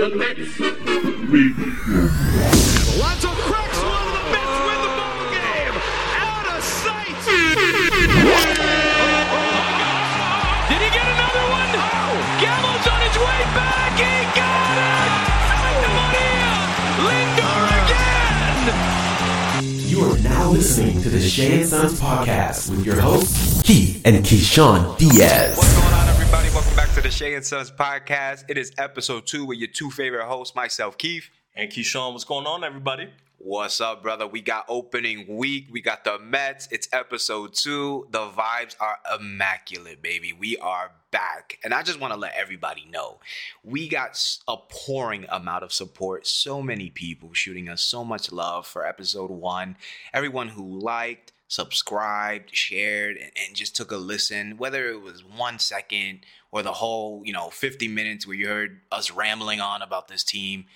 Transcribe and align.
the 0.00 0.16
Mets. 0.16 0.58
Lots 2.98 3.24
of 3.24 3.36
cracks. 3.44 3.78
One 3.84 4.00
of 4.00 4.14
the 4.16 4.24
Mets 4.32 4.56
win 4.64 4.80
the 4.80 4.88
ball 4.96 5.20
game. 5.28 5.76
Out 6.16 6.46
of 6.56 6.64
sight. 6.64 7.20
Did 10.70 10.80
he 10.80 10.88
get 10.88 11.04
another 11.04 11.44
one? 11.52 11.72
Gallo's 12.40 12.86
on 12.88 13.00
his 13.04 13.16
way 13.20 13.44
back. 13.52 13.92
He 14.00 14.24
got 14.40 14.72
it. 14.80 15.12
Santa 15.52 15.90
Maria. 15.92 16.48
Lindor 17.04 17.68
again. 17.84 18.72
You 19.86 20.00
are 20.08 20.16
now 20.20 20.48
listening 20.48 21.02
to 21.02 21.10
the 21.10 21.20
Shea 21.20 21.60
and 21.60 21.68
Sons 21.68 22.00
podcast 22.00 22.70
with 22.70 22.86
your 22.86 22.98
hosts, 22.98 23.60
Keith 23.64 24.00
and 24.06 24.24
Keyshawn 24.24 24.96
Diaz. 24.96 25.79
Shea 27.20 27.34
and 27.34 27.44
Sons 27.44 27.70
podcast. 27.70 28.46
It 28.48 28.56
is 28.56 28.72
episode 28.78 29.26
two 29.26 29.44
with 29.44 29.58
your 29.58 29.68
two 29.68 29.90
favorite 29.90 30.24
hosts, 30.24 30.56
myself, 30.56 30.96
Keith. 30.96 31.28
And 31.54 31.70
Keyshawn, 31.70 32.12
what's 32.12 32.24
going 32.24 32.46
on, 32.46 32.64
everybody? 32.64 33.10
What's 33.36 33.78
up, 33.78 34.02
brother? 34.02 34.26
We 34.26 34.40
got 34.40 34.64
opening 34.70 35.36
week. 35.36 35.66
We 35.70 35.82
got 35.82 36.02
the 36.02 36.18
Mets. 36.18 36.66
It's 36.70 36.88
episode 36.94 37.52
two. 37.52 38.08
The 38.10 38.20
vibes 38.30 38.74
are 38.80 38.96
immaculate, 39.14 40.00
baby. 40.00 40.32
We 40.32 40.56
are 40.56 40.92
back. 41.10 41.58
And 41.62 41.74
I 41.74 41.82
just 41.82 42.00
want 42.00 42.14
to 42.14 42.18
let 42.18 42.32
everybody 42.38 42.86
know 42.90 43.20
we 43.62 43.86
got 43.86 44.18
a 44.48 44.56
pouring 44.56 45.26
amount 45.28 45.62
of 45.62 45.74
support. 45.74 46.26
So 46.26 46.62
many 46.62 46.88
people 46.88 47.34
shooting 47.34 47.68
us 47.68 47.82
so 47.82 48.02
much 48.02 48.32
love 48.32 48.66
for 48.66 48.86
episode 48.86 49.30
one. 49.30 49.76
Everyone 50.14 50.48
who 50.48 50.78
liked, 50.78 51.32
subscribed, 51.48 52.56
shared, 52.56 53.18
and, 53.18 53.32
and 53.46 53.54
just 53.54 53.76
took 53.76 53.92
a 53.92 53.96
listen, 53.96 54.56
whether 54.56 54.88
it 54.88 55.02
was 55.02 55.22
one 55.22 55.58
second 55.58 56.20
or 56.52 56.62
the 56.62 56.72
whole, 56.72 57.22
you 57.24 57.32
know, 57.32 57.50
50 57.50 57.88
minutes 57.88 58.26
where 58.26 58.36
you 58.36 58.48
heard 58.48 58.80
us 58.90 59.10
rambling 59.10 59.60
on 59.60 59.82
about 59.82 60.08
this 60.08 60.24
team. 60.24 60.66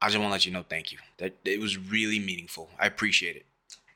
I 0.00 0.06
just 0.06 0.18
want 0.18 0.28
to 0.28 0.32
let 0.32 0.46
you 0.46 0.52
know 0.52 0.64
thank 0.68 0.90
you. 0.90 0.98
That 1.18 1.36
it 1.44 1.60
was 1.60 1.76
really 1.76 2.18
meaningful. 2.18 2.70
I 2.78 2.86
appreciate 2.86 3.36
it. 3.36 3.46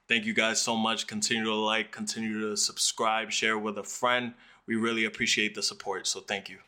Thank 0.09 0.25
you 0.25 0.35
guys 0.35 0.61
so 0.61 0.77
much. 0.77 1.07
Continue 1.07 1.45
to 1.45 1.55
like, 1.55 1.91
continue 1.91 2.41
to 2.49 2.57
subscribe, 2.57 3.33
share 3.33 3.59
with 3.59 3.77
a 3.77 3.83
friend. 3.83 4.35
We 4.67 4.77
really 4.77 5.05
appreciate 5.05 5.55
the 5.55 5.63
support. 5.63 6.07
So 6.07 6.21
thank 6.21 6.49
you. 6.49 6.59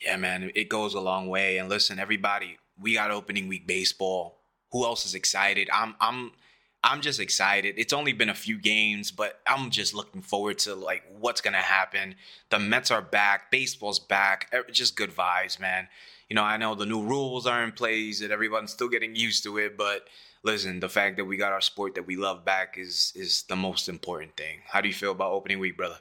Yeah, 0.00 0.16
man, 0.16 0.50
it 0.54 0.68
goes 0.68 0.94
a 0.94 1.00
long 1.00 1.28
way. 1.28 1.58
And 1.58 1.68
listen, 1.68 1.98
everybody, 1.98 2.56
we 2.80 2.94
got 2.94 3.10
opening 3.10 3.48
week 3.48 3.66
baseball. 3.66 4.38
Who 4.72 4.84
else 4.84 5.04
is 5.04 5.14
excited? 5.14 5.68
I'm 5.72 5.96
I'm 6.00 6.32
I'm 6.82 7.00
just 7.00 7.18
excited. 7.18 7.74
It's 7.76 7.92
only 7.92 8.12
been 8.12 8.28
a 8.28 8.34
few 8.34 8.56
games, 8.56 9.10
but 9.10 9.40
I'm 9.46 9.70
just 9.70 9.94
looking 9.94 10.22
forward 10.22 10.58
to 10.60 10.74
like 10.74 11.02
what's 11.18 11.40
gonna 11.40 11.58
happen. 11.58 12.14
The 12.50 12.58
Mets 12.58 12.90
are 12.90 13.02
back, 13.02 13.50
baseball's 13.50 13.98
back. 13.98 14.54
Just 14.70 14.96
good 14.96 15.10
vibes, 15.10 15.58
man. 15.58 15.88
You 16.28 16.36
know, 16.36 16.44
I 16.44 16.56
know 16.56 16.74
the 16.74 16.86
new 16.86 17.02
rules 17.02 17.46
are 17.46 17.64
in 17.64 17.72
place 17.72 18.20
and 18.20 18.30
everyone's 18.30 18.72
still 18.72 18.88
getting 18.88 19.16
used 19.16 19.42
to 19.44 19.58
it, 19.58 19.76
but 19.76 20.06
listen, 20.42 20.80
the 20.80 20.88
fact 20.88 21.16
that 21.16 21.24
we 21.24 21.36
got 21.36 21.52
our 21.52 21.60
sport 21.60 21.94
that 21.96 22.06
we 22.06 22.16
love 22.16 22.44
back 22.44 22.76
is 22.78 23.12
is 23.16 23.42
the 23.44 23.56
most 23.56 23.88
important 23.88 24.36
thing. 24.36 24.60
How 24.66 24.80
do 24.80 24.88
you 24.88 24.94
feel 24.94 25.12
about 25.12 25.32
opening 25.32 25.58
week, 25.58 25.76
brother? 25.76 25.98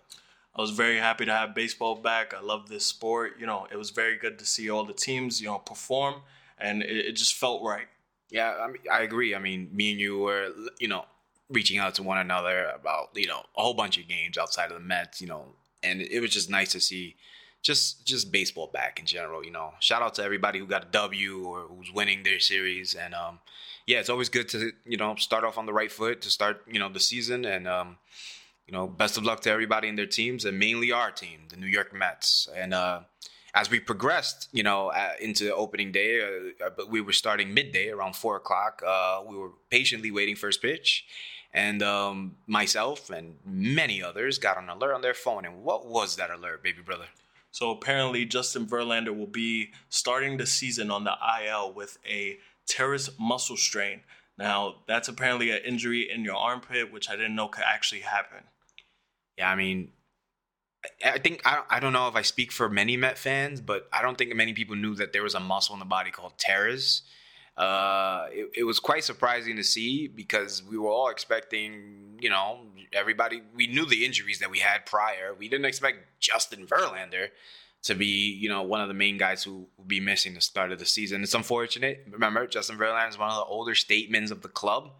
I 0.55 0.61
was 0.61 0.71
very 0.71 0.97
happy 0.97 1.25
to 1.25 1.31
have 1.31 1.53
baseball 1.53 1.95
back. 1.95 2.33
I 2.33 2.41
love 2.41 2.67
this 2.67 2.85
sport. 2.85 3.33
You 3.39 3.45
know, 3.45 3.67
it 3.71 3.77
was 3.77 3.91
very 3.91 4.17
good 4.17 4.39
to 4.39 4.45
see 4.45 4.69
all 4.69 4.85
the 4.85 4.93
teams, 4.93 5.39
you 5.39 5.47
know, 5.47 5.59
perform, 5.59 6.21
and 6.57 6.81
it, 6.81 7.05
it 7.07 7.11
just 7.13 7.35
felt 7.35 7.63
right. 7.63 7.87
Yeah, 8.29 8.55
I 8.61 8.67
mean, 8.67 8.81
I 8.91 9.01
agree. 9.01 9.35
I 9.35 9.39
mean, 9.39 9.69
me 9.71 9.91
and 9.91 9.99
you 9.99 10.19
were, 10.19 10.49
you 10.79 10.87
know, 10.87 11.05
reaching 11.49 11.77
out 11.77 11.95
to 11.95 12.03
one 12.03 12.17
another 12.17 12.65
about, 12.75 13.09
you 13.15 13.27
know, 13.27 13.41
a 13.57 13.61
whole 13.61 13.73
bunch 13.73 13.97
of 13.97 14.07
games 14.07 14.37
outside 14.37 14.71
of 14.71 14.73
the 14.73 14.83
Mets, 14.83 15.21
you 15.21 15.27
know, 15.27 15.45
and 15.81 16.01
it 16.01 16.19
was 16.19 16.31
just 16.31 16.49
nice 16.49 16.71
to 16.73 16.81
see 16.81 17.15
just 17.63 18.05
just 18.05 18.31
baseball 18.31 18.67
back 18.67 18.99
in 18.99 19.05
general, 19.05 19.43
you 19.43 19.51
know. 19.51 19.73
Shout 19.79 20.01
out 20.01 20.15
to 20.15 20.23
everybody 20.23 20.59
who 20.59 20.67
got 20.67 20.83
a 20.83 20.87
W 20.91 21.45
or 21.45 21.61
who's 21.61 21.91
winning 21.91 22.23
their 22.23 22.39
series 22.39 22.93
and 22.93 23.13
um 23.13 23.39
yeah, 23.85 23.99
it's 23.99 24.09
always 24.09 24.29
good 24.29 24.49
to, 24.49 24.71
you 24.85 24.97
know, 24.97 25.15
start 25.15 25.43
off 25.45 25.57
on 25.57 25.65
the 25.65 25.73
right 25.73 25.91
foot 25.91 26.21
to 26.21 26.29
start, 26.29 26.61
you 26.69 26.79
know, 26.79 26.89
the 26.89 26.99
season 26.99 27.45
and 27.45 27.67
um 27.67 27.97
you 28.67 28.73
know, 28.73 28.87
best 28.87 29.17
of 29.17 29.23
luck 29.23 29.39
to 29.41 29.49
everybody 29.51 29.87
in 29.87 29.95
their 29.95 30.05
teams 30.05 30.43
and 30.43 30.59
mainly 30.59 30.91
our 30.91 31.09
team, 31.11 31.41
the 31.49 31.55
New 31.55 31.67
York 31.67 31.93
Mets. 31.93 32.47
And 32.55 32.73
uh 32.73 33.01
as 33.53 33.69
we 33.69 33.79
progressed, 33.79 34.49
you 34.51 34.63
know, 34.63 34.89
uh, 34.89 35.11
into 35.21 35.53
opening 35.53 35.91
day, 35.91 36.21
uh, 36.63 36.69
but 36.75 36.89
we 36.89 37.01
were 37.01 37.13
starting 37.13 37.53
midday 37.53 37.89
around 37.89 38.15
four 38.15 38.35
o'clock. 38.35 38.81
Uh, 38.85 39.21
we 39.27 39.37
were 39.37 39.51
patiently 39.69 40.11
waiting 40.11 40.35
first 40.35 40.61
pitch, 40.61 41.05
and 41.53 41.81
um, 41.81 42.35
myself 42.45 43.09
and 43.09 43.35
many 43.45 44.03
others 44.03 44.37
got 44.37 44.61
an 44.61 44.69
alert 44.69 44.93
on 44.93 45.01
their 45.01 45.13
phone. 45.13 45.45
And 45.45 45.63
what 45.63 45.87
was 45.87 46.15
that 46.17 46.29
alert, 46.29 46.63
baby 46.63 46.81
brother? 46.81 47.07
So 47.51 47.71
apparently, 47.71 48.25
Justin 48.25 48.67
Verlander 48.67 49.17
will 49.17 49.25
be 49.25 49.71
starting 49.89 50.37
the 50.37 50.45
season 50.45 50.91
on 50.91 51.05
the 51.05 51.15
IL 51.43 51.73
with 51.73 51.97
a 52.07 52.37
teres 52.67 53.09
muscle 53.17 53.57
strain. 53.57 54.01
Now, 54.37 54.75
that's 54.87 55.07
apparently 55.07 55.49
an 55.49 55.61
injury 55.65 56.07
in 56.11 56.23
your 56.23 56.35
armpit, 56.35 56.91
which 56.91 57.09
I 57.09 57.15
didn't 57.15 57.35
know 57.35 57.47
could 57.47 57.63
actually 57.65 58.01
happen. 58.01 58.43
Yeah, 59.37 59.49
I 59.49 59.55
mean, 59.55 59.91
I 61.03 61.19
think 61.19 61.41
I 61.45 61.63
I 61.69 61.79
don't 61.79 61.93
know 61.93 62.07
if 62.07 62.15
I 62.15 62.21
speak 62.21 62.51
for 62.51 62.69
many 62.69 62.97
Met 62.97 63.17
fans, 63.17 63.61
but 63.61 63.87
I 63.91 64.01
don't 64.01 64.17
think 64.17 64.33
many 64.35 64.53
people 64.53 64.75
knew 64.75 64.95
that 64.95 65.13
there 65.13 65.23
was 65.23 65.35
a 65.35 65.39
muscle 65.39 65.73
in 65.75 65.79
the 65.79 65.85
body 65.85 66.11
called 66.11 66.33
teres. 66.37 67.03
Uh, 67.57 68.27
it, 68.31 68.51
it 68.57 68.63
was 68.63 68.79
quite 68.79 69.03
surprising 69.03 69.55
to 69.55 69.63
see 69.63 70.07
because 70.07 70.61
we 70.63 70.77
were 70.77 70.91
all 70.91 71.09
expecting, 71.09 72.19
you 72.19 72.29
know, 72.29 72.59
everybody. 72.93 73.41
We 73.55 73.65
knew 73.65 73.85
the 73.85 74.05
injuries 74.05 74.39
that 74.39 74.51
we 74.51 74.59
had 74.59 74.85
prior. 74.85 75.33
We 75.33 75.49
didn't 75.49 75.65
expect 75.65 76.19
Justin 76.19 76.67
Verlander 76.67 77.29
to 77.83 77.95
be, 77.95 78.31
you 78.33 78.49
know, 78.49 78.61
one 78.61 78.81
of 78.81 78.87
the 78.87 78.93
main 78.93 79.17
guys 79.17 79.43
who 79.43 79.67
would 79.77 79.87
be 79.87 79.99
missing 79.99 80.35
the 80.35 80.41
start 80.41 80.71
of 80.71 80.77
the 80.77 80.85
season. 80.85 81.23
It's 81.23 81.33
unfortunate. 81.33 82.05
Remember, 82.09 82.45
Justin 82.45 82.77
Verlander 82.77 83.09
is 83.09 83.17
one 83.17 83.29
of 83.29 83.37
the 83.37 83.45
older 83.45 83.73
statements 83.73 84.29
of 84.29 84.41
the 84.41 84.49
club. 84.49 84.91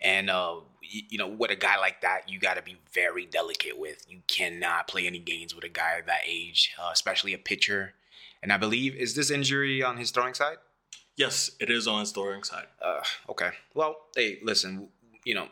And 0.00 0.30
uh, 0.30 0.56
you, 0.82 1.02
you 1.10 1.18
know, 1.18 1.28
with 1.28 1.50
a 1.50 1.56
guy 1.56 1.78
like 1.78 2.02
that, 2.02 2.28
you 2.28 2.38
got 2.38 2.54
to 2.54 2.62
be 2.62 2.76
very 2.92 3.26
delicate 3.26 3.78
with. 3.78 4.06
You 4.08 4.20
cannot 4.28 4.88
play 4.88 5.06
any 5.06 5.18
games 5.18 5.54
with 5.54 5.64
a 5.64 5.68
guy 5.68 6.00
that 6.06 6.20
age, 6.26 6.72
uh, 6.80 6.90
especially 6.92 7.34
a 7.34 7.38
pitcher. 7.38 7.94
And 8.42 8.52
I 8.52 8.56
believe 8.56 8.94
is 8.94 9.14
this 9.14 9.30
injury 9.30 9.82
on 9.82 9.96
his 9.96 10.10
throwing 10.10 10.34
side? 10.34 10.58
Yes, 11.16 11.50
it 11.58 11.68
is 11.68 11.88
on 11.88 12.00
his 12.00 12.12
throwing 12.12 12.44
side. 12.44 12.66
Uh, 12.80 13.00
okay. 13.28 13.50
Well, 13.74 13.96
hey, 14.14 14.38
listen, 14.42 14.88
you 15.24 15.34
know, 15.34 15.48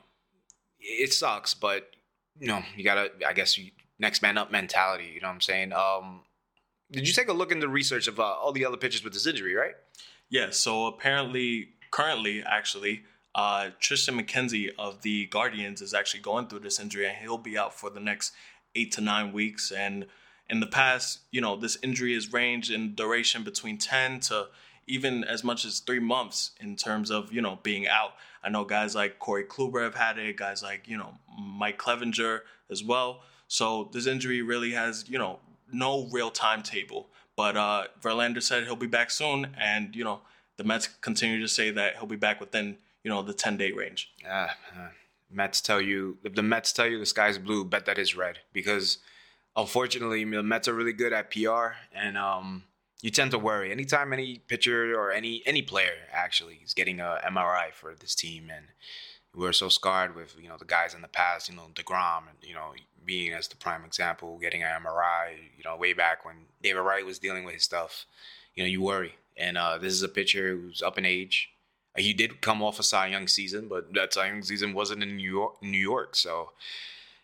it 0.79 1.13
sucks, 1.13 1.55
but 1.55 1.91
you 2.39 2.47
know, 2.47 2.63
you 2.77 2.85
gotta. 2.85 3.11
I 3.27 3.33
guess 3.33 3.59
you, 3.59 3.73
next 3.99 4.23
man 4.23 4.39
up 4.39 4.53
mentality. 4.53 5.11
You 5.13 5.21
know 5.21 5.29
what 5.29 5.35
I'm 5.35 5.41
saying? 5.41 5.73
Um, 5.73 6.23
did 6.93 7.09
you 7.09 7.15
take 7.15 7.29
a 7.29 7.33
look 7.33 7.51
into 7.51 7.67
research 7.67 8.07
of 8.07 8.21
uh, 8.21 8.23
all 8.23 8.53
the 8.53 8.65
other 8.65 8.77
pitchers 8.77 9.03
with 9.03 9.13
this 9.13 9.27
injury? 9.27 9.55
Right? 9.55 9.75
Yeah, 10.31 10.51
so 10.51 10.87
apparently, 10.87 11.71
currently, 11.91 12.43
actually, 12.45 13.03
uh, 13.37 13.69
Triston 13.81 14.19
McKenzie 14.19 14.71
of 14.79 15.03
the 15.03 15.27
Guardians 15.27 15.83
is 15.83 15.93
actually 15.93 16.21
going 16.21 16.49
through 16.49 16.61
this 16.61 16.81
injury, 16.81 17.07
and 17.07 17.17
he'll 17.19 17.37
be 17.37 17.57
out 17.57 17.75
for 17.79 17.91
the 17.91 18.01
next 18.01 18.33
eight 18.75 18.91
to 18.93 19.03
nine 19.03 19.33
weeks. 19.33 19.71
And 19.71 20.07
in 20.49 20.61
the 20.61 20.67
past, 20.67 21.21
you 21.31 21.43
know, 21.43 21.55
this 21.55 21.77
injury 21.83 22.15
has 22.15 22.33
ranged 22.33 22.71
in 22.71 22.95
duration 22.95 23.45
between 23.45 23.77
10 23.77 24.21
to 24.21 24.47
even 24.87 25.23
as 25.23 25.45
much 25.45 25.65
as 25.67 25.81
three 25.81 26.01
months 26.01 26.53
in 26.61 26.77
terms 26.77 27.11
of, 27.11 27.31
you 27.31 27.43
know, 27.43 27.59
being 27.63 27.87
out. 27.87 28.13
I 28.43 28.49
know 28.49 28.65
guys 28.65 28.95
like 28.95 29.19
Corey 29.19 29.45
Kluber 29.45 29.83
have 29.83 29.97
had 29.97 30.17
it, 30.17 30.37
guys 30.37 30.63
like, 30.63 30.89
you 30.89 30.97
know, 30.97 31.19
Mike 31.39 31.79
Clevinger 31.79 32.41
as 32.71 32.83
well. 32.83 33.21
So 33.49 33.91
this 33.93 34.07
injury 34.07 34.41
really 34.41 34.71
has, 34.73 35.05
you 35.09 35.19
know, 35.19 35.41
no 35.71 36.09
real 36.11 36.31
timetable. 36.31 37.09
But 37.37 37.57
uh, 37.57 37.85
Verlander 38.01 38.43
said 38.43 38.65
he'll 38.65 38.77
be 38.77 38.87
back 38.87 39.11
soon, 39.11 39.55
and 39.61 39.95
you 39.95 40.05
know 40.05 40.21
the 40.57 40.65
Mets 40.65 40.89
continue 41.03 41.41
to 41.41 41.49
say 41.49 41.71
that 41.71 41.97
he'll 41.97 42.07
be 42.07 42.17
back 42.17 42.41
within 42.41 42.79
you 43.07 43.13
know 43.13 43.23
the 43.23 43.33
ten 43.33 43.57
day 43.57 43.71
range. 43.71 44.11
Ah, 44.29 44.57
uh, 44.77 44.89
Mets 45.31 45.61
tell 45.61 45.81
you 45.81 46.19
if 46.25 46.35
the 46.35 46.43
Mets 46.43 46.73
tell 46.73 46.89
you 46.89 46.99
the 46.99 47.07
sky's 47.07 47.39
blue, 47.39 47.65
bet 47.65 47.87
that 47.87 47.99
is 47.99 48.17
red 48.17 48.41
because 48.53 48.99
unfortunately 49.55 50.25
the 50.25 50.43
Mets 50.43 50.67
are 50.67 50.75
really 50.75 50.93
good 50.93 51.13
at 51.13 51.31
PR 51.31 51.77
and 51.95 52.19
um, 52.19 52.65
you 53.03 53.11
tend 53.11 53.31
to 53.31 53.39
worry 53.39 53.71
anytime 53.71 54.13
any 54.13 54.41
pitcher 54.49 54.93
or 54.99 55.13
any 55.13 55.41
any 55.47 55.63
player 55.63 56.09
actually 56.13 56.59
is 56.65 56.75
getting 56.75 56.99
a 56.99 57.21
MRI 57.25 57.73
for 57.73 57.95
this 57.95 58.17
team 58.17 58.51
and 58.53 58.67
we're 59.37 59.53
so 59.53 59.69
scarred 59.69 60.17
with 60.17 60.35
you 60.43 60.49
know 60.49 60.57
the 60.59 60.65
guys 60.65 60.93
in 60.93 61.03
the 61.03 61.09
past, 61.09 61.49
you 61.49 61.55
know 61.55 61.69
Degrom, 61.75 62.23
and 62.29 62.39
you 62.43 62.55
know 62.55 62.73
being 63.05 63.33
as 63.33 63.47
the 63.47 63.57
prime 63.57 63.85
example, 63.85 64.37
getting 64.39 64.65
an 64.65 64.83
MRI, 64.83 65.37
you 65.57 65.63
know 65.65 65.77
way 65.77 65.93
back 65.93 66.25
when 66.25 66.47
David 66.61 66.81
Wright 66.81 67.07
was 67.07 67.21
dealing 67.21 67.45
with 67.45 67.55
his 67.55 67.63
stuff, 67.63 68.05
you 68.57 68.65
know 68.65 68.69
you 68.69 68.83
worry. 68.83 69.15
And 69.37 69.57
uh, 69.57 69.79
this 69.79 69.93
is 69.93 70.03
a 70.03 70.09
pitcher 70.09 70.57
who's 70.57 70.83
up 70.83 70.99
in 70.99 71.05
age. 71.05 71.51
He 71.97 72.13
did 72.13 72.41
come 72.41 72.63
off 72.63 72.79
a 72.79 72.83
Cy 72.83 73.07
Young 73.09 73.29
season, 73.29 73.69
but 73.69 73.93
that 73.95 74.13
Cy 74.13 74.29
Young 74.29 74.43
season 74.43 74.75
wasn't 74.75 75.03
in 75.03 75.17
New 75.17 75.31
York. 75.31 75.63
New 75.63 75.79
York, 75.79 76.17
so 76.17 76.53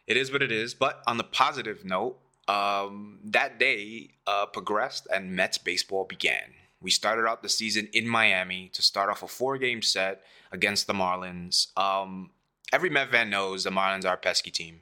it 0.06 0.16
is 0.16 0.32
what 0.32 0.42
it 0.42 0.52
is. 0.52 0.74
But 0.74 1.02
on 1.06 1.18
the 1.18 1.24
positive 1.24 1.84
note, 1.84 2.18
um, 2.48 3.18
that 3.24 3.58
day 3.58 4.10
uh, 4.26 4.46
progressed 4.46 5.06
and 5.12 5.32
Mets 5.36 5.58
baseball 5.58 6.04
began. 6.04 6.54
We 6.80 6.90
started 6.90 7.28
out 7.28 7.42
the 7.42 7.48
season 7.48 7.88
in 7.92 8.08
Miami 8.08 8.68
to 8.74 8.82
start 8.82 9.08
off 9.08 9.22
a 9.22 9.28
four-game 9.28 9.82
set 9.82 10.22
against 10.50 10.86
the 10.86 10.92
Marlins. 10.92 11.68
Um, 11.78 12.30
every 12.72 12.90
Met 12.90 13.10
fan 13.10 13.30
knows 13.30 13.62
the 13.62 13.70
Marlins 13.70 14.04
are 14.04 14.14
a 14.14 14.18
pesky 14.18 14.50
team. 14.50 14.80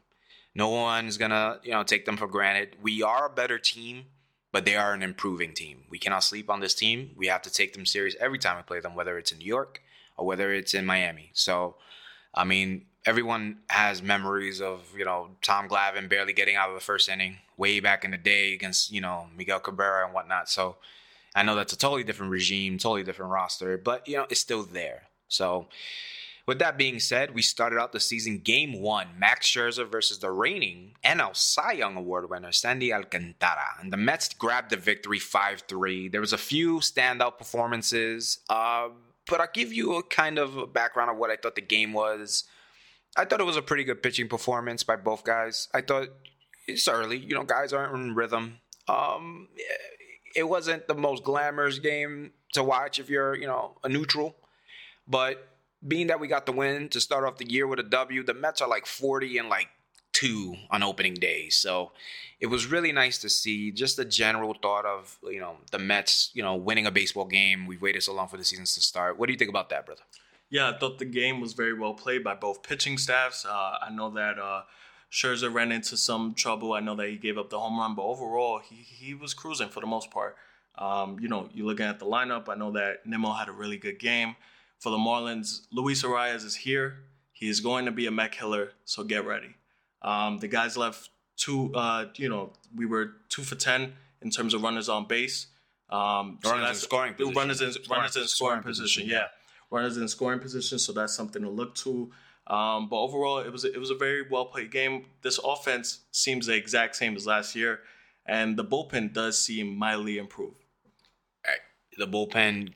No 0.54 0.68
one's 0.68 1.18
gonna, 1.18 1.60
you 1.62 1.72
know, 1.72 1.82
take 1.82 2.06
them 2.06 2.16
for 2.16 2.26
granted. 2.26 2.76
We 2.82 3.02
are 3.02 3.26
a 3.26 3.30
better 3.30 3.58
team, 3.58 4.06
but 4.52 4.64
they 4.64 4.76
are 4.76 4.92
an 4.92 5.02
improving 5.02 5.52
team. 5.52 5.84
We 5.88 5.98
cannot 5.98 6.24
sleep 6.24 6.50
on 6.50 6.60
this 6.60 6.74
team. 6.74 7.10
We 7.16 7.28
have 7.28 7.42
to 7.42 7.52
take 7.52 7.72
them 7.72 7.86
serious 7.86 8.16
every 8.20 8.38
time 8.38 8.56
we 8.56 8.62
play 8.62 8.80
them, 8.80 8.94
whether 8.94 9.18
it's 9.18 9.32
in 9.32 9.38
New 9.38 9.46
York 9.46 9.82
or 10.16 10.26
whether 10.26 10.52
it's 10.52 10.74
in 10.74 10.86
Miami. 10.86 11.30
So, 11.34 11.76
I 12.34 12.44
mean, 12.44 12.86
everyone 13.06 13.58
has 13.68 14.02
memories 14.02 14.60
of 14.60 14.80
you 14.96 15.04
know 15.04 15.28
Tom 15.42 15.68
Glavine 15.68 16.08
barely 16.08 16.32
getting 16.32 16.56
out 16.56 16.68
of 16.68 16.74
the 16.74 16.80
first 16.80 17.08
inning 17.08 17.38
way 17.56 17.80
back 17.80 18.04
in 18.04 18.10
the 18.10 18.18
day 18.18 18.52
against 18.54 18.92
you 18.92 19.00
know 19.00 19.26
Miguel 19.36 19.60
Cabrera 19.60 20.04
and 20.04 20.14
whatnot. 20.14 20.48
So 20.48 20.76
I 21.34 21.42
know 21.42 21.54
that's 21.54 21.72
a 21.72 21.78
totally 21.78 22.04
different 22.04 22.32
regime, 22.32 22.78
totally 22.78 23.04
different 23.04 23.32
roster, 23.32 23.78
but 23.78 24.06
you 24.06 24.16
know 24.16 24.26
it's 24.30 24.40
still 24.40 24.62
there. 24.62 25.04
So 25.28 25.68
with 26.50 26.58
that 26.58 26.76
being 26.76 26.98
said, 26.98 27.32
we 27.32 27.42
started 27.42 27.78
out 27.78 27.92
the 27.92 28.00
season 28.00 28.40
game 28.40 28.80
one, 28.82 29.06
Max 29.16 29.46
Scherzer 29.46 29.88
versus 29.88 30.18
the 30.18 30.32
reigning 30.32 30.96
NL 31.04 31.36
Cy 31.36 31.74
Young 31.74 31.96
Award 31.96 32.28
winner, 32.28 32.50
Sandy 32.50 32.92
Alcantara. 32.92 33.76
And 33.80 33.92
the 33.92 33.96
Mets 33.96 34.34
grabbed 34.34 34.70
the 34.70 34.76
victory 34.76 35.20
5 35.20 35.62
3. 35.68 36.08
There 36.08 36.20
was 36.20 36.32
a 36.32 36.38
few 36.38 36.80
standout 36.80 37.38
performances, 37.38 38.40
uh, 38.50 38.88
but 39.28 39.40
I'll 39.40 39.48
give 39.54 39.72
you 39.72 39.94
a 39.94 40.02
kind 40.02 40.38
of 40.38 40.56
a 40.56 40.66
background 40.66 41.08
of 41.08 41.18
what 41.18 41.30
I 41.30 41.36
thought 41.36 41.54
the 41.54 41.60
game 41.60 41.92
was. 41.92 42.42
I 43.16 43.26
thought 43.26 43.38
it 43.38 43.46
was 43.46 43.56
a 43.56 43.62
pretty 43.62 43.84
good 43.84 44.02
pitching 44.02 44.26
performance 44.26 44.82
by 44.82 44.96
both 44.96 45.22
guys. 45.22 45.68
I 45.72 45.82
thought 45.82 46.08
it's 46.66 46.88
early, 46.88 47.18
you 47.18 47.36
know, 47.36 47.44
guys 47.44 47.72
aren't 47.72 47.94
in 47.94 48.16
rhythm. 48.16 48.58
Um, 48.88 49.46
it 50.34 50.48
wasn't 50.48 50.88
the 50.88 50.96
most 50.96 51.22
glamorous 51.22 51.78
game 51.78 52.32
to 52.54 52.64
watch 52.64 52.98
if 52.98 53.08
you're, 53.08 53.36
you 53.36 53.46
know, 53.46 53.76
a 53.84 53.88
neutral, 53.88 54.34
but 55.06 55.49
being 55.86 56.08
that 56.08 56.20
we 56.20 56.28
got 56.28 56.46
the 56.46 56.52
win 56.52 56.88
to 56.90 57.00
start 57.00 57.24
off 57.24 57.38
the 57.38 57.50
year 57.50 57.66
with 57.66 57.78
a 57.78 57.84
W, 57.84 58.22
the 58.22 58.34
Mets 58.34 58.60
are 58.60 58.68
like 58.68 58.86
40 58.86 59.38
and 59.38 59.48
like 59.48 59.68
two 60.12 60.56
on 60.70 60.82
opening 60.82 61.14
day. 61.14 61.48
So 61.48 61.92
it 62.40 62.46
was 62.46 62.66
really 62.66 62.92
nice 62.92 63.18
to 63.18 63.28
see 63.28 63.70
just 63.70 63.96
the 63.96 64.04
general 64.04 64.54
thought 64.54 64.84
of, 64.84 65.18
you 65.22 65.40
know, 65.40 65.56
the 65.70 65.78
Mets, 65.78 66.30
you 66.34 66.42
know, 66.42 66.56
winning 66.56 66.86
a 66.86 66.90
baseball 66.90 67.24
game. 67.24 67.66
We've 67.66 67.80
waited 67.80 68.02
so 68.02 68.12
long 68.12 68.28
for 68.28 68.36
the 68.36 68.44
seasons 68.44 68.74
to 68.74 68.80
start. 68.80 69.18
What 69.18 69.26
do 69.26 69.32
you 69.32 69.38
think 69.38 69.50
about 69.50 69.70
that, 69.70 69.86
brother? 69.86 70.02
Yeah, 70.50 70.70
I 70.70 70.78
thought 70.78 70.98
the 70.98 71.04
game 71.04 71.40
was 71.40 71.52
very 71.52 71.72
well 71.72 71.94
played 71.94 72.24
by 72.24 72.34
both 72.34 72.62
pitching 72.62 72.98
staffs. 72.98 73.46
Uh, 73.46 73.78
I 73.80 73.88
know 73.90 74.10
that 74.10 74.38
uh, 74.38 74.62
Scherzer 75.10 75.52
ran 75.52 75.70
into 75.70 75.96
some 75.96 76.34
trouble. 76.34 76.72
I 76.72 76.80
know 76.80 76.96
that 76.96 77.08
he 77.08 77.16
gave 77.16 77.38
up 77.38 77.50
the 77.50 77.60
home 77.60 77.78
run, 77.78 77.94
but 77.94 78.02
overall, 78.02 78.58
he, 78.58 78.76
he 78.76 79.14
was 79.14 79.32
cruising 79.32 79.68
for 79.68 79.80
the 79.80 79.86
most 79.86 80.10
part. 80.10 80.36
Um, 80.76 81.18
you 81.20 81.28
know, 81.28 81.48
you're 81.52 81.66
looking 81.66 81.86
at 81.86 82.00
the 82.00 82.06
lineup. 82.06 82.48
I 82.48 82.56
know 82.56 82.72
that 82.72 83.06
Nimmo 83.06 83.32
had 83.32 83.48
a 83.48 83.52
really 83.52 83.76
good 83.76 84.00
game 84.00 84.34
for 84.80 84.90
the 84.90 84.96
Marlins. 84.96 85.66
Luis 85.70 86.02
Arraez 86.02 86.44
is 86.44 86.56
here. 86.56 86.96
He 87.32 87.48
is 87.48 87.60
going 87.60 87.84
to 87.84 87.92
be 87.92 88.06
a 88.06 88.10
Met 88.10 88.32
killer, 88.32 88.72
so 88.84 89.04
get 89.04 89.24
ready. 89.24 89.54
Um, 90.02 90.38
the 90.38 90.48
guys 90.48 90.76
left 90.76 91.10
two. 91.36 91.72
Uh, 91.74 92.06
you 92.16 92.28
know, 92.28 92.52
we 92.74 92.86
were 92.86 93.12
two 93.28 93.42
for 93.42 93.54
ten 93.54 93.92
in 94.20 94.30
terms 94.30 94.52
of 94.54 94.62
runners 94.62 94.88
on 94.88 95.06
base. 95.06 95.46
Um, 95.88 96.38
so 96.42 96.50
runners 96.50 96.68
in 96.68 96.74
scoring 96.74 97.14
position. 97.14 97.34
Runners 97.36 97.60
in, 97.60 97.72
scoring, 97.72 97.98
runners 97.98 98.16
in 98.16 98.26
scoring, 98.26 98.62
position. 98.62 99.02
position. 99.02 99.08
Yeah, 99.08 99.26
runners 99.70 99.96
in 99.96 100.08
scoring 100.08 100.40
position. 100.40 100.78
So 100.78 100.92
that's 100.92 101.14
something 101.14 101.42
to 101.42 101.50
look 101.50 101.74
to. 101.76 102.10
Um, 102.46 102.88
but 102.88 102.96
overall, 102.96 103.38
it 103.38 103.52
was 103.52 103.64
it 103.64 103.78
was 103.78 103.90
a 103.90 103.94
very 103.94 104.24
well 104.28 104.46
played 104.46 104.70
game. 104.70 105.06
This 105.22 105.38
offense 105.38 106.00
seems 106.10 106.46
the 106.46 106.56
exact 106.56 106.96
same 106.96 107.16
as 107.16 107.26
last 107.26 107.54
year, 107.54 107.80
and 108.26 108.56
the 108.56 108.64
bullpen 108.64 109.12
does 109.12 109.42
seem 109.42 109.76
mildly 109.76 110.18
improved. 110.18 110.56
The 111.96 112.06
bullpen 112.06 112.74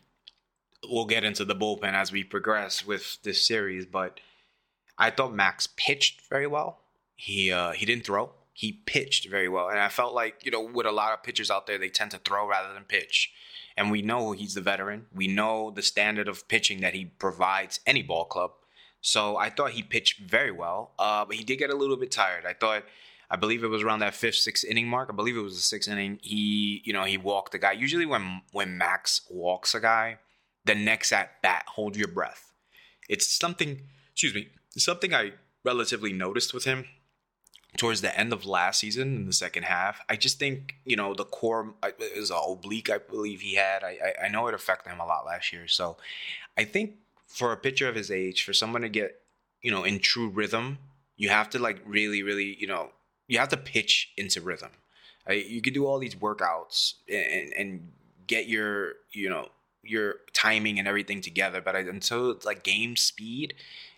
we'll 0.88 1.06
get 1.06 1.24
into 1.24 1.44
the 1.44 1.54
bullpen 1.54 1.94
as 1.94 2.12
we 2.12 2.24
progress 2.24 2.84
with 2.84 3.18
this 3.22 3.46
series, 3.46 3.86
but 3.86 4.20
I 4.98 5.10
thought 5.10 5.34
Max 5.34 5.68
pitched 5.76 6.22
very 6.28 6.46
well. 6.46 6.80
He 7.16 7.50
uh, 7.52 7.72
he 7.72 7.86
didn't 7.86 8.04
throw. 8.04 8.32
He 8.52 8.72
pitched 8.72 9.28
very 9.28 9.48
well, 9.48 9.68
and 9.68 9.80
I 9.80 9.88
felt 9.88 10.14
like 10.14 10.44
you 10.44 10.50
know 10.50 10.62
with 10.62 10.86
a 10.86 10.92
lot 10.92 11.12
of 11.12 11.22
pitchers 11.22 11.50
out 11.50 11.66
there, 11.66 11.78
they 11.78 11.88
tend 11.88 12.10
to 12.12 12.18
throw 12.18 12.48
rather 12.48 12.72
than 12.72 12.84
pitch. 12.84 13.32
And 13.76 13.90
we 13.90 14.02
know 14.02 14.32
he's 14.32 14.54
the 14.54 14.60
veteran. 14.60 15.06
We 15.12 15.26
know 15.26 15.72
the 15.72 15.82
standard 15.82 16.28
of 16.28 16.46
pitching 16.46 16.80
that 16.80 16.94
he 16.94 17.06
provides 17.06 17.80
any 17.86 18.02
ball 18.02 18.24
club. 18.24 18.52
So 19.00 19.36
I 19.36 19.50
thought 19.50 19.72
he 19.72 19.82
pitched 19.82 20.20
very 20.20 20.52
well, 20.52 20.92
uh, 20.98 21.24
but 21.24 21.36
he 21.36 21.44
did 21.44 21.56
get 21.56 21.70
a 21.70 21.74
little 21.74 21.96
bit 21.96 22.10
tired. 22.10 22.46
I 22.46 22.54
thought, 22.54 22.84
I 23.28 23.36
believe 23.36 23.64
it 23.64 23.68
was 23.68 23.82
around 23.82 23.98
that 23.98 24.14
fifth, 24.14 24.36
sixth 24.36 24.64
inning 24.64 24.86
mark. 24.86 25.10
I 25.10 25.14
believe 25.14 25.36
it 25.36 25.42
was 25.42 25.56
the 25.56 25.60
sixth 25.60 25.90
inning. 25.90 26.20
He, 26.22 26.82
you 26.84 26.92
know, 26.92 27.04
he 27.04 27.18
walked 27.18 27.52
the 27.52 27.58
guy. 27.58 27.72
Usually 27.72 28.06
when 28.06 28.42
when 28.52 28.78
Max 28.78 29.22
walks 29.28 29.74
a 29.74 29.80
guy, 29.80 30.18
the 30.64 30.74
next 30.74 31.12
at 31.12 31.42
bat, 31.42 31.64
hold 31.68 31.96
your 31.96 32.08
breath. 32.08 32.52
It's 33.08 33.26
something, 33.26 33.82
excuse 34.12 34.34
me, 34.34 34.48
something 34.76 35.14
I 35.14 35.32
relatively 35.64 36.12
noticed 36.12 36.54
with 36.54 36.64
him 36.64 36.86
towards 37.76 38.00
the 38.00 38.18
end 38.18 38.32
of 38.32 38.46
last 38.46 38.80
season 38.80 39.16
in 39.16 39.26
the 39.26 39.32
second 39.32 39.64
half. 39.64 40.00
I 40.08 40.16
just 40.16 40.38
think, 40.38 40.76
you 40.84 40.96
know, 40.96 41.14
the 41.14 41.24
core 41.24 41.74
is 42.00 42.30
a 42.30 42.36
oblique, 42.36 42.90
I 42.90 42.98
believe 42.98 43.40
he 43.40 43.54
had. 43.56 43.82
I, 43.82 43.98
I, 44.22 44.26
I 44.26 44.28
know 44.28 44.46
it 44.46 44.54
affected 44.54 44.90
him 44.90 45.00
a 45.00 45.06
lot 45.06 45.26
last 45.26 45.52
year. 45.52 45.66
So 45.66 45.96
I 46.56 46.64
think 46.64 46.94
for 47.26 47.52
a 47.52 47.56
pitcher 47.56 47.88
of 47.88 47.96
his 47.96 48.10
age, 48.10 48.44
for 48.44 48.52
someone 48.52 48.82
to 48.82 48.88
get, 48.88 49.20
you 49.60 49.70
know, 49.70 49.82
in 49.82 49.98
true 49.98 50.28
rhythm, 50.28 50.78
you 51.16 51.30
have 51.30 51.50
to 51.50 51.58
like 51.58 51.80
really, 51.84 52.22
really, 52.22 52.56
you 52.58 52.66
know, 52.66 52.90
you 53.26 53.38
have 53.38 53.48
to 53.48 53.56
pitch 53.56 54.12
into 54.16 54.40
rhythm. 54.40 54.70
you 55.28 55.60
could 55.60 55.74
do 55.74 55.86
all 55.86 55.98
these 55.98 56.14
workouts 56.14 56.94
and, 57.08 57.52
and 57.54 57.92
get 58.26 58.46
your, 58.46 58.94
you 59.12 59.28
know, 59.28 59.48
your 59.86 60.16
timing 60.32 60.78
and 60.78 60.88
everything 60.88 61.20
together. 61.20 61.60
But 61.60 61.76
I, 61.76 61.80
until 61.80 62.30
it's 62.30 62.46
like 62.46 62.62
game 62.62 62.96
speed, 62.96 63.54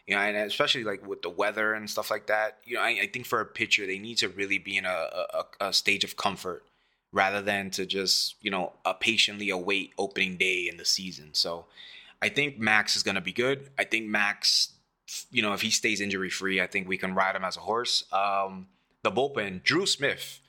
you 0.07 0.15
know, 0.15 0.21
and 0.21 0.37
especially 0.37 0.85
like 0.85 1.07
with 1.07 1.23
the 1.23 1.31
weather 1.31 1.75
and 1.75 1.91
stuff 1.91 2.11
like 2.11 2.27
that, 2.29 2.59
you 2.65 2.77
know, 2.77 2.83
I, 2.83 3.01
I 3.03 3.11
think 3.13 3.27
for 3.27 3.41
a 3.41 3.47
pitcher 3.47 3.87
they 3.87 3.99
need 3.99 4.19
to 4.19 4.29
really 4.29 4.59
be 4.59 4.77
in 4.77 4.85
a, 4.85 5.09
a, 5.35 5.45
a, 5.61 5.73
stage 5.73 6.05
of 6.05 6.17
comfort 6.17 6.65
rather 7.13 7.43
than 7.43 7.71
to 7.71 7.87
just 7.87 8.37
you 8.41 8.51
know 8.51 8.73
uh, 8.85 8.93
patiently 8.93 9.51
await 9.51 9.93
opening 9.99 10.37
day 10.37 10.69
in 10.71 10.77
the 10.77 10.85
season. 10.85 11.31
So 11.33 11.67
I 12.23 12.29
think 12.29 12.59
Max 12.59 12.97
is 12.97 13.03
going 13.03 13.17
to 13.17 13.21
be 13.21 13.33
good. 13.33 13.71
I 13.79 13.85
think 13.85 14.07
Max, 14.07 14.73
you 15.31 15.43
know, 15.43 15.53
if 15.53 15.63
he 15.63 15.71
stays 15.71 16.01
injury 16.01 16.31
free, 16.31 16.61
I 16.61 16.67
think 16.67 16.89
we 16.89 16.97
can 16.97 17.15
ride 17.15 17.35
him 17.35 17.45
as 17.45 17.57
a 17.57 17.61
horse. 17.61 18.05
Um, 18.13 18.69
the 19.03 19.11
bullpen, 19.11 19.63
Drew 19.63 19.87
Smith. 19.87 20.41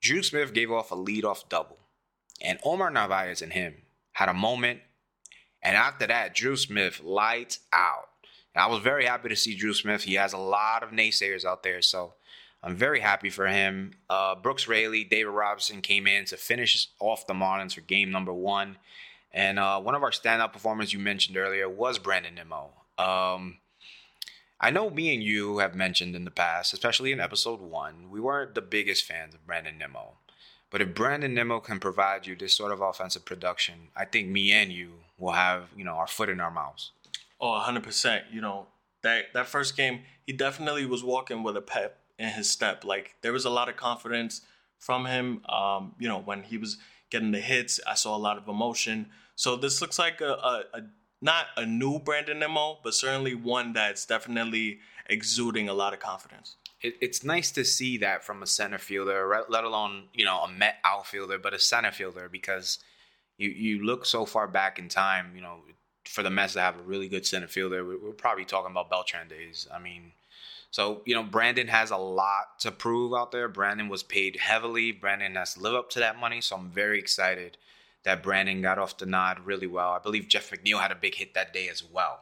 Drew 0.00 0.22
Smith 0.22 0.52
gave 0.52 0.70
off 0.70 0.92
a 0.92 0.96
leadoff 0.96 1.48
double, 1.48 1.78
and 2.40 2.58
Omar 2.64 2.90
Narvaez 2.90 3.42
and 3.42 3.52
him 3.52 3.74
had 4.14 4.28
a 4.28 4.34
moment. 4.34 4.80
And 5.62 5.76
after 5.76 6.06
that, 6.06 6.34
Drew 6.34 6.56
Smith 6.56 7.00
lights 7.02 7.60
out. 7.72 8.08
And 8.54 8.62
I 8.62 8.66
was 8.66 8.82
very 8.82 9.04
happy 9.04 9.28
to 9.28 9.36
see 9.36 9.54
Drew 9.54 9.74
Smith. 9.74 10.04
He 10.04 10.14
has 10.14 10.32
a 10.32 10.38
lot 10.38 10.82
of 10.82 10.90
naysayers 10.90 11.44
out 11.44 11.62
there, 11.62 11.82
so 11.82 12.14
I'm 12.62 12.76
very 12.76 13.00
happy 13.00 13.28
for 13.28 13.46
him. 13.46 13.92
Uh, 14.08 14.34
Brooks 14.34 14.66
Raley, 14.66 15.04
David 15.04 15.30
Robertson 15.30 15.82
came 15.82 16.06
in 16.06 16.24
to 16.26 16.36
finish 16.36 16.88
off 16.98 17.26
the 17.26 17.34
Marlins 17.34 17.74
for 17.74 17.82
game 17.82 18.10
number 18.10 18.32
one. 18.32 18.78
And 19.32 19.58
uh, 19.58 19.80
one 19.80 19.94
of 19.94 20.02
our 20.02 20.12
standout 20.12 20.52
performers 20.52 20.92
you 20.92 20.98
mentioned 20.98 21.36
earlier 21.36 21.68
was 21.68 21.98
Brandon 21.98 22.36
Nimmo. 22.36 22.70
Um, 22.96 23.58
I 24.60 24.70
know 24.70 24.88
me 24.88 25.12
and 25.12 25.22
you 25.22 25.58
have 25.58 25.74
mentioned 25.74 26.14
in 26.14 26.24
the 26.24 26.30
past, 26.30 26.72
especially 26.72 27.10
in 27.10 27.20
episode 27.20 27.60
one, 27.60 28.08
we 28.10 28.20
weren't 28.20 28.54
the 28.54 28.62
biggest 28.62 29.04
fans 29.04 29.34
of 29.34 29.46
Brandon 29.46 29.76
Nimmo. 29.76 30.14
But 30.74 30.82
if 30.82 30.92
Brandon 30.92 31.32
Nimmo 31.32 31.60
can 31.60 31.78
provide 31.78 32.26
you 32.26 32.34
this 32.34 32.52
sort 32.52 32.72
of 32.72 32.80
offensive 32.80 33.24
production, 33.24 33.74
I 33.94 34.04
think 34.04 34.28
me 34.28 34.50
and 34.50 34.72
you 34.72 34.94
will 35.18 35.30
have, 35.30 35.68
you 35.76 35.84
know, 35.84 35.92
our 35.92 36.08
foot 36.08 36.28
in 36.28 36.40
our 36.40 36.50
mouths. 36.50 36.90
Oh, 37.40 37.62
100%. 37.64 38.22
You 38.32 38.40
know, 38.40 38.66
that 39.04 39.26
that 39.34 39.46
first 39.46 39.76
game, 39.76 40.00
he 40.26 40.32
definitely 40.32 40.84
was 40.84 41.04
walking 41.04 41.44
with 41.44 41.56
a 41.56 41.60
pep 41.60 42.00
in 42.18 42.30
his 42.30 42.50
step. 42.50 42.84
Like 42.84 43.14
there 43.22 43.32
was 43.32 43.44
a 43.44 43.50
lot 43.50 43.68
of 43.68 43.76
confidence 43.76 44.40
from 44.80 45.06
him. 45.06 45.44
Um, 45.48 45.94
you 46.00 46.08
know, 46.08 46.18
when 46.18 46.42
he 46.42 46.58
was 46.58 46.78
getting 47.08 47.30
the 47.30 47.38
hits, 47.38 47.78
I 47.86 47.94
saw 47.94 48.16
a 48.16 48.18
lot 48.18 48.36
of 48.36 48.48
emotion. 48.48 49.10
So 49.36 49.54
this 49.54 49.80
looks 49.80 49.96
like 49.96 50.20
a, 50.20 50.32
a, 50.32 50.64
a 50.74 50.80
not 51.22 51.46
a 51.56 51.64
new 51.64 52.00
Brandon 52.00 52.40
Nimmo, 52.40 52.80
but 52.82 52.94
certainly 52.94 53.36
one 53.36 53.74
that's 53.74 54.06
definitely 54.06 54.80
exuding 55.06 55.68
a 55.68 55.72
lot 55.72 55.92
of 55.92 56.00
confidence 56.00 56.56
it, 56.80 56.94
it's 57.00 57.24
nice 57.24 57.50
to 57.52 57.64
see 57.64 57.98
that 57.98 58.24
from 58.24 58.42
a 58.42 58.46
center 58.46 58.78
fielder, 58.78 59.44
let 59.48 59.64
alone 59.64 60.04
you 60.14 60.24
know 60.24 60.40
a 60.40 60.50
Met 60.50 60.76
outfielder, 60.84 61.38
but 61.38 61.54
a 61.54 61.58
center 61.58 61.92
fielder 61.92 62.28
because 62.28 62.78
you 63.38 63.50
you 63.50 63.84
look 63.84 64.06
so 64.06 64.24
far 64.24 64.46
back 64.46 64.78
in 64.78 64.88
time, 64.88 65.32
you 65.34 65.42
know, 65.42 65.58
for 66.04 66.22
the 66.22 66.30
Mets 66.30 66.54
to 66.54 66.60
have 66.60 66.78
a 66.78 66.82
really 66.82 67.08
good 67.08 67.26
center 67.26 67.48
fielder, 67.48 67.84
we're, 67.84 67.98
we're 67.98 68.12
probably 68.12 68.44
talking 68.44 68.70
about 68.70 68.90
Beltran 68.90 69.28
days. 69.28 69.66
I 69.72 69.78
mean. 69.78 70.12
So, 70.70 71.02
you 71.04 71.14
know, 71.14 71.22
Brandon 71.22 71.68
has 71.68 71.92
a 71.92 71.96
lot 71.96 72.58
to 72.58 72.72
prove 72.72 73.14
out 73.14 73.30
there. 73.30 73.46
Brandon 73.46 73.88
was 73.88 74.02
paid 74.02 74.34
heavily. 74.34 74.90
Brandon 74.90 75.36
has 75.36 75.54
to 75.54 75.60
live 75.60 75.76
up 75.76 75.88
to 75.90 76.00
that 76.00 76.18
money. 76.18 76.40
So 76.40 76.56
I'm 76.56 76.68
very 76.68 76.98
excited 76.98 77.58
that 78.04 78.22
Brandon 78.22 78.62
got 78.62 78.78
off 78.78 78.98
the 78.98 79.06
nod 79.06 79.40
really 79.44 79.66
well. 79.66 79.90
I 79.90 79.98
believe 79.98 80.28
Jeff 80.28 80.50
McNeil 80.50 80.80
had 80.80 80.92
a 80.92 80.96
big 80.96 81.14
hit 81.14 81.34
that 81.34 81.52
day 81.52 81.68
as 81.68 81.82
well. 81.82 82.20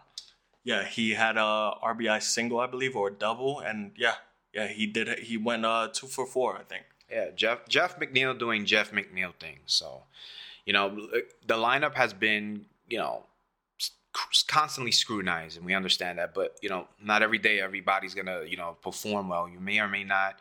Yeah, 0.64 0.84
he 0.84 1.10
had 1.10 1.36
a 1.36 1.74
RBI 1.82 2.22
single, 2.22 2.60
I 2.60 2.66
believe, 2.66 2.94
or 2.96 3.10
double. 3.10 3.60
And 3.60 3.92
yeah, 3.96 4.14
yeah, 4.52 4.68
he 4.68 4.86
did. 4.86 5.18
He 5.20 5.36
went 5.36 5.64
uh, 5.64 5.88
two 5.92 6.06
for 6.06 6.26
four, 6.26 6.56
I 6.56 6.62
think. 6.62 6.84
Yeah, 7.10 7.26
Jeff 7.34 7.68
Jeff 7.68 7.98
McNeil 7.98 8.38
doing 8.38 8.64
Jeff 8.64 8.92
McNeil 8.92 9.34
things. 9.38 9.60
So, 9.66 10.04
you 10.64 10.72
know, 10.72 11.08
the 11.46 11.54
lineup 11.54 11.94
has 11.94 12.12
been, 12.12 12.66
you 12.88 12.98
know, 12.98 13.24
constantly 14.46 14.92
scrutinized, 14.92 15.56
and 15.56 15.66
we 15.66 15.74
understand 15.74 16.18
that. 16.18 16.34
But 16.34 16.56
you 16.62 16.68
know, 16.68 16.86
not 17.02 17.22
every 17.22 17.38
day 17.38 17.60
everybody's 17.60 18.14
gonna, 18.14 18.44
you 18.46 18.56
know, 18.56 18.76
perform 18.82 19.28
well. 19.28 19.48
You 19.48 19.60
may 19.60 19.78
or 19.78 19.88
may 19.88 20.04
not 20.04 20.38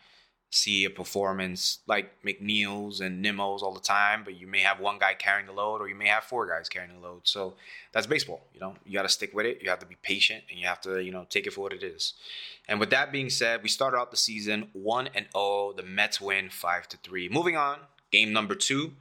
see 0.51 0.83
a 0.83 0.89
performance 0.89 1.79
like 1.87 2.21
McNeil's 2.23 2.99
and 2.99 3.21
Nimmo's 3.21 3.63
all 3.63 3.73
the 3.73 3.79
time, 3.79 4.23
but 4.25 4.37
you 4.37 4.45
may 4.45 4.59
have 4.59 4.81
one 4.81 4.99
guy 4.99 5.13
carrying 5.13 5.47
the 5.47 5.53
load 5.53 5.81
or 5.81 5.87
you 5.87 5.95
may 5.95 6.07
have 6.07 6.25
four 6.25 6.45
guys 6.45 6.67
carrying 6.67 6.93
the 6.93 6.99
load. 6.99 7.21
So 7.23 7.53
that's 7.93 8.05
baseball. 8.05 8.41
You 8.53 8.59
know, 8.59 8.75
you 8.85 8.91
got 8.91 9.03
to 9.03 9.09
stick 9.09 9.33
with 9.33 9.45
it. 9.45 9.59
You 9.61 9.69
have 9.69 9.79
to 9.79 9.85
be 9.85 9.95
patient 10.03 10.43
and 10.49 10.59
you 10.59 10.67
have 10.67 10.81
to, 10.81 11.01
you 11.01 11.11
know, 11.11 11.25
take 11.29 11.47
it 11.47 11.53
for 11.53 11.61
what 11.61 11.71
it 11.71 11.83
is. 11.83 12.13
And 12.67 12.81
with 12.81 12.89
that 12.89 13.13
being 13.13 13.29
said, 13.29 13.63
we 13.63 13.69
started 13.69 13.97
out 13.97 14.11
the 14.11 14.17
season 14.17 14.67
1 14.73 15.09
and 15.15 15.27
0. 15.33 15.73
The 15.77 15.83
Mets 15.83 16.19
win 16.19 16.49
5 16.49 16.87
to 16.89 16.97
3. 16.97 17.29
Moving 17.29 17.55
on, 17.55 17.79
game 18.11 18.33
number 18.33 18.53
2. 18.53 18.91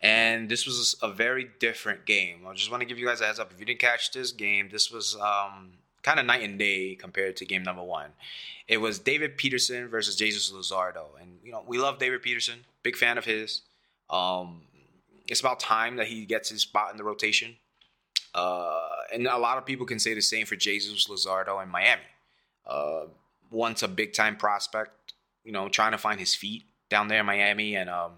And 0.00 0.48
this 0.48 0.66
was 0.66 0.96
a 1.02 1.12
very 1.12 1.48
different 1.58 2.06
game. 2.06 2.46
I 2.46 2.54
just 2.54 2.70
want 2.70 2.80
to 2.80 2.86
give 2.86 2.98
you 2.98 3.06
guys 3.06 3.20
a 3.20 3.26
heads 3.26 3.40
up. 3.40 3.52
If 3.52 3.58
you 3.58 3.66
didn't 3.66 3.80
catch 3.80 4.12
this 4.12 4.30
game, 4.30 4.68
this 4.70 4.90
was 4.90 5.16
um, 5.16 5.72
kind 6.02 6.18
of 6.18 6.26
night 6.26 6.42
and 6.42 6.58
day 6.58 6.94
compared 6.94 7.36
to 7.36 7.44
game 7.44 7.62
number 7.62 7.82
one. 7.82 8.10
It 8.68 8.78
was 8.78 8.98
David 8.98 9.36
Peterson 9.36 9.88
versus 9.88 10.16
Jesus 10.16 10.52
Luzardo, 10.52 11.06
and 11.20 11.38
you 11.42 11.52
know 11.52 11.64
we 11.66 11.78
love 11.78 11.98
David 11.98 12.22
Peterson, 12.22 12.64
big 12.82 12.96
fan 12.96 13.18
of 13.18 13.24
his. 13.24 13.62
Um, 14.10 14.62
it's 15.28 15.40
about 15.40 15.60
time 15.60 15.96
that 15.96 16.08
he 16.08 16.24
gets 16.24 16.48
his 16.48 16.62
spot 16.62 16.90
in 16.90 16.96
the 16.96 17.04
rotation, 17.04 17.56
uh, 18.34 18.80
and 19.12 19.26
a 19.26 19.38
lot 19.38 19.58
of 19.58 19.66
people 19.66 19.86
can 19.86 19.98
say 19.98 20.14
the 20.14 20.22
same 20.22 20.46
for 20.46 20.56
Jesus 20.56 21.08
Luzardo 21.08 21.62
in 21.62 21.68
Miami. 21.68 22.02
Uh, 22.66 23.04
once 23.50 23.82
a 23.82 23.88
big 23.88 24.12
time 24.12 24.36
prospect, 24.36 25.14
you 25.44 25.52
know, 25.52 25.68
trying 25.68 25.92
to 25.92 25.98
find 25.98 26.18
his 26.18 26.34
feet 26.34 26.64
down 26.88 27.08
there 27.08 27.20
in 27.20 27.26
Miami, 27.26 27.76
and 27.76 27.90
um, 27.90 28.12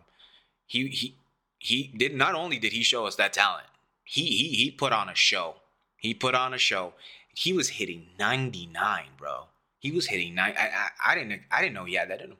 he 0.66 0.88
he 0.88 1.16
he 1.58 1.92
did 1.96 2.14
not 2.14 2.34
only 2.34 2.58
did 2.58 2.72
he 2.72 2.82
show 2.82 3.06
us 3.06 3.16
that 3.16 3.32
talent, 3.32 3.66
he 4.04 4.26
he 4.26 4.48
he 4.50 4.70
put 4.70 4.92
on 4.92 5.08
a 5.08 5.14
show. 5.14 5.56
He 5.96 6.12
put 6.12 6.34
on 6.34 6.52
a 6.52 6.58
show 6.58 6.92
he 7.34 7.52
was 7.52 7.68
hitting 7.68 8.06
99, 8.18 9.04
bro. 9.18 9.46
He 9.78 9.90
was 9.90 10.06
hitting 10.06 10.34
nine. 10.34 10.54
I, 10.56 10.68
I, 10.68 11.12
I 11.12 11.14
didn't 11.14 11.42
I 11.50 11.60
didn't 11.60 11.74
know 11.74 11.84
he 11.84 11.94
had 11.94 12.10
that 12.10 12.22
in 12.22 12.30
him. 12.30 12.36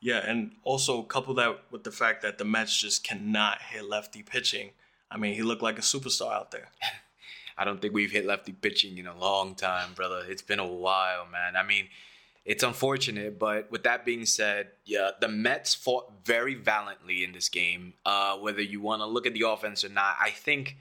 Yeah, 0.00 0.18
and 0.18 0.52
also 0.62 1.02
couple 1.02 1.34
that 1.34 1.62
with 1.70 1.82
the 1.82 1.90
fact 1.90 2.22
that 2.22 2.38
the 2.38 2.44
Mets 2.44 2.78
just 2.78 3.02
cannot 3.02 3.62
hit 3.62 3.88
lefty 3.88 4.22
pitching. 4.22 4.70
I 5.10 5.16
mean, 5.16 5.34
he 5.34 5.42
looked 5.42 5.62
like 5.62 5.78
a 5.78 5.82
superstar 5.82 6.32
out 6.32 6.50
there. 6.50 6.68
I 7.58 7.64
don't 7.64 7.80
think 7.80 7.94
we've 7.94 8.10
hit 8.10 8.26
lefty 8.26 8.52
pitching 8.52 8.98
in 8.98 9.06
a 9.06 9.16
long 9.16 9.54
time, 9.54 9.94
brother. 9.94 10.22
It's 10.28 10.42
been 10.42 10.58
a 10.58 10.66
while, 10.66 11.26
man. 11.30 11.56
I 11.56 11.62
mean, 11.62 11.88
it's 12.44 12.62
unfortunate, 12.62 13.38
but 13.38 13.70
with 13.70 13.84
that 13.84 14.04
being 14.04 14.26
said, 14.26 14.68
yeah, 14.84 15.12
the 15.20 15.28
Mets 15.28 15.74
fought 15.74 16.12
very 16.24 16.54
valiantly 16.54 17.24
in 17.24 17.32
this 17.32 17.48
game. 17.48 17.94
Uh, 18.04 18.36
whether 18.36 18.60
you 18.60 18.80
want 18.80 19.00
to 19.00 19.06
look 19.06 19.26
at 19.26 19.32
the 19.32 19.48
offense 19.48 19.84
or 19.84 19.88
not, 19.88 20.16
I 20.20 20.30
think 20.30 20.76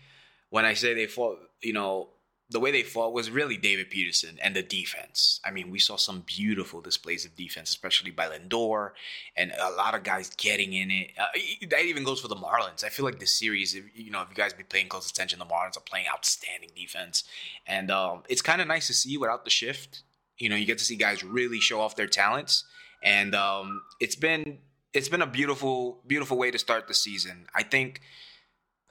when 0.49 0.65
I 0.65 0.73
say 0.73 0.93
they 0.93 1.07
fought, 1.07 1.39
you 1.61 1.73
know, 1.73 2.09
the 2.49 2.59
way 2.59 2.71
they 2.71 2.83
fought 2.83 3.13
was 3.13 3.31
really 3.31 3.57
David 3.57 3.89
Peterson 3.89 4.37
and 4.41 4.55
the 4.55 4.61
defense. 4.61 5.39
I 5.43 5.51
mean, 5.51 5.71
we 5.71 5.79
saw 5.79 5.95
some 5.95 6.23
beautiful 6.25 6.81
displays 6.81 7.25
of 7.25 7.35
defense, 7.35 7.69
especially 7.69 8.11
by 8.11 8.27
Lindor 8.27 8.91
and 9.35 9.51
a 9.59 9.71
lot 9.71 9.95
of 9.95 10.03
guys 10.03 10.29
getting 10.37 10.73
in 10.73 10.91
it. 10.91 11.11
Uh, 11.17 11.25
that 11.69 11.85
even 11.85 12.03
goes 12.03 12.19
for 12.21 12.27
the 12.27 12.35
Marlins. 12.35 12.83
I 12.83 12.89
feel 12.89 13.05
like 13.05 13.19
the 13.19 13.25
series, 13.25 13.73
if, 13.73 13.85
you 13.95 14.11
know, 14.11 14.21
if 14.21 14.29
you 14.29 14.35
guys 14.35 14.53
be 14.53 14.63
paying 14.63 14.87
close 14.87 15.09
attention, 15.09 15.39
the 15.39 15.45
Marlins 15.45 15.77
are 15.77 15.81
playing 15.81 16.05
outstanding 16.13 16.69
defense, 16.75 17.23
and 17.65 17.89
um, 17.89 18.23
it's 18.29 18.41
kind 18.41 18.61
of 18.61 18.67
nice 18.67 18.87
to 18.87 18.93
see 18.93 19.17
without 19.17 19.45
the 19.45 19.51
shift. 19.51 20.03
You 20.37 20.49
know, 20.49 20.55
you 20.55 20.65
get 20.65 20.77
to 20.79 20.85
see 20.85 20.95
guys 20.95 21.23
really 21.23 21.59
show 21.59 21.79
off 21.79 21.95
their 21.95 22.07
talents, 22.07 22.65
and 23.01 23.33
um, 23.33 23.81
it's 23.99 24.15
been 24.15 24.59
it's 24.93 25.09
been 25.09 25.21
a 25.21 25.27
beautiful 25.27 26.01
beautiful 26.05 26.37
way 26.37 26.51
to 26.51 26.59
start 26.59 26.87
the 26.87 26.93
season. 26.93 27.47
I 27.55 27.63
think. 27.63 28.01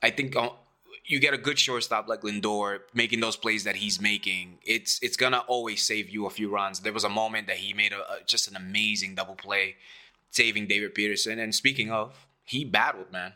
I 0.05 0.11
think 0.11 0.35
uh, 0.35 0.51
you 1.05 1.19
get 1.19 1.35
a 1.35 1.39
good 1.39 1.59
shortstop 1.59 2.09
like 2.09 2.23
Lindor 2.23 2.81
making 2.95 3.21
those 3.21 3.37
plays 3.37 3.65
that 3.65 3.77
he's 3.77 4.01
making, 4.01 4.59
it's 4.65 4.99
it's 5.03 5.17
gonna 5.17 5.45
always 5.47 5.83
save 5.83 6.09
you 6.09 6.27
a 6.27 6.31
few 6.31 6.51
runs. 6.51 6.81
There 6.81 6.93
was 6.93 7.05
a 7.05 7.09
moment 7.09 7.47
that 7.49 7.57
he 7.57 7.75
made 7.75 7.93
a, 7.93 8.01
a 8.01 8.19
just 8.27 8.49
an 8.49 8.57
amazing 8.57 9.15
double 9.15 9.35
play, 9.35 9.77
saving 10.31 10.67
David 10.67 10.95
Peterson. 10.95 11.39
And 11.39 11.55
speaking 11.55 11.91
of, 11.91 12.27
he 12.45 12.65
battled, 12.65 13.13
man. 13.13 13.33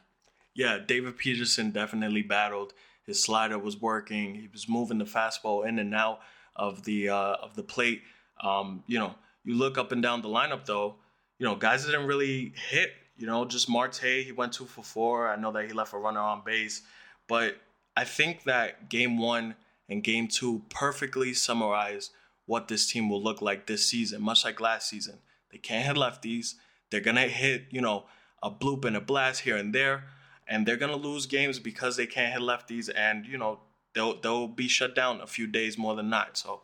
Yeah, 0.55 0.79
David 0.79 1.19
Peterson 1.19 1.71
definitely 1.71 2.23
battled. 2.23 2.73
His 3.05 3.23
slider 3.23 3.59
was 3.59 3.81
working. 3.81 4.35
He 4.35 4.49
was 4.51 4.69
moving 4.69 4.99
the 4.99 5.05
fastball 5.05 5.67
in 5.67 5.79
and 5.79 5.95
out 5.95 6.21
of 6.57 6.85
the 6.85 7.11
uh, 7.11 7.37
of 7.43 7.55
the 7.55 7.63
plate. 7.63 8.03
Um, 8.43 8.83
you 8.87 8.99
know, 8.99 9.15
you 9.45 9.55
look 9.55 9.79
up 9.79 9.93
and 9.93 10.03
down 10.03 10.23
the 10.23 10.29
lineup 10.29 10.65
though. 10.65 10.97
You 11.39 11.47
know, 11.47 11.55
guys 11.55 11.85
didn't 11.85 12.07
really 12.07 12.53
hit. 12.71 12.93
You 13.19 13.27
know, 13.27 13.45
just 13.45 13.69
Marte. 13.69 14.25
He 14.25 14.33
went 14.33 14.53
two 14.53 14.65
for 14.65 14.83
four. 14.83 15.29
I 15.29 15.37
know 15.37 15.53
that 15.53 15.67
he 15.67 15.73
left 15.73 15.93
a 15.95 15.99
runner 15.99 16.21
on 16.21 16.43
base. 16.45 16.83
But 17.28 17.56
I 17.97 18.04
think 18.04 18.45
that 18.45 18.88
game 18.88 19.18
one 19.18 19.56
and 19.88 20.02
game 20.02 20.28
two 20.28 20.62
perfectly 20.68 21.35
summarize 21.35 22.11
what 22.47 22.68
this 22.68 22.90
team 22.90 23.09
will 23.09 23.23
look 23.23 23.42
like 23.42 23.66
this 23.66 23.88
season, 23.88 24.23
much 24.23 24.45
like 24.45 24.61
last 24.61 24.88
season. 24.88 25.18
They 25.50 25.59
can't 25.59 25.87
hit 25.87 25.97
lefties. 25.97 26.54
They're 26.90 27.00
going 27.00 27.16
to 27.16 27.23
hit, 27.23 27.64
you 27.71 27.80
know, 27.80 28.04
a 28.42 28.50
bloop 28.50 28.85
and 28.85 28.97
a 28.97 29.00
blast 29.00 29.40
here 29.40 29.56
and 29.56 29.75
there. 29.75 30.04
And 30.47 30.64
they're 30.64 30.76
going 30.76 30.92
to 30.92 31.09
lose 31.09 31.26
games 31.26 31.59
because 31.59 31.97
they 31.97 32.06
can't 32.06 32.33
hit 32.33 32.42
lefties. 32.42 32.88
And, 32.95 33.26
you 33.26 33.37
know, 33.37 33.61
they'll, 33.95 34.21
they'll 34.21 34.47
be 34.47 34.68
shut 34.68 34.95
down 34.95 35.21
a 35.21 35.26
few 35.26 35.49
days 35.49 35.76
more 35.76 35.97
than 35.97 36.09
not. 36.09 36.37
So, 36.37 36.62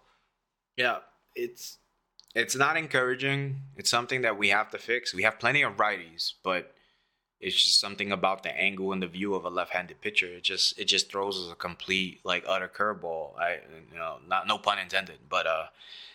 yeah, 0.77 0.99
it's 1.35 1.79
it's 2.35 2.57
not 2.57 2.77
encouraging. 2.77 3.63
It's 3.77 3.91
something 3.91 4.23
that 4.23 4.39
we 4.39 4.49
have 4.49 4.71
to 4.71 4.79
fix. 4.79 5.13
We 5.15 5.23
have 5.23 5.39
plenty 5.39 5.63
of 5.63 5.77
righties, 5.77 6.33
but 6.43 6.75
it's 7.43 7.61
just 7.61 7.81
something 7.81 8.13
about 8.13 8.45
the 8.45 8.57
angle 8.57 8.93
and 8.93 9.03
the 9.03 9.09
view 9.09 9.35
of 9.35 9.45
a 9.45 9.51
left-handed 9.51 10.01
pitcher. 10.01 10.27
It 10.27 10.45
just 10.45 10.79
it 10.79 10.85
just 10.85 11.11
throws 11.11 11.37
us 11.37 11.53
a 11.53 11.57
complete 11.57 12.21
like 12.25 12.45
utter 12.47 12.69
curveball. 12.69 13.37
I 13.39 13.59
you 13.91 13.99
know 13.99 14.19
not 14.27 14.47
no 14.47 14.59
pun 14.59 14.79
intended, 14.79 15.19
but 15.29 15.47
uh, 15.47 15.65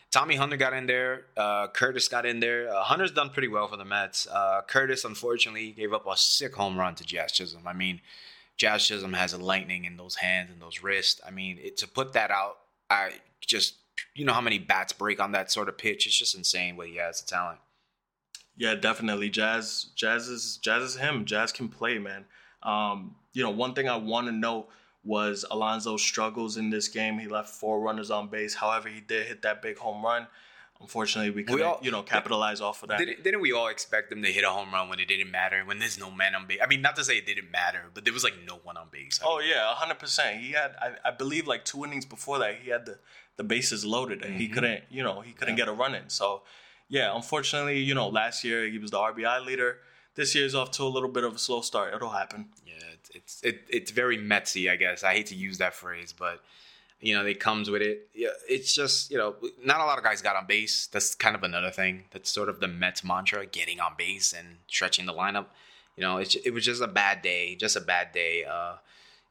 Tommy 0.09 0.35
Hunter 0.35 0.55
got 0.55 0.73
in 0.73 0.87
there. 0.87 1.25
Uh, 1.35 1.67
Curtiss 1.67 2.07
got 2.07 2.25
in 2.25 2.39
there. 2.39 2.73
Uh, 2.73 2.81
Hunter's 2.81 3.11
done 3.11 3.29
pretty 3.29 3.49
well 3.49 3.67
for 3.67 3.75
the 3.75 3.85
Mets. 3.85 4.25
Uh, 4.25 4.61
Curtiss 4.65 5.03
unfortunately 5.03 5.71
gave 5.71 5.93
up 5.93 6.07
a 6.07 6.15
sick 6.15 6.55
home 6.55 6.79
run 6.79 6.95
to 6.95 7.03
Jazz 7.03 7.33
Chisholm. 7.33 7.67
I 7.67 7.73
mean, 7.73 7.99
Jazz 8.55 8.87
Chisholm 8.87 9.13
has 9.13 9.33
a 9.33 9.37
lightning 9.37 9.83
in 9.83 9.97
those 9.97 10.15
hands 10.15 10.49
and 10.49 10.61
those 10.61 10.81
wrists. 10.81 11.19
I 11.27 11.31
mean, 11.31 11.59
it, 11.61 11.75
to 11.77 11.87
put 11.87 12.13
that 12.13 12.31
out, 12.31 12.59
I 12.89 13.11
just 13.41 13.75
you 14.15 14.23
know 14.23 14.33
how 14.33 14.41
many 14.41 14.59
bats 14.59 14.93
break 14.93 15.19
on 15.19 15.33
that 15.33 15.51
sort 15.51 15.67
of 15.67 15.77
pitch. 15.77 16.07
It's 16.07 16.17
just 16.17 16.35
insane 16.35 16.77
what 16.77 16.87
he 16.87 16.95
has 16.95 17.19
the 17.19 17.27
talent. 17.27 17.59
Yeah, 18.57 18.75
definitely. 18.75 19.29
Jazz, 19.29 19.87
Jazz 19.95 20.27
is 20.27 20.57
Jazz 20.57 20.83
is 20.83 20.95
him. 20.95 21.25
Jazz 21.25 21.51
can 21.51 21.69
play, 21.69 21.99
man. 21.99 22.25
Um, 22.63 23.15
you 23.33 23.43
know, 23.43 23.51
one 23.51 23.73
thing 23.73 23.87
I 23.87 23.97
want 23.97 24.27
to 24.27 24.33
know 24.33 24.67
was 25.03 25.45
Alonso's 25.49 26.01
struggles 26.01 26.57
in 26.57 26.69
this 26.69 26.87
game. 26.87 27.19
He 27.19 27.27
left 27.27 27.49
four 27.49 27.79
runners 27.79 28.11
on 28.11 28.27
base. 28.27 28.55
However, 28.55 28.89
he 28.89 28.99
did 28.99 29.27
hit 29.27 29.43
that 29.43 29.61
big 29.61 29.77
home 29.77 30.03
run. 30.03 30.27
Unfortunately, 30.79 31.31
we 31.31 31.43
couldn't, 31.43 31.65
all, 31.65 31.79
you 31.81 31.89
know, 31.89 32.03
capitalize 32.03 32.61
off 32.61 32.83
of 32.83 32.89
that. 32.89 32.99
Didn't, 32.99 33.23
didn't, 33.23 33.41
we 33.41 33.51
all 33.51 33.67
expect 33.67 34.11
him 34.11 34.21
to 34.21 34.31
hit 34.31 34.43
a 34.43 34.49
home 34.49 34.71
run 34.71 34.89
when 34.89 34.99
it 34.99 35.07
didn't 35.07 35.31
matter? 35.31 35.63
When 35.65 35.79
there's 35.79 35.97
no 35.97 36.11
man 36.11 36.35
on 36.35 36.45
base? 36.45 36.59
I 36.61 36.67
mean, 36.67 36.83
not 36.83 36.95
to 36.97 37.03
say 37.03 37.17
it 37.17 37.25
didn't 37.25 37.49
matter, 37.49 37.85
but 37.93 38.03
there 38.03 38.13
was 38.13 38.23
like 38.23 38.35
no 38.45 38.59
one 38.63 38.77
on 38.77 38.89
base. 38.91 39.19
I 39.23 39.25
oh 39.27 39.39
yeah, 39.39 39.73
hundred 39.73 39.97
percent. 39.97 40.39
He 40.39 40.51
had, 40.51 40.75
I, 40.79 40.91
I, 41.05 41.11
believe, 41.11 41.47
like 41.47 41.65
two 41.65 41.83
innings 41.83 42.05
before 42.05 42.37
that, 42.39 42.57
he 42.61 42.69
had 42.69 42.85
the 42.85 42.99
the 43.37 43.43
bases 43.43 43.85
loaded, 43.85 44.21
and 44.21 44.31
mm-hmm. 44.31 44.39
he 44.39 44.47
couldn't, 44.49 44.83
you 44.91 45.01
know, 45.01 45.21
he 45.21 45.31
couldn't 45.31 45.57
yeah. 45.57 45.65
get 45.65 45.67
a 45.67 45.73
run 45.73 45.95
in. 45.95 46.09
So 46.09 46.43
yeah, 46.89 47.15
unfortunately, 47.15 47.79
you 47.79 47.93
know, 47.93 48.07
last 48.07 48.43
year 48.43 48.67
he 48.67 48.77
was 48.77 48.91
the 48.91 48.97
RBI 48.97 49.45
leader. 49.45 49.77
This 50.15 50.33
year's 50.33 50.55
off 50.55 50.71
to 50.71 50.83
a 50.83 50.85
little 50.85 51.09
bit 51.09 51.23
of 51.23 51.35
a 51.35 51.37
slow 51.37 51.61
start. 51.61 51.93
It'll 51.93 52.09
happen. 52.09 52.49
Yeah, 52.65 52.73
it's 53.13 53.41
it, 53.43 53.61
it's 53.69 53.91
very 53.91 54.17
Metsy, 54.17 54.69
I 54.69 54.75
guess. 54.75 55.03
I 55.03 55.13
hate 55.13 55.27
to 55.27 55.35
use 55.35 55.57
that 55.59 55.75
phrase, 55.75 56.13
but 56.17 56.41
you 56.99 57.13
know, 57.13 57.25
it 57.25 57.39
comes 57.39 57.69
with 57.69 57.81
it. 57.81 58.09
Yeah, 58.15 58.29
it's 58.49 58.73
just 58.73 59.11
you 59.11 59.17
know, 59.17 59.35
not 59.63 59.81
a 59.81 59.85
lot 59.85 59.97
of 59.97 60.03
guys 60.03 60.21
got 60.21 60.35
on 60.35 60.47
base. 60.47 60.87
That's 60.87 61.13
kind 61.13 61.35
of 61.35 61.43
another 61.43 61.69
thing. 61.69 62.05
That's 62.11 62.31
sort 62.31 62.49
of 62.49 62.59
the 62.59 62.67
Mets 62.67 63.03
mantra: 63.03 63.45
getting 63.45 63.79
on 63.79 63.93
base 63.97 64.33
and 64.33 64.57
stretching 64.67 65.05
the 65.05 65.13
lineup. 65.13 65.47
You 65.95 66.03
know, 66.03 66.17
it 66.17 66.35
it 66.45 66.53
was 66.53 66.65
just 66.65 66.81
a 66.81 66.87
bad 66.87 67.21
day, 67.21 67.55
just 67.55 67.75
a 67.75 67.81
bad 67.81 68.11
day. 68.13 68.45
Uh, 68.45 68.75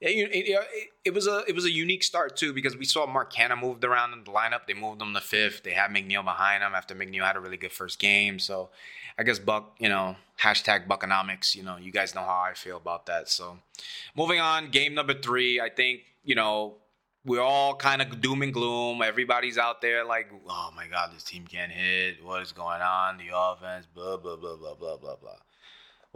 it, 0.01 0.31
it, 0.33 0.69
it, 1.07 1.15
was 1.15 1.27
a 1.27 1.43
it 1.49 1.55
was 1.55 1.65
a 1.65 1.71
unique 1.71 2.03
start 2.03 2.37
too 2.37 2.53
because 2.53 2.77
we 2.77 2.85
saw 2.85 3.07
Mark 3.07 3.33
Canha 3.33 3.59
moved 3.59 3.85
around 3.85 4.13
in 4.13 4.25
the 4.25 4.31
lineup. 4.31 4.67
They 4.67 4.75
moved 4.75 5.01
him 5.01 5.15
to 5.15 5.21
fifth. 5.21 5.63
They 5.63 5.71
had 5.71 5.91
McNeil 5.91 6.25
behind 6.25 6.63
him 6.63 6.75
after 6.75 6.95
McNeil 6.95 7.23
had 7.23 7.37
a 7.37 7.41
really 7.41 7.57
good 7.57 7.73
first 7.73 7.99
game. 7.99 8.39
So 8.39 8.69
I 9.19 9.23
guess 9.23 9.39
Buck, 9.39 9.75
you 9.79 9.89
know, 9.89 10.17
hashtag 10.41 10.87
Buckonomics. 10.87 11.55
You 11.55 11.63
know, 11.63 11.79
you 11.79 11.93
guys 11.93 12.15
know 12.15 12.21
how 12.21 12.45
I 12.47 12.53
feel 12.55 12.77
about 12.77 13.07
that. 13.07 13.31
So 13.31 13.59
moving 14.15 14.39
on, 14.39 14.71
game 14.71 14.95
number 14.95 15.15
three. 15.15 15.61
I 15.61 15.71
think 15.71 16.03
you 16.25 16.35
know 16.35 16.75
we're 17.25 17.41
all 17.41 17.75
kind 17.75 18.03
of 18.03 18.21
doom 18.21 18.43
and 18.43 18.53
gloom. 18.53 19.01
Everybody's 19.01 19.57
out 19.57 19.81
there 19.81 20.05
like, 20.05 20.31
oh 20.47 20.71
my 20.77 20.87
god, 20.89 21.11
this 21.15 21.25
team 21.25 21.47
can't 21.47 21.73
hit. 21.73 22.23
What 22.23 22.43
is 22.43 22.53
going 22.53 22.83
on? 22.83 23.17
The 23.17 23.29
offense, 23.35 23.87
blah 23.87 24.19
blah 24.19 24.37
blah 24.37 24.57
blah 24.57 24.75
blah 24.75 24.99
blah 24.99 25.17
blah. 25.17 25.39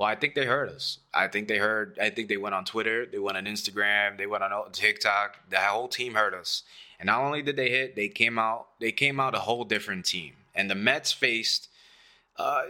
Well, 0.00 0.08
I 0.08 0.14
think 0.14 0.34
they 0.34 0.46
heard 0.46 0.70
us. 0.70 0.96
I 1.12 1.28
think 1.28 1.46
they 1.46 1.58
heard. 1.58 1.98
I 2.00 2.08
think 2.08 2.30
they 2.30 2.38
went 2.38 2.54
on 2.54 2.64
Twitter. 2.64 3.04
They 3.04 3.18
went 3.18 3.36
on 3.36 3.44
Instagram. 3.44 4.16
They 4.16 4.26
went 4.26 4.42
on 4.42 4.72
TikTok. 4.72 5.36
The 5.50 5.58
whole 5.58 5.88
team 5.88 6.14
heard 6.14 6.32
us. 6.32 6.62
And 6.98 7.08
not 7.08 7.20
only 7.20 7.42
did 7.42 7.56
they 7.56 7.68
hit, 7.68 7.96
they 7.96 8.08
came 8.08 8.38
out. 8.38 8.68
They 8.80 8.92
came 8.92 9.20
out 9.20 9.34
a 9.34 9.40
whole 9.40 9.64
different 9.64 10.06
team. 10.06 10.32
And 10.54 10.70
the 10.70 10.74
Mets 10.74 11.12
faced. 11.12 11.68
Uh, 12.38 12.62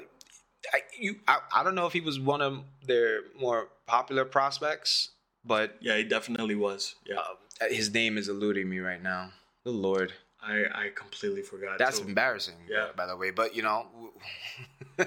I, 0.74 0.80
you, 0.98 1.20
I, 1.28 1.38
I 1.54 1.62
don't 1.62 1.76
know 1.76 1.86
if 1.86 1.92
he 1.92 2.00
was 2.00 2.18
one 2.18 2.42
of 2.42 2.64
their 2.84 3.20
more 3.40 3.68
popular 3.86 4.24
prospects, 4.24 5.10
but 5.44 5.76
yeah, 5.80 5.98
he 5.98 6.02
definitely 6.02 6.56
was. 6.56 6.96
Yeah, 7.06 7.18
uh, 7.60 7.68
his 7.68 7.94
name 7.94 8.18
is 8.18 8.28
eluding 8.28 8.68
me 8.68 8.80
right 8.80 9.00
now. 9.00 9.30
The 9.62 9.70
lord. 9.70 10.14
I, 10.42 10.64
I 10.74 10.90
completely 10.96 11.42
forgot. 11.42 11.78
That's 11.78 12.00
embarrassing. 12.00 12.56
Yeah. 12.68 12.88
By 12.96 13.06
the 13.06 13.16
way, 13.16 13.30
but 13.30 13.54
you 13.54 13.62
know, 13.62 13.86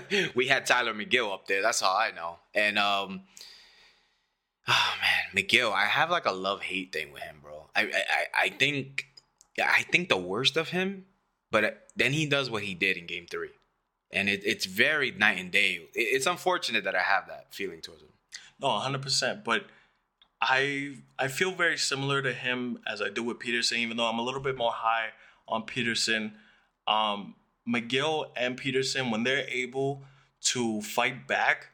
we 0.36 0.48
had 0.48 0.66
Tylor 0.66 0.94
Megill 0.94 1.34
up 1.34 1.48
there. 1.48 1.62
That's 1.62 1.82
all 1.82 1.96
I 1.96 2.12
know. 2.12 2.40
And 2.54 2.78
um, 2.78 3.22
oh 4.68 4.94
man, 5.02 5.44
Megill, 5.44 5.74
I 5.74 5.86
have 5.86 6.10
like 6.10 6.26
a 6.26 6.32
love 6.32 6.62
hate 6.62 6.92
thing 6.94 7.12
with 7.12 7.24
him, 7.24 7.38
bro. 7.42 7.70
I 7.76 7.84
I 7.84 8.46
I 8.46 8.50
think 8.50 9.08
I 9.62 9.84
think 9.84 10.10
the 10.10 10.18
worst 10.18 10.58
of 10.58 10.70
him, 10.70 11.06
but 11.52 11.88
then 11.96 12.14
he 12.14 12.26
does 12.26 12.50
what 12.50 12.64
he 12.64 12.74
did 12.74 12.98
in 12.98 13.06
Game 13.06 13.26
Three, 13.30 13.52
and 14.12 14.30
it, 14.30 14.42
it's 14.46 14.66
very 14.66 15.12
night 15.12 15.40
and 15.40 15.52
day. 15.52 15.76
It, 15.76 15.90
it's 15.94 16.26
unfortunate 16.26 16.84
that 16.84 16.96
I 16.96 17.02
have 17.02 17.28
that 17.28 17.54
feeling 17.54 17.82
towards 17.82 18.02
him. 18.02 18.10
No, 18.60 18.70
hundred 18.70 19.02
percent. 19.02 19.44
But 19.44 19.66
I 20.42 20.96
I 21.18 21.28
feel 21.28 21.52
very 21.52 21.78
similar 21.78 22.22
to 22.22 22.34
him 22.34 22.80
as 22.88 23.02
I 23.02 23.10
do 23.10 23.24
with 23.24 23.40
Peterson, 23.40 23.78
even 23.80 23.98
though 23.98 24.06
I'm 24.06 24.20
a 24.20 24.24
little 24.24 24.42
bit 24.42 24.58
more 24.58 24.72
high 24.72 25.10
on 25.48 25.64
Peterson. 25.64 26.34
Um, 26.88 27.36
Megill 27.68 28.28
and 28.36 28.58
Peterson, 28.58 29.12
when 29.12 29.24
they're 29.24 29.48
able 29.48 30.04
to 30.42 30.82
fight 30.82 31.28
back, 31.28 31.68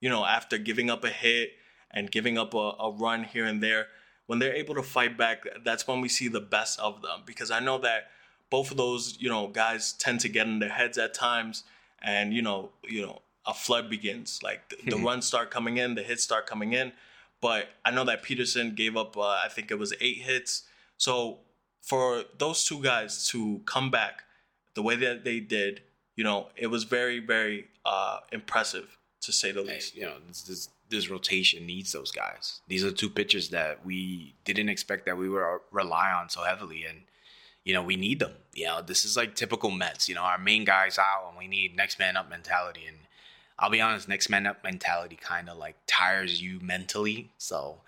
you 0.00 0.08
know, 0.08 0.24
after 0.24 0.58
giving 0.58 0.90
up 0.90 1.04
a 1.04 1.10
hit 1.10 1.52
and 1.90 2.10
giving 2.10 2.38
up 2.38 2.54
a, 2.54 2.74
a 2.78 2.90
run 2.90 3.24
here 3.24 3.44
and 3.44 3.62
there, 3.62 3.88
when 4.26 4.38
they're 4.38 4.54
able 4.54 4.74
to 4.74 4.82
fight 4.82 5.18
back, 5.18 5.44
that's 5.64 5.86
when 5.86 6.00
we 6.00 6.08
see 6.08 6.28
the 6.28 6.40
best 6.40 6.80
of 6.80 7.02
them. 7.02 7.22
Because 7.26 7.50
I 7.50 7.60
know 7.60 7.78
that 7.78 8.10
both 8.50 8.70
of 8.70 8.76
those, 8.76 9.16
you 9.20 9.28
know, 9.28 9.48
guys 9.48 9.92
tend 9.92 10.20
to 10.20 10.28
get 10.28 10.46
in 10.46 10.58
their 10.58 10.70
heads 10.70 10.96
at 10.96 11.14
times, 11.14 11.64
and 12.02 12.32
you 12.32 12.42
know, 12.42 12.70
you 12.88 13.02
know, 13.02 13.20
a 13.46 13.52
flood 13.52 13.90
begins. 13.90 14.40
Like 14.42 14.70
the, 14.70 14.90
the 14.90 14.96
runs 15.04 15.26
start 15.26 15.50
coming 15.50 15.76
in, 15.76 15.94
the 15.94 16.02
hits 16.02 16.22
start 16.22 16.46
coming 16.46 16.72
in. 16.72 16.92
But 17.40 17.68
I 17.84 17.90
know 17.90 18.04
that 18.04 18.22
Peterson 18.22 18.74
gave 18.74 18.96
up, 18.96 19.18
uh, 19.18 19.22
I 19.44 19.48
think 19.50 19.70
it 19.70 19.78
was 19.78 19.92
eight 20.00 20.22
hits. 20.22 20.62
So 20.96 21.40
for 21.82 22.24
those 22.38 22.64
two 22.64 22.82
guys 22.82 23.28
to 23.28 23.60
come 23.66 23.90
back 23.90 24.22
the 24.74 24.82
way 24.82 24.96
that 24.96 25.24
they 25.24 25.40
did, 25.40 25.82
you 26.16 26.24
know, 26.24 26.48
it 26.56 26.68
was 26.68 26.84
very, 26.84 27.20
very 27.20 27.66
uh, 27.84 28.20
impressive 28.32 28.98
to 29.22 29.32
say 29.32 29.52
the 29.52 29.62
least. 29.62 29.96
You 29.96 30.02
know, 30.02 30.14
this, 30.28 30.42
this, 30.42 30.68
this 30.90 31.10
rotation 31.10 31.66
needs 31.66 31.92
those 31.92 32.10
guys. 32.10 32.60
These 32.68 32.84
are 32.84 32.92
two 32.92 33.10
pitchers 33.10 33.48
that 33.50 33.84
we 33.84 34.34
didn't 34.44 34.68
expect 34.68 35.06
that 35.06 35.16
we 35.16 35.28
would 35.28 35.42
rely 35.70 36.10
on 36.10 36.28
so 36.28 36.42
heavily, 36.42 36.84
and 36.84 37.02
you 37.64 37.72
know, 37.72 37.82
we 37.82 37.96
need 37.96 38.18
them. 38.18 38.32
You 38.52 38.66
know, 38.66 38.82
this 38.82 39.04
is 39.04 39.16
like 39.16 39.34
typical 39.34 39.70
Mets. 39.70 40.08
You 40.08 40.14
know, 40.14 40.22
our 40.22 40.38
main 40.38 40.64
guys 40.64 40.98
out, 40.98 41.26
and 41.28 41.38
we 41.38 41.48
need 41.48 41.74
next 41.76 41.98
man 41.98 42.16
up 42.16 42.28
mentality. 42.28 42.82
And 42.86 42.98
I'll 43.58 43.70
be 43.70 43.80
honest, 43.80 44.08
next 44.08 44.28
man 44.28 44.46
up 44.46 44.64
mentality 44.64 45.16
kind 45.16 45.48
of 45.48 45.56
like 45.56 45.76
tires 45.86 46.42
you 46.42 46.58
mentally. 46.60 47.30
So, 47.38 47.78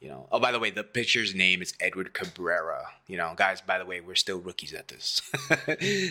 you 0.00 0.08
know, 0.08 0.26
oh, 0.30 0.38
by 0.38 0.52
the 0.52 0.58
way, 0.58 0.70
the 0.70 0.84
pitcher's 0.84 1.34
name 1.34 1.62
is 1.62 1.72
Edward 1.80 2.12
Cabrera. 2.12 2.88
You 3.06 3.16
know, 3.16 3.32
guys, 3.34 3.62
by 3.62 3.78
the 3.78 3.86
way, 3.86 4.00
we're 4.00 4.16
still 4.16 4.38
rookies 4.38 4.74
at 4.74 4.88
this. 4.88 5.22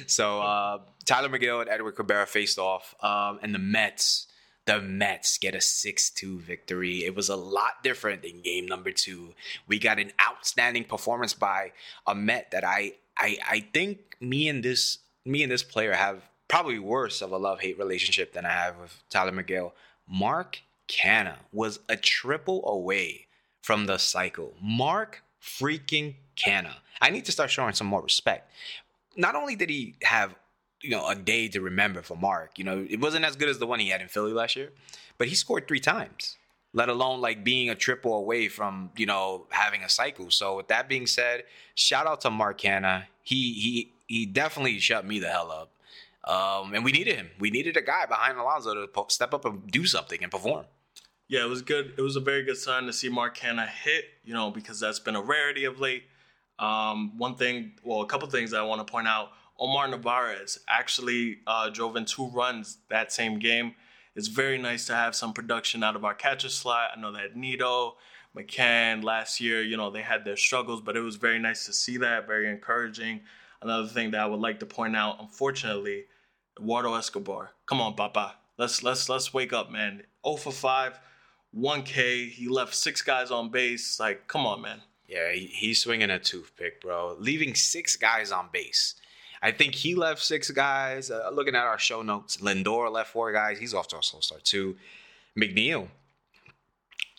so, 0.11 0.41
uh, 0.41 0.79
Tylor 1.05 1.29
Megill 1.29 1.61
and 1.61 1.69
Edward 1.69 1.91
Cabrera 1.91 2.25
faced 2.25 2.57
off, 2.57 2.95
um, 3.01 3.39
and 3.41 3.53
the 3.53 3.59
Mets. 3.59 4.27
The 4.65 4.79
Mets 4.79 5.37
get 5.37 5.55
a 5.55 5.61
6 5.61 6.09
2 6.11 6.39
victory. 6.39 7.03
It 7.03 7.15
was 7.15 7.27
a 7.27 7.35
lot 7.35 7.83
different 7.83 8.23
in 8.23 8.41
game 8.41 8.65
number 8.65 8.91
two. 8.91 9.33
We 9.67 9.77
got 9.77 9.99
an 9.99 10.13
outstanding 10.21 10.85
performance 10.85 11.33
by 11.33 11.73
a 12.07 12.15
Met 12.15 12.51
that 12.51 12.63
I, 12.63 12.93
I, 13.17 13.37
I 13.45 13.67
think 13.73 14.15
me 14.21 14.47
and 14.47 14.63
this 14.63 14.99
me 15.25 15.43
and 15.43 15.51
this 15.51 15.63
player 15.63 15.93
have 15.93 16.21
probably 16.53 16.77
worse 16.77 17.23
of 17.23 17.31
a 17.31 17.37
love 17.37 17.61
hate 17.61 17.79
relationship 17.79 18.33
than 18.33 18.45
I 18.45 18.51
have 18.51 18.77
with 18.77 19.03
Tylor 19.09 19.31
Megill. 19.31 19.71
Mark 20.07 20.59
Canha 20.87 21.37
was 21.51 21.79
a 21.89 21.97
triple 21.97 22.63
away 22.69 23.25
from 23.63 23.87
the 23.87 23.97
cycle. 23.97 24.53
Mark 24.61 25.23
freaking 25.41 26.13
Canha. 26.35 26.75
I 27.01 27.09
need 27.09 27.25
to 27.25 27.31
start 27.31 27.49
showing 27.49 27.73
some 27.73 27.87
more 27.87 28.03
respect. 28.03 28.51
Not 29.17 29.33
only 29.33 29.55
did 29.55 29.71
he 29.71 29.95
have 30.03 30.35
you 30.83 30.91
know 30.91 31.07
a 31.07 31.15
day 31.15 31.47
to 31.47 31.59
remember 31.59 32.03
for 32.03 32.15
Mark, 32.15 32.59
you 32.59 32.63
know 32.63 32.85
it 32.87 33.01
wasn't 33.01 33.25
as 33.25 33.35
good 33.35 33.49
as 33.49 33.57
the 33.57 33.65
one 33.65 33.79
he 33.79 33.89
had 33.89 34.01
in 34.01 34.07
Philly 34.07 34.31
last 34.31 34.55
year, 34.55 34.69
but 35.17 35.29
he 35.29 35.33
scored 35.33 35.67
three 35.67 35.79
times. 35.79 36.37
Let 36.71 36.87
alone 36.87 37.19
like 37.19 37.43
being 37.43 37.71
a 37.71 37.75
triple 37.75 38.13
away 38.13 38.47
from 38.47 38.91
you 38.95 39.07
know 39.07 39.47
having 39.49 39.81
a 39.81 39.89
cycle. 39.89 40.29
So 40.29 40.57
with 40.57 40.67
that 40.67 40.87
being 40.87 41.07
said, 41.07 41.45
shout 41.73 42.05
out 42.05 42.21
to 42.21 42.29
Mark 42.29 42.61
Canha. 42.61 43.05
He 43.23 43.53
he 43.53 43.91
he 44.05 44.27
definitely 44.27 44.77
shut 44.77 45.03
me 45.03 45.17
the 45.17 45.29
hell 45.29 45.51
up. 45.51 45.72
Um, 46.25 46.73
and 46.73 46.85
we 46.85 46.91
needed 46.91 47.17
him. 47.17 47.29
We 47.39 47.49
needed 47.49 47.75
a 47.75 47.81
guy 47.81 48.05
behind 48.05 48.37
Alonso 48.37 48.73
to 48.73 48.87
po- 48.87 49.07
step 49.09 49.33
up 49.33 49.45
and 49.45 49.69
do 49.69 49.85
something 49.85 50.19
and 50.21 50.31
perform. 50.31 50.65
Yeah, 51.27 51.43
it 51.43 51.49
was 51.49 51.61
good. 51.61 51.93
It 51.97 52.01
was 52.01 52.15
a 52.15 52.21
very 52.21 52.43
good 52.43 52.57
sign 52.57 52.83
to 52.83 52.93
see 52.93 53.09
Mark 53.09 53.37
Canha 53.37 53.67
hit, 53.67 54.05
you 54.23 54.33
know, 54.33 54.51
because 54.51 54.79
that's 54.79 54.99
been 54.99 55.15
a 55.15 55.21
rarity 55.21 55.65
of 55.65 55.79
late. 55.79 56.03
Um, 56.59 57.17
one 57.17 57.35
thing, 57.35 57.73
well, 57.83 58.01
a 58.01 58.05
couple 58.05 58.29
things 58.29 58.53
I 58.53 58.61
want 58.61 58.85
to 58.85 58.89
point 58.89 59.07
out. 59.07 59.29
Omar 59.59 59.87
Narvaez 59.87 60.59
actually 60.67 61.39
uh, 61.47 61.69
drove 61.69 61.95
in 61.95 62.05
two 62.05 62.27
runs 62.27 62.77
that 62.89 63.11
same 63.11 63.39
game. 63.39 63.75
It's 64.15 64.27
very 64.27 64.57
nice 64.57 64.85
to 64.87 64.95
have 64.95 65.15
some 65.15 65.33
production 65.33 65.83
out 65.83 65.95
of 65.95 66.05
our 66.05 66.13
catcher 66.13 66.49
slot. 66.49 66.91
I 66.95 66.99
know 66.99 67.11
that 67.13 67.35
Nido, 67.35 67.95
McCann 68.35 69.03
last 69.03 69.41
year, 69.41 69.61
you 69.61 69.77
know, 69.77 69.89
they 69.89 70.01
had 70.01 70.25
their 70.25 70.37
struggles, 70.37 70.81
but 70.81 70.95
it 70.95 71.01
was 71.01 71.15
very 71.15 71.39
nice 71.39 71.65
to 71.65 71.73
see 71.73 71.97
that, 71.97 72.27
very 72.27 72.49
encouraging. 72.49 73.21
Another 73.63 73.87
thing 73.87 74.11
that 74.11 74.19
I 74.19 74.25
would 74.25 74.41
like 74.41 74.59
to 74.59 74.65
point 74.65 74.95
out, 74.95 75.17
unfortunately, 75.21 76.03
Eduardo 76.59 76.93
Escobar. 76.95 77.51
Come 77.65 77.79
on, 77.79 77.95
Papa. 77.95 78.35
Let's 78.57 78.83
let's 78.83 79.07
let's 79.09 79.33
wake 79.33 79.53
up, 79.53 79.71
man. 79.71 80.03
0 80.25 80.35
for 80.37 80.51
5, 80.51 80.99
1K. 81.57 82.29
He 82.29 82.47
left 82.47 82.75
six 82.75 83.01
guys 83.01 83.31
on 83.31 83.49
base. 83.49 83.99
Like, 83.99 84.27
come 84.27 84.45
on, 84.45 84.61
man. 84.61 84.81
Yeah, 85.07 85.31
he's 85.31 85.81
swinging 85.81 86.09
a 86.09 86.19
toothpick, 86.19 86.81
bro. 86.81 87.15
Leaving 87.19 87.55
six 87.55 87.95
guys 87.95 88.31
on 88.31 88.49
base. 88.51 88.95
I 89.41 89.51
think 89.51 89.75
he 89.75 89.95
left 89.95 90.21
six 90.21 90.49
guys. 90.51 91.11
Uh, 91.11 91.29
looking 91.33 91.55
at 91.55 91.65
our 91.65 91.79
show 91.79 92.01
notes, 92.01 92.37
Lindor 92.37 92.91
left 92.91 93.11
four 93.11 93.31
guys. 93.31 93.59
He's 93.59 93.73
off 93.73 93.87
to 93.89 93.97
a 93.97 94.03
slow 94.03 94.21
start 94.21 94.43
too. 94.43 94.77
McNeil, 95.37 95.87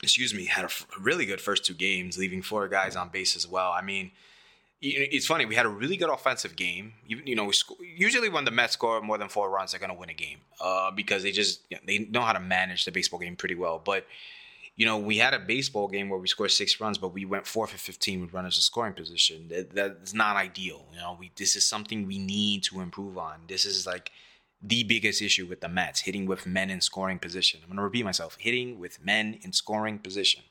excuse 0.03 0.33
me, 0.33 0.47
had 0.47 0.65
a 0.65 0.71
really 1.01 1.27
good 1.27 1.41
first 1.41 1.65
two 1.65 1.75
games, 1.75 2.17
leaving 2.17 2.43
four 2.43 2.69
guys 2.69 2.97
on 2.97 3.09
base 3.11 3.37
as 3.37 3.47
well. 3.47 3.73
I 3.73 3.83
mean, 3.83 4.11
it's 4.85 5.27
funny. 5.27 5.47
We 5.47 5.55
had 5.55 5.67
a 5.67 5.71
really 5.71 5.97
good 5.97 6.11
offensive 6.11 6.57
game. 6.57 6.95
You, 7.07 7.21
you 7.25 7.35
know, 7.35 7.51
usually 7.97 8.29
when 8.29 8.45
the 8.45 8.51
Mets 8.51 8.75
score 8.75 9.01
more 9.01 9.19
than 9.19 9.29
four 9.29 9.51
runs, 9.51 9.71
they're 9.71 9.81
going 9.81 9.93
to 9.93 9.99
win 9.99 10.11
a 10.11 10.15
game 10.15 10.39
uh, 10.61 10.91
because 10.91 11.23
they 11.23 11.33
just 11.33 11.63
you 11.71 11.77
know, 11.77 11.83
they 11.87 11.99
know 11.99 12.21
how 12.23 12.33
to 12.33 12.41
manage 12.41 12.85
the 12.85 12.93
baseball 12.93 13.19
game 13.19 13.37
pretty 13.37 13.55
well. 13.55 13.81
But 13.83 14.07
you 14.77 14.85
know, 14.85 14.99
we 14.99 15.19
had 15.19 15.35
a 15.35 15.39
baseball 15.39 15.89
game 15.89 16.09
where 16.09 16.19
we 16.19 16.27
scored 16.27 16.51
six 16.51 16.81
runs, 16.81 16.99
but 16.99 17.15
we 17.15 17.25
went 17.25 17.47
four 17.47 17.67
for 17.67 17.79
fifteen 17.79 18.21
with 18.21 18.33
runners 18.33 18.57
in 18.57 18.63
scoring 18.63 18.93
position. 18.93 19.49
That, 19.49 19.75
that's 19.75 20.15
not 20.15 20.37
ideal. 20.37 20.85
You 20.93 20.99
know, 20.99 21.17
we 21.19 21.31
this 21.37 21.57
is 21.57 21.65
something 21.65 22.07
we 22.07 22.19
need 22.19 22.65
to 22.65 22.81
improve 22.81 23.17
on. 23.17 23.41
This 23.49 23.65
is 23.65 23.87
like 23.87 24.11
the 24.61 24.83
biggest 24.83 25.23
issue 25.23 25.47
with 25.47 25.61
the 25.61 25.69
Mets 25.69 26.01
hitting 26.01 26.27
with 26.27 26.47
men 26.47 26.71
in 26.71 26.81
scoring 26.81 27.19
position. 27.19 27.61
I'm 27.63 27.69
going 27.69 27.79
to 27.79 27.83
repeat 27.85 28.05
myself: 28.05 28.37
hitting 28.39 28.79
with 28.79 29.03
men 29.03 29.39
in 29.43 29.53
scoring 29.53 29.99
position. 29.99 30.43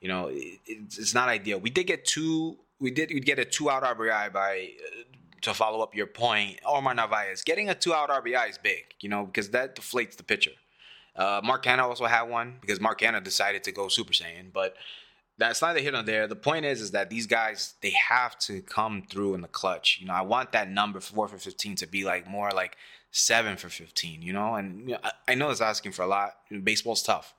You 0.00 0.08
know, 0.08 0.28
it, 0.28 0.60
it's 0.66 1.14
not 1.14 1.28
ideal. 1.28 1.58
We 1.58 1.70
did 1.70 1.86
get 1.86 2.04
two 2.04 2.58
we 2.80 2.90
did 2.90 3.10
We'd 3.12 3.24
get 3.24 3.38
a 3.38 3.44
two 3.44 3.70
out 3.70 3.82
RBI 3.82 4.32
by 4.32 4.70
uh, 4.78 5.02
to 5.42 5.54
follow 5.54 5.80
up 5.80 5.94
your 5.94 6.06
point. 6.06 6.60
Omar 6.64 6.94
Narvaez 6.94 7.42
getting 7.42 7.68
a 7.68 7.74
two 7.74 7.94
out 7.94 8.08
RBI 8.10 8.50
is 8.50 8.58
big, 8.58 8.84
you 9.00 9.08
know, 9.08 9.24
because 9.24 9.50
that 9.50 9.76
deflates 9.76 10.16
the 10.16 10.22
pitcher. 10.22 10.52
Uh, 11.14 11.40
Mark 11.42 11.64
Canha 11.64 11.82
also 11.82 12.04
had 12.04 12.22
one 12.22 12.58
because 12.60 12.80
Mark 12.80 13.00
Canha 13.00 13.22
decided 13.22 13.64
to 13.64 13.72
go 13.72 13.88
Super 13.88 14.12
Saiyan, 14.12 14.52
but 14.52 14.74
that's 15.38 15.62
neither 15.62 15.80
here 15.80 15.92
nor 15.92 16.02
there. 16.02 16.26
The 16.26 16.36
point 16.36 16.64
is, 16.64 16.80
is 16.80 16.90
that 16.92 17.10
these 17.10 17.26
guys 17.26 17.74
they 17.80 17.94
have 18.08 18.38
to 18.40 18.60
come 18.62 19.02
through 19.08 19.34
in 19.34 19.40
the 19.40 19.48
clutch. 19.48 19.98
You 20.00 20.06
know, 20.06 20.14
I 20.14 20.22
want 20.22 20.52
that 20.52 20.70
number 20.70 21.00
four 21.00 21.28
for 21.28 21.38
fifteen 21.38 21.74
to 21.76 21.86
be 21.86 22.04
like 22.04 22.28
more 22.28 22.50
like 22.50 22.76
seven 23.10 23.56
for 23.56 23.68
fifteen. 23.68 24.20
You 24.22 24.32
know, 24.34 24.54
and 24.54 24.80
you 24.80 24.94
know, 24.94 25.00
I, 25.02 25.12
I 25.28 25.34
know 25.34 25.50
it's 25.50 25.60
asking 25.60 25.92
for 25.92 26.02
a 26.02 26.06
lot. 26.06 26.36
Baseball's 26.62 27.02
tough 27.02 27.34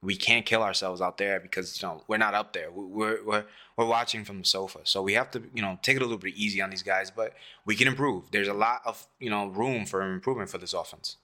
we 0.00 0.16
can't 0.16 0.46
kill 0.46 0.62
ourselves 0.62 1.00
out 1.00 1.18
there 1.18 1.40
because 1.40 1.80
you 1.80 1.88
know 1.88 2.02
we're 2.06 2.18
not 2.18 2.34
up 2.34 2.52
there. 2.52 2.70
We're 2.70 3.24
we're 3.24 3.44
we're 3.76 3.86
watching 3.86 4.24
from 4.24 4.38
the 4.38 4.44
sofa, 4.44 4.80
so 4.84 5.02
we 5.02 5.14
have 5.14 5.30
to 5.32 5.42
you 5.52 5.62
know 5.62 5.78
take 5.82 5.96
it 5.96 6.02
a 6.02 6.04
little 6.04 6.18
bit 6.18 6.34
easy 6.36 6.62
on 6.62 6.70
these 6.70 6.82
guys. 6.82 7.10
But 7.10 7.34
we 7.64 7.74
can 7.74 7.88
improve. 7.88 8.30
There's 8.30 8.48
a 8.48 8.54
lot 8.54 8.82
of 8.84 9.06
you 9.18 9.30
know 9.30 9.48
room 9.48 9.86
for 9.86 10.02
improvement 10.02 10.50
for 10.50 10.58
this 10.58 10.72
offense. 10.72 11.16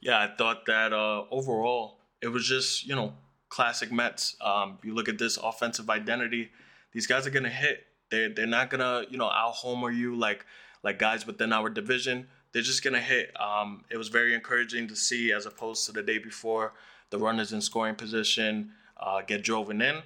Yeah, 0.00 0.18
I 0.18 0.34
thought 0.36 0.66
that 0.66 0.92
uh, 0.92 1.24
overall 1.30 1.98
it 2.20 2.28
was 2.28 2.46
just 2.46 2.86
you 2.86 2.94
know 2.94 3.14
classic 3.48 3.90
Mets. 3.90 4.36
Um, 4.40 4.78
you 4.82 4.94
look 4.94 5.08
at 5.08 5.18
this 5.18 5.38
offensive 5.38 5.88
identity; 5.88 6.50
these 6.92 7.06
guys 7.06 7.26
are 7.26 7.30
gonna 7.30 7.48
hit. 7.48 7.86
They're 8.10 8.28
they're 8.28 8.46
not 8.46 8.68
gonna 8.68 9.04
you 9.08 9.16
know 9.16 9.30
out 9.30 9.54
homer 9.54 9.90
you 9.90 10.14
like 10.14 10.44
like 10.82 10.98
guys 10.98 11.26
within 11.26 11.54
our 11.54 11.70
division. 11.70 12.28
They're 12.52 12.62
just 12.62 12.84
gonna 12.84 13.00
hit. 13.00 13.32
Um, 13.40 13.84
it 13.90 13.96
was 13.96 14.08
very 14.08 14.34
encouraging 14.34 14.88
to 14.88 14.96
see 14.96 15.32
as 15.32 15.46
opposed 15.46 15.86
to 15.86 15.92
the 15.92 16.02
day 16.02 16.18
before 16.18 16.74
the 17.10 17.18
runners 17.18 17.52
in 17.52 17.60
scoring 17.60 17.94
position 17.94 18.72
uh, 18.96 19.22
get 19.22 19.44
driven 19.44 19.82
in. 19.82 19.96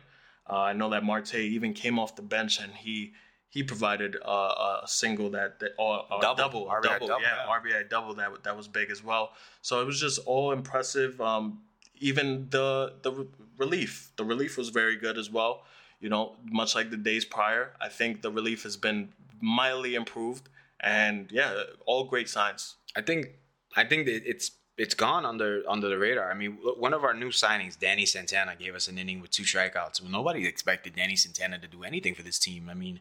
Uh, 0.48 0.60
I 0.60 0.72
know 0.72 0.90
that 0.90 1.04
Marte 1.04 1.36
even 1.36 1.72
came 1.72 1.98
off 1.98 2.16
the 2.16 2.22
bench 2.22 2.60
and 2.60 2.72
he 2.72 3.12
he 3.48 3.62
provided 3.62 4.16
uh, 4.26 4.80
a 4.82 4.88
single 4.88 5.30
that, 5.30 5.60
that 5.60 5.70
or, 5.78 6.04
or 6.10 6.20
double, 6.20 6.34
double, 6.34 6.66
RBI 6.66 6.82
double, 6.82 7.06
double 7.06 7.22
yeah, 7.22 7.46
yeah, 7.46 7.82
RBI 7.82 7.88
double 7.88 8.14
that 8.14 8.42
that 8.42 8.56
was 8.56 8.66
big 8.66 8.90
as 8.90 9.04
well. 9.04 9.30
So 9.62 9.80
it 9.80 9.86
was 9.86 10.00
just 10.00 10.18
all 10.26 10.50
impressive. 10.50 11.20
Um, 11.20 11.60
even 12.00 12.48
the 12.50 12.94
the 13.02 13.28
relief, 13.56 14.10
the 14.16 14.24
relief 14.24 14.58
was 14.58 14.70
very 14.70 14.96
good 14.96 15.16
as 15.16 15.30
well. 15.30 15.62
You 16.00 16.08
know, 16.08 16.34
much 16.44 16.74
like 16.74 16.90
the 16.90 16.96
days 16.96 17.24
prior, 17.24 17.74
I 17.80 17.88
think 17.88 18.22
the 18.22 18.30
relief 18.30 18.64
has 18.64 18.76
been 18.76 19.12
mildly 19.40 19.94
improved, 19.94 20.48
and 20.80 21.30
yeah, 21.30 21.62
all 21.86 22.04
great 22.04 22.28
signs. 22.28 22.74
I 22.96 23.02
think 23.02 23.28
I 23.76 23.84
think 23.84 24.08
it's 24.08 24.50
it's 24.76 24.94
gone 24.94 25.24
under 25.24 25.62
under 25.68 25.88
the 25.88 25.98
radar. 25.98 26.30
I 26.30 26.34
mean, 26.34 26.58
one 26.78 26.94
of 26.94 27.04
our 27.04 27.14
new 27.14 27.28
signings, 27.28 27.78
Danny 27.78 28.06
Santana, 28.06 28.56
gave 28.56 28.74
us 28.74 28.88
an 28.88 28.98
inning 28.98 29.20
with 29.20 29.30
two 29.30 29.44
strikeouts. 29.44 30.00
Well, 30.00 30.10
nobody 30.10 30.46
expected 30.46 30.96
Danny 30.96 31.16
Santana 31.16 31.58
to 31.58 31.68
do 31.68 31.84
anything 31.84 32.14
for 32.14 32.22
this 32.22 32.38
team. 32.38 32.68
I 32.68 32.74
mean, 32.74 33.00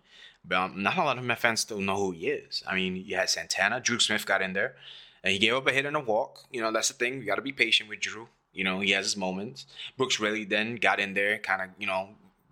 um, 0.52 0.84
not 0.84 0.98
a 0.98 1.04
lot 1.04 1.18
of 1.18 1.24
my 1.24 1.36
fans 1.36 1.62
still 1.62 1.80
know 1.80 1.96
who 1.96 2.12
he 2.12 2.28
is. 2.28 2.64
I 2.68 2.76
mean, 2.76 2.96
you 2.96 3.16
had 3.16 3.30
Santana, 3.30 3.80
Drew 3.80 4.00
Smith 4.00 4.26
got 4.26 4.42
in 4.42 4.54
there, 4.54 4.76
and 5.24 5.34
he 5.34 5.40
gave 5.40 5.56
up 5.56 5.68
a 5.68 5.72
hit 5.72 5.86
and 5.86 5.96
a 5.96 6.00
walk. 6.00 6.46
You 6.52 6.62
know, 6.62 6.72
that's 6.72 6.90
the 6.90 6.94
thing. 6.94 7.20
You 7.20 7.26
got 7.26 7.36
to 7.36 7.42
be 7.42 7.52
patient 7.52 7.90
with 7.90 8.02
Drew. 8.02 8.28
You 8.54 8.64
know, 8.64 8.80
he 8.80 8.92
has 8.92 9.06
his 9.06 9.18
moments. 9.18 9.66
Brooks 9.98 10.20
Raley 10.20 10.46
then 10.46 10.76
got 10.76 11.00
in 11.00 11.16
there, 11.16 11.40
kind 11.40 11.62
of, 11.64 11.70
you 11.80 11.88
know, 11.88 12.10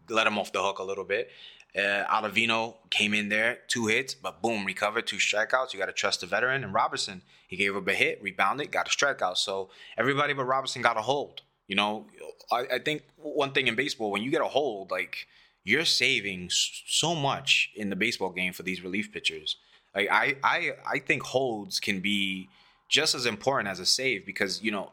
let 0.09 0.25
him 0.25 0.39
off 0.39 0.51
the 0.51 0.63
hook 0.63 0.79
a 0.79 0.83
little 0.83 1.03
bit. 1.03 1.29
Uh, 1.75 2.03
Ottavino 2.05 2.75
came 2.89 3.13
in 3.13 3.29
there, 3.29 3.59
two 3.67 3.87
hits, 3.87 4.13
but 4.13 4.41
boom, 4.41 4.65
recovered, 4.65 5.07
two 5.07 5.17
strikeouts. 5.17 5.73
You 5.73 5.79
got 5.79 5.85
to 5.85 5.93
trust 5.93 6.21
the 6.21 6.27
veteran. 6.27 6.63
And 6.63 6.73
Robertson, 6.73 7.21
he 7.47 7.55
gave 7.55 7.75
up 7.75 7.87
a 7.87 7.93
hit, 7.93 8.21
rebounded, 8.21 8.71
got 8.71 8.87
a 8.87 8.89
strikeout. 8.89 9.37
So 9.37 9.69
everybody 9.97 10.33
but 10.33 10.43
Robertson 10.43 10.81
got 10.81 10.97
a 10.97 11.01
hold. 11.01 11.41
You 11.67 11.75
know, 11.75 12.07
I, 12.51 12.65
I 12.73 12.79
think 12.79 13.03
one 13.15 13.53
thing 13.53 13.67
in 13.67 13.75
baseball, 13.75 14.11
when 14.11 14.21
you 14.21 14.31
get 14.31 14.41
a 14.41 14.47
hold, 14.47 14.91
like 14.91 15.27
you're 15.63 15.85
saving 15.85 16.49
so 16.49 17.15
much 17.15 17.69
in 17.75 17.89
the 17.89 17.95
baseball 17.95 18.31
game 18.31 18.51
for 18.51 18.63
these 18.63 18.83
relief 18.83 19.13
pitchers. 19.13 19.55
Like 19.95 20.09
I, 20.11 20.35
I, 20.43 20.71
I 20.85 20.99
think 20.99 21.23
holds 21.23 21.79
can 21.79 22.01
be 22.01 22.49
just 22.89 23.15
as 23.15 23.25
important 23.25 23.69
as 23.69 23.79
a 23.79 23.85
save 23.85 24.25
because 24.25 24.61
you 24.61 24.71
know 24.71 24.91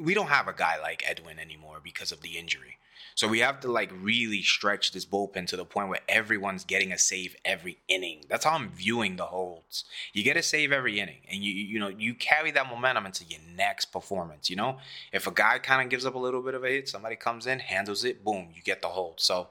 we 0.00 0.14
don't 0.14 0.28
have 0.28 0.48
a 0.48 0.52
guy 0.52 0.80
like 0.80 1.02
Edwin 1.06 1.38
anymore 1.38 1.80
because 1.82 2.12
of 2.12 2.20
the 2.20 2.38
injury. 2.38 2.78
So 3.14 3.26
we 3.26 3.40
have 3.40 3.58
to 3.60 3.72
like 3.72 3.90
really 4.00 4.42
stretch 4.42 4.92
this 4.92 5.04
bullpen 5.04 5.48
to 5.48 5.56
the 5.56 5.64
point 5.64 5.88
where 5.88 6.00
everyone's 6.08 6.64
getting 6.64 6.92
a 6.92 6.98
save 6.98 7.34
every 7.44 7.78
inning. 7.88 8.22
That's 8.28 8.44
how 8.44 8.52
I'm 8.52 8.70
viewing 8.70 9.16
the 9.16 9.24
holds. 9.24 9.84
You 10.12 10.22
get 10.22 10.36
a 10.36 10.42
save 10.42 10.70
every 10.70 11.00
inning, 11.00 11.22
and 11.28 11.42
you 11.42 11.52
you 11.52 11.80
know 11.80 11.88
you 11.88 12.14
carry 12.14 12.52
that 12.52 12.68
momentum 12.68 13.06
into 13.06 13.24
your 13.24 13.40
next 13.56 13.86
performance. 13.86 14.48
You 14.48 14.54
know, 14.56 14.78
if 15.12 15.26
a 15.26 15.32
guy 15.32 15.58
kind 15.58 15.82
of 15.82 15.88
gives 15.88 16.06
up 16.06 16.14
a 16.14 16.18
little 16.18 16.42
bit 16.42 16.54
of 16.54 16.62
a 16.62 16.68
hit, 16.68 16.88
somebody 16.88 17.16
comes 17.16 17.48
in, 17.48 17.58
handles 17.58 18.04
it, 18.04 18.24
boom, 18.24 18.50
you 18.54 18.62
get 18.62 18.82
the 18.82 18.88
hold. 18.88 19.20
So 19.20 19.48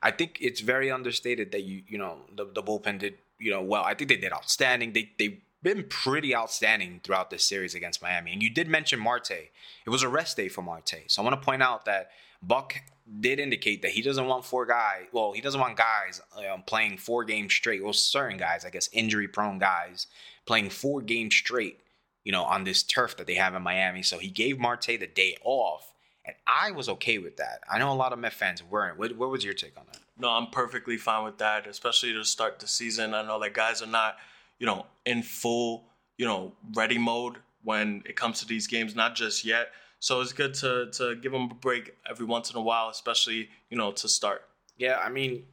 I 0.00 0.12
think 0.12 0.38
it's 0.40 0.60
very 0.60 0.90
understated 0.90 1.50
that 1.52 1.64
you 1.64 1.82
you 1.88 1.98
know 1.98 2.18
the 2.34 2.44
the 2.44 2.62
bullpen 2.62 3.00
did 3.00 3.18
you 3.40 3.50
know 3.50 3.62
well. 3.62 3.82
I 3.82 3.94
think 3.94 4.10
they 4.10 4.16
did 4.16 4.32
outstanding. 4.32 4.92
They 4.92 5.10
they 5.18 5.40
been 5.62 5.84
pretty 5.88 6.34
outstanding 6.34 7.00
throughout 7.02 7.30
this 7.30 7.44
series 7.44 7.74
against 7.74 8.02
Miami. 8.02 8.32
And 8.32 8.42
you 8.42 8.50
did 8.50 8.68
mention 8.68 9.00
Marte. 9.00 9.30
It 9.30 9.90
was 9.90 10.02
a 10.02 10.08
rest 10.08 10.36
day 10.36 10.48
for 10.48 10.62
Marte. 10.62 11.04
So 11.08 11.22
I 11.22 11.24
want 11.24 11.40
to 11.40 11.44
point 11.44 11.62
out 11.62 11.84
that 11.84 12.10
Buck 12.42 12.74
did 13.20 13.40
indicate 13.40 13.82
that 13.82 13.92
he 13.92 14.02
doesn't 14.02 14.26
want 14.26 14.44
four 14.44 14.66
guys. 14.66 15.06
Well, 15.12 15.32
he 15.32 15.40
doesn't 15.40 15.60
want 15.60 15.76
guys 15.76 16.20
um, 16.52 16.62
playing 16.62 16.98
four 16.98 17.24
games 17.24 17.52
straight. 17.52 17.82
Well, 17.82 17.92
certain 17.92 18.36
guys, 18.36 18.64
I 18.64 18.70
guess, 18.70 18.88
injury 18.92 19.28
prone 19.28 19.58
guys 19.58 20.06
playing 20.46 20.70
four 20.70 21.00
games 21.00 21.34
straight. 21.34 21.80
You 22.24 22.32
know, 22.32 22.44
on 22.44 22.64
this 22.64 22.82
turf 22.82 23.16
that 23.16 23.26
they 23.26 23.36
have 23.36 23.54
in 23.54 23.62
Miami. 23.62 24.02
So 24.02 24.18
he 24.18 24.28
gave 24.28 24.58
Marte 24.58 24.86
the 24.86 25.06
day 25.06 25.38
off, 25.44 25.94
and 26.26 26.34
I 26.46 26.72
was 26.72 26.86
okay 26.90 27.16
with 27.16 27.38
that. 27.38 27.60
I 27.72 27.78
know 27.78 27.90
a 27.90 27.94
lot 27.94 28.12
of 28.12 28.18
Met 28.18 28.34
fans 28.34 28.62
weren't. 28.62 28.98
What, 28.98 29.16
what 29.16 29.30
was 29.30 29.44
your 29.44 29.54
take 29.54 29.78
on 29.78 29.86
that? 29.90 30.00
No, 30.18 30.28
I'm 30.28 30.48
perfectly 30.48 30.98
fine 30.98 31.24
with 31.24 31.38
that, 31.38 31.66
especially 31.66 32.12
to 32.12 32.24
start 32.26 32.58
the 32.58 32.66
season. 32.66 33.14
I 33.14 33.22
know 33.22 33.40
that 33.40 33.54
guys 33.54 33.80
are 33.80 33.86
not, 33.86 34.16
you 34.58 34.66
know, 34.66 34.86
in 35.04 35.22
full, 35.22 35.84
you 36.16 36.26
know, 36.26 36.52
ready 36.74 36.98
mode 36.98 37.36
when 37.62 38.02
it 38.06 38.16
comes 38.16 38.40
to 38.40 38.46
these 38.46 38.66
games. 38.66 38.94
Not 38.94 39.14
just 39.14 39.44
yet. 39.44 39.68
So 40.00 40.20
it's 40.20 40.32
good 40.32 40.54
to 40.54 40.90
to 40.92 41.16
give 41.16 41.32
them 41.32 41.50
a 41.50 41.54
break 41.54 41.94
every 42.08 42.26
once 42.26 42.50
in 42.50 42.56
a 42.56 42.62
while, 42.62 42.88
especially 42.88 43.48
you 43.70 43.76
know 43.76 43.92
to 43.92 44.08
start. 44.08 44.42
Yeah, 44.76 45.00
I 45.02 45.08
mean, 45.08 45.44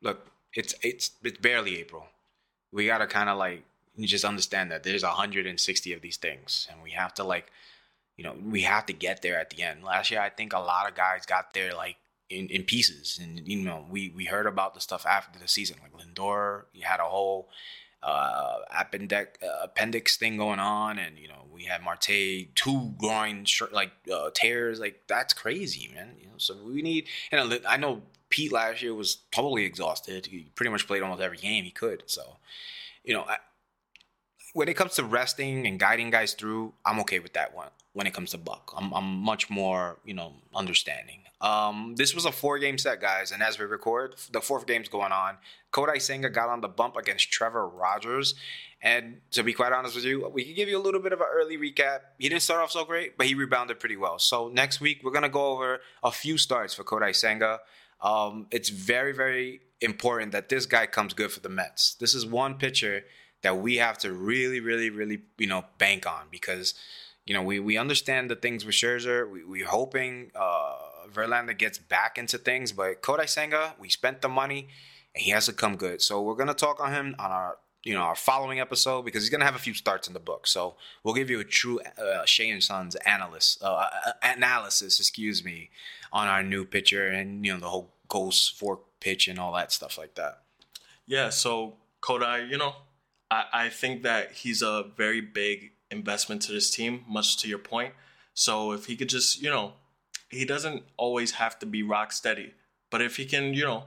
look, 0.00 0.26
it's 0.54 0.74
it's 0.82 1.10
it's 1.22 1.38
barely 1.38 1.78
April. 1.78 2.06
We 2.72 2.86
gotta 2.86 3.06
kind 3.06 3.28
of 3.28 3.36
like 3.36 3.64
just 4.00 4.24
understand 4.24 4.70
that 4.70 4.82
there's 4.82 5.02
160 5.02 5.92
of 5.92 6.00
these 6.00 6.16
things, 6.16 6.68
and 6.70 6.82
we 6.82 6.92
have 6.92 7.12
to 7.14 7.24
like, 7.24 7.52
you 8.16 8.24
know, 8.24 8.34
we 8.42 8.62
have 8.62 8.86
to 8.86 8.94
get 8.94 9.20
there 9.20 9.38
at 9.38 9.50
the 9.50 9.62
end. 9.62 9.84
Last 9.84 10.10
year, 10.10 10.20
I 10.20 10.30
think 10.30 10.54
a 10.54 10.58
lot 10.58 10.88
of 10.88 10.94
guys 10.94 11.26
got 11.26 11.52
there 11.52 11.74
like 11.74 11.96
in, 12.32 12.48
in 12.48 12.62
pieces, 12.64 13.18
and 13.22 13.46
you 13.46 13.62
know, 13.62 13.86
we 13.90 14.10
we 14.10 14.24
heard 14.24 14.46
about 14.46 14.74
the 14.74 14.80
stuff 14.80 15.06
after 15.06 15.38
the 15.38 15.48
season, 15.48 15.76
like 15.82 15.92
Lindor. 15.92 16.64
You 16.72 16.82
had 16.84 17.00
a 17.00 17.04
whole 17.04 17.48
uh, 18.02 18.58
appendix, 18.76 19.38
uh, 19.42 19.64
appendix 19.64 20.16
thing 20.16 20.36
going 20.36 20.58
on, 20.58 20.98
and 20.98 21.18
you 21.18 21.28
know 21.28 21.46
we 21.52 21.64
had 21.64 21.82
Marte 21.82 22.54
two 22.54 22.94
groin 22.98 23.46
like 23.70 23.92
uh, 24.12 24.30
tears, 24.34 24.80
like 24.80 25.02
that's 25.06 25.32
crazy, 25.32 25.90
man. 25.94 26.14
You 26.18 26.26
know, 26.26 26.34
so 26.38 26.56
we 26.64 26.82
need. 26.82 27.06
And 27.30 27.60
I 27.68 27.76
know 27.76 28.02
Pete 28.28 28.52
last 28.52 28.82
year 28.82 28.94
was 28.94 29.18
totally 29.30 29.64
exhausted. 29.64 30.26
He 30.26 30.50
pretty 30.54 30.70
much 30.70 30.86
played 30.86 31.02
almost 31.02 31.22
every 31.22 31.36
game 31.36 31.64
he 31.64 31.70
could. 31.70 32.04
So, 32.06 32.38
you 33.04 33.14
know, 33.14 33.22
I, 33.22 33.36
when 34.54 34.68
it 34.68 34.74
comes 34.74 34.94
to 34.94 35.04
resting 35.04 35.66
and 35.66 35.78
guiding 35.78 36.10
guys 36.10 36.34
through, 36.34 36.74
I'm 36.84 36.98
okay 37.00 37.20
with 37.20 37.34
that 37.34 37.54
one. 37.54 37.68
When 37.92 38.06
it 38.06 38.14
comes 38.14 38.30
to 38.30 38.38
Buck, 38.38 38.72
I'm 38.76 38.92
I'm 38.92 39.18
much 39.18 39.48
more 39.50 39.98
you 40.04 40.14
know 40.14 40.34
understanding. 40.54 41.21
Um, 41.42 41.96
this 41.96 42.14
was 42.14 42.24
a 42.24 42.32
four 42.32 42.58
game 42.58 42.78
set, 42.78 43.00
guys, 43.00 43.32
and 43.32 43.42
as 43.42 43.58
we 43.58 43.64
record, 43.64 44.14
the 44.30 44.40
fourth 44.40 44.66
game's 44.66 44.88
going 44.88 45.12
on. 45.12 45.38
Kodai 45.72 46.00
Senga 46.00 46.30
got 46.30 46.48
on 46.48 46.60
the 46.60 46.68
bump 46.68 46.96
against 46.96 47.32
Trevor 47.32 47.68
Rogers. 47.68 48.34
And 48.80 49.20
to 49.32 49.42
be 49.42 49.52
quite 49.52 49.72
honest 49.72 49.94
with 49.94 50.04
you, 50.04 50.28
we 50.28 50.44
can 50.44 50.54
give 50.54 50.68
you 50.68 50.78
a 50.78 50.82
little 50.82 51.00
bit 51.00 51.12
of 51.12 51.20
an 51.20 51.26
early 51.32 51.56
recap. 51.56 52.00
He 52.18 52.28
didn't 52.28 52.42
start 52.42 52.62
off 52.62 52.72
so 52.72 52.84
great, 52.84 53.16
but 53.16 53.26
he 53.26 53.34
rebounded 53.34 53.78
pretty 53.78 53.96
well. 53.96 54.18
So 54.18 54.48
next 54.48 54.80
week, 54.80 55.02
we're 55.02 55.12
going 55.12 55.22
to 55.22 55.28
go 55.28 55.52
over 55.52 55.80
a 56.02 56.10
few 56.10 56.36
starts 56.36 56.74
for 56.74 56.82
Kodai 56.82 57.14
Senga. 57.14 57.60
Um, 58.00 58.46
it's 58.50 58.68
very, 58.68 59.12
very 59.12 59.60
important 59.80 60.32
that 60.32 60.48
this 60.48 60.66
guy 60.66 60.86
comes 60.86 61.14
good 61.14 61.30
for 61.30 61.40
the 61.40 61.48
Mets. 61.48 61.94
This 61.94 62.14
is 62.14 62.26
one 62.26 62.54
pitcher 62.54 63.04
that 63.42 63.58
we 63.58 63.76
have 63.76 63.98
to 63.98 64.12
really, 64.12 64.60
really, 64.60 64.90
really, 64.90 65.22
you 65.38 65.46
know, 65.46 65.64
bank 65.78 66.06
on 66.06 66.26
because, 66.30 66.74
you 67.24 67.34
know, 67.34 67.42
we, 67.42 67.60
we 67.60 67.76
understand 67.76 68.30
the 68.30 68.36
things 68.36 68.64
with 68.64 68.74
Scherzer. 68.74 69.30
We, 69.30 69.44
we're 69.44 69.66
hoping 69.66 70.32
uh, 70.34 70.74
Verlander 71.12 71.56
gets 71.56 71.78
back 71.78 72.18
into 72.18 72.38
things, 72.38 72.72
but 72.72 73.02
Kodai 73.02 73.28
Senga, 73.28 73.74
we 73.78 73.88
spent 73.88 74.22
the 74.22 74.28
money 74.28 74.68
and 75.14 75.22
he 75.22 75.30
has 75.30 75.46
to 75.46 75.52
come 75.52 75.76
good. 75.76 76.02
So 76.02 76.22
we're 76.22 76.34
gonna 76.34 76.54
talk 76.54 76.80
on 76.80 76.92
him 76.92 77.14
on 77.18 77.30
our 77.30 77.58
you 77.84 77.94
know 77.94 78.00
our 78.00 78.14
following 78.14 78.60
episode 78.60 79.02
because 79.04 79.22
he's 79.22 79.30
gonna 79.30 79.44
have 79.44 79.54
a 79.54 79.60
few 79.60 79.74
starts 79.74 80.08
in 80.08 80.14
the 80.14 80.20
book. 80.20 80.46
So 80.46 80.76
we'll 81.02 81.14
give 81.14 81.30
you 81.30 81.40
a 81.40 81.44
true 81.44 81.80
uh, 81.80 82.24
Shea 82.24 82.50
and 82.50 82.62
Sons 82.62 82.94
analyst 83.06 83.62
uh, 83.62 83.88
uh, 84.06 84.12
analysis, 84.22 84.98
excuse 84.98 85.44
me, 85.44 85.70
on 86.12 86.28
our 86.28 86.42
new 86.42 86.64
pitcher 86.64 87.08
and 87.08 87.44
you 87.44 87.52
know 87.52 87.60
the 87.60 87.68
whole 87.68 87.94
ghost 88.08 88.58
fork 88.58 88.80
pitch 89.00 89.28
and 89.28 89.38
all 89.38 89.52
that 89.54 89.72
stuff 89.72 89.98
like 89.98 90.14
that. 90.14 90.42
Yeah. 91.06 91.30
So 91.30 91.76
Kodai, 92.02 92.48
you 92.48 92.58
know, 92.58 92.74
I, 93.30 93.44
I 93.52 93.68
think 93.68 94.02
that 94.02 94.32
he's 94.32 94.62
a 94.62 94.84
very 94.96 95.20
big 95.20 95.72
investment 95.90 96.42
to 96.42 96.52
this 96.52 96.70
team. 96.70 97.04
Much 97.08 97.36
to 97.38 97.48
your 97.48 97.58
point. 97.58 97.94
So 98.34 98.72
if 98.72 98.86
he 98.86 98.96
could 98.96 99.08
just 99.08 99.42
you 99.42 99.50
know 99.50 99.74
he 100.32 100.44
doesn't 100.44 100.82
always 100.96 101.32
have 101.32 101.58
to 101.60 101.66
be 101.66 101.82
rock 101.82 102.10
steady. 102.12 102.54
But 102.90 103.02
if 103.02 103.16
he 103.16 103.24
can, 103.24 103.54
you 103.54 103.64
know, 103.64 103.84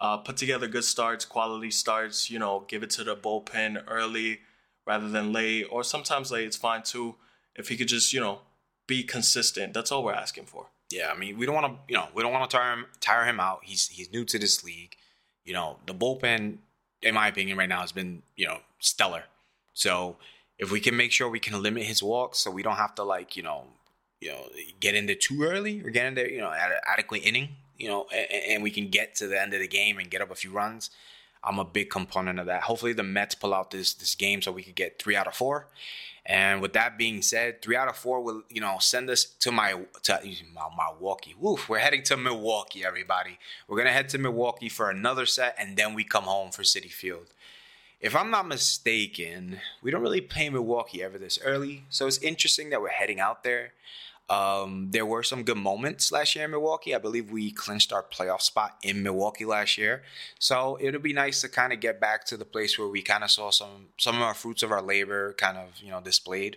uh, 0.00 0.18
put 0.18 0.36
together 0.36 0.66
good 0.66 0.84
starts, 0.84 1.24
quality 1.24 1.70
starts, 1.70 2.30
you 2.30 2.38
know, 2.38 2.64
give 2.68 2.82
it 2.82 2.90
to 2.90 3.04
the 3.04 3.16
bullpen 3.16 3.82
early 3.88 4.40
rather 4.86 5.08
than 5.08 5.32
late, 5.32 5.66
or 5.70 5.84
sometimes 5.84 6.30
late, 6.30 6.46
it's 6.46 6.56
fine 6.56 6.82
too. 6.82 7.14
If 7.54 7.68
he 7.68 7.76
could 7.76 7.88
just, 7.88 8.12
you 8.12 8.20
know, 8.20 8.40
be 8.86 9.02
consistent, 9.02 9.72
that's 9.72 9.92
all 9.92 10.04
we're 10.04 10.12
asking 10.12 10.46
for. 10.46 10.66
Yeah, 10.90 11.10
I 11.14 11.18
mean, 11.18 11.38
we 11.38 11.46
don't 11.46 11.54
want 11.54 11.66
to, 11.66 11.78
you 11.88 11.96
know, 11.96 12.08
we 12.14 12.22
don't 12.22 12.32
want 12.32 12.50
to 12.50 12.56
tire 12.56 12.72
him, 12.72 12.86
tire 13.00 13.24
him 13.24 13.40
out. 13.40 13.60
He's 13.62 13.88
he's 13.88 14.12
new 14.12 14.24
to 14.26 14.38
this 14.38 14.62
league. 14.64 14.96
You 15.44 15.54
know, 15.54 15.78
the 15.86 15.94
bullpen, 15.94 16.58
in 17.02 17.14
my 17.14 17.28
opinion, 17.28 17.56
right 17.56 17.68
now 17.68 17.80
has 17.80 17.92
been, 17.92 18.22
you 18.36 18.46
know, 18.46 18.58
stellar. 18.78 19.24
So 19.72 20.16
if 20.58 20.70
we 20.70 20.80
can 20.80 20.96
make 20.96 21.12
sure 21.12 21.28
we 21.28 21.40
can 21.40 21.62
limit 21.62 21.84
his 21.84 22.02
walks, 22.02 22.38
so 22.38 22.50
we 22.50 22.62
don't 22.62 22.76
have 22.76 22.94
to 22.96 23.02
like, 23.02 23.36
you 23.36 23.42
know, 23.42 23.64
you 24.24 24.30
know, 24.30 24.48
get 24.80 24.94
in 24.94 25.04
there 25.04 25.14
too 25.14 25.42
early 25.42 25.82
or 25.84 25.90
get 25.90 26.06
in 26.06 26.14
there, 26.14 26.30
you 26.30 26.38
know, 26.38 26.50
at 26.50 26.70
an 26.70 26.78
adequate 26.86 27.18
inning, 27.24 27.50
you 27.78 27.88
know, 27.88 28.06
and, 28.10 28.26
and, 28.48 28.62
we 28.62 28.70
can 28.70 28.88
get 28.88 29.14
to 29.16 29.26
the 29.26 29.40
end 29.40 29.52
of 29.52 29.60
the 29.60 29.68
game 29.68 29.98
and 29.98 30.10
get 30.10 30.22
up 30.22 30.30
a 30.30 30.34
few 30.34 30.50
runs. 30.50 30.88
I'm 31.42 31.58
a 31.58 31.64
big 31.64 31.90
component 31.90 32.38
of 32.38 32.46
that. 32.46 32.62
Hopefully, 32.62 32.94
the 32.94 33.02
Mets 33.02 33.34
pull 33.34 33.52
out 33.52 33.70
this 33.70 33.92
this 33.92 34.14
game 34.14 34.40
so 34.40 34.50
we 34.50 34.62
could 34.62 34.76
get 34.76 34.98
three 34.98 35.14
out 35.14 35.26
of 35.26 35.34
four. 35.34 35.66
And 36.24 36.62
with 36.62 36.72
that 36.72 36.96
being 36.96 37.20
said, 37.20 37.60
three 37.60 37.76
out 37.76 37.86
of 37.86 37.96
four 37.96 38.22
will 38.22 38.44
you 38.48 38.62
know 38.62 38.76
send 38.80 39.10
us 39.10 39.24
to 39.40 39.52
my 39.52 39.74
to 40.04 40.20
my 40.54 40.68
Milwaukee. 40.74 41.34
Woof, 41.38 41.68
we're 41.68 41.80
heading 41.80 42.02
to 42.04 42.16
Milwaukee, 42.16 42.82
everybody. 42.82 43.38
We're 43.68 43.76
gonna 43.76 43.92
head 43.92 44.08
to 44.10 44.18
Milwaukee 44.18 44.70
for 44.70 44.88
another 44.88 45.26
set, 45.26 45.54
and 45.58 45.76
then 45.76 45.92
we 45.92 46.02
come 46.02 46.24
home 46.24 46.50
for 46.50 46.62
Citi 46.62 46.90
Field. 46.90 47.26
If 48.00 48.16
I'm 48.16 48.30
not 48.30 48.48
mistaken, 48.48 49.60
we 49.82 49.90
don't 49.90 50.02
really 50.02 50.22
play 50.22 50.48
Milwaukee 50.48 51.02
ever 51.02 51.18
this 51.18 51.38
early, 51.44 51.84
so 51.90 52.06
it's 52.06 52.18
interesting 52.18 52.70
that 52.70 52.80
we're 52.80 52.88
heading 52.88 53.20
out 53.20 53.44
there. 53.44 53.72
Um, 54.30 54.88
there 54.90 55.04
were 55.04 55.22
some 55.22 55.42
good 55.42 55.58
moments 55.58 56.10
last 56.10 56.34
year 56.34 56.46
in 56.46 56.50
Milwaukee. 56.50 56.94
I 56.94 56.98
believe 56.98 57.30
we 57.30 57.50
clinched 57.50 57.92
our 57.92 58.02
playoff 58.02 58.40
spot 58.40 58.78
in 58.82 59.02
Milwaukee 59.02 59.44
last 59.44 59.76
year. 59.76 60.02
So 60.38 60.78
it'll 60.80 61.00
be 61.00 61.12
nice 61.12 61.42
to 61.42 61.48
kind 61.48 61.72
of 61.72 61.80
get 61.80 62.00
back 62.00 62.24
to 62.26 62.36
the 62.36 62.46
place 62.46 62.78
where 62.78 62.88
we 62.88 63.02
kind 63.02 63.22
of 63.22 63.30
saw 63.30 63.50
some 63.50 63.88
some 63.98 64.16
of 64.16 64.22
our 64.22 64.34
fruits 64.34 64.62
of 64.62 64.72
our 64.72 64.80
labor 64.80 65.34
kind 65.34 65.58
of 65.58 65.78
you 65.82 65.90
know 65.90 66.00
displayed. 66.00 66.56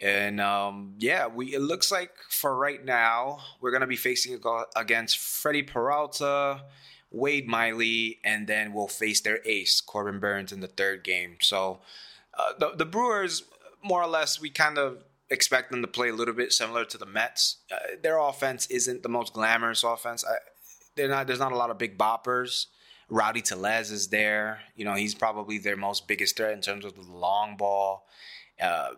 And 0.00 0.40
um, 0.40 0.94
yeah, 0.98 1.26
we 1.26 1.54
it 1.54 1.60
looks 1.60 1.90
like 1.90 2.12
for 2.28 2.56
right 2.56 2.84
now 2.84 3.40
we're 3.60 3.72
gonna 3.72 3.86
be 3.88 3.96
facing 3.96 4.40
against 4.76 5.18
Freddie 5.18 5.64
Peralta, 5.64 6.62
Wade 7.10 7.48
Miley, 7.48 8.20
and 8.22 8.46
then 8.46 8.72
we'll 8.72 8.88
face 8.88 9.20
their 9.20 9.40
ace 9.44 9.80
Corbin 9.80 10.20
Burnes 10.20 10.52
in 10.52 10.60
the 10.60 10.68
third 10.68 11.02
game. 11.02 11.38
So 11.40 11.80
uh, 12.38 12.52
the 12.60 12.76
the 12.76 12.84
Brewers 12.84 13.42
more 13.86 14.02
or 14.02 14.08
less, 14.08 14.40
we 14.40 14.50
kind 14.50 14.78
of 14.78 15.04
expect 15.30 15.70
them 15.70 15.82
to 15.82 15.88
play 15.88 16.08
a 16.08 16.14
little 16.14 16.34
bit 16.34 16.52
similar 16.52 16.84
to 16.84 16.98
the 16.98 17.06
Mets. 17.06 17.58
Uh, 17.70 17.76
their 18.02 18.18
offense 18.18 18.66
isn't 18.68 19.02
the 19.02 19.08
most 19.08 19.32
glamorous 19.32 19.82
offense. 19.82 20.24
I, 20.24 20.36
they're 20.94 21.08
not. 21.08 21.26
There's 21.26 21.38
not 21.38 21.52
a 21.52 21.56
lot 21.56 21.70
of 21.70 21.78
big 21.78 21.98
boppers. 21.98 22.66
Rowdy 23.08 23.42
Tellez 23.42 23.90
is 23.90 24.08
there. 24.08 24.60
You 24.74 24.84
know, 24.84 24.94
he's 24.94 25.14
probably 25.14 25.58
their 25.58 25.76
most 25.76 26.08
biggest 26.08 26.36
threat 26.36 26.52
in 26.52 26.60
terms 26.60 26.84
of 26.84 26.94
the 26.94 27.02
long 27.02 27.56
ball. 27.56 28.06
Uh, 28.60 28.90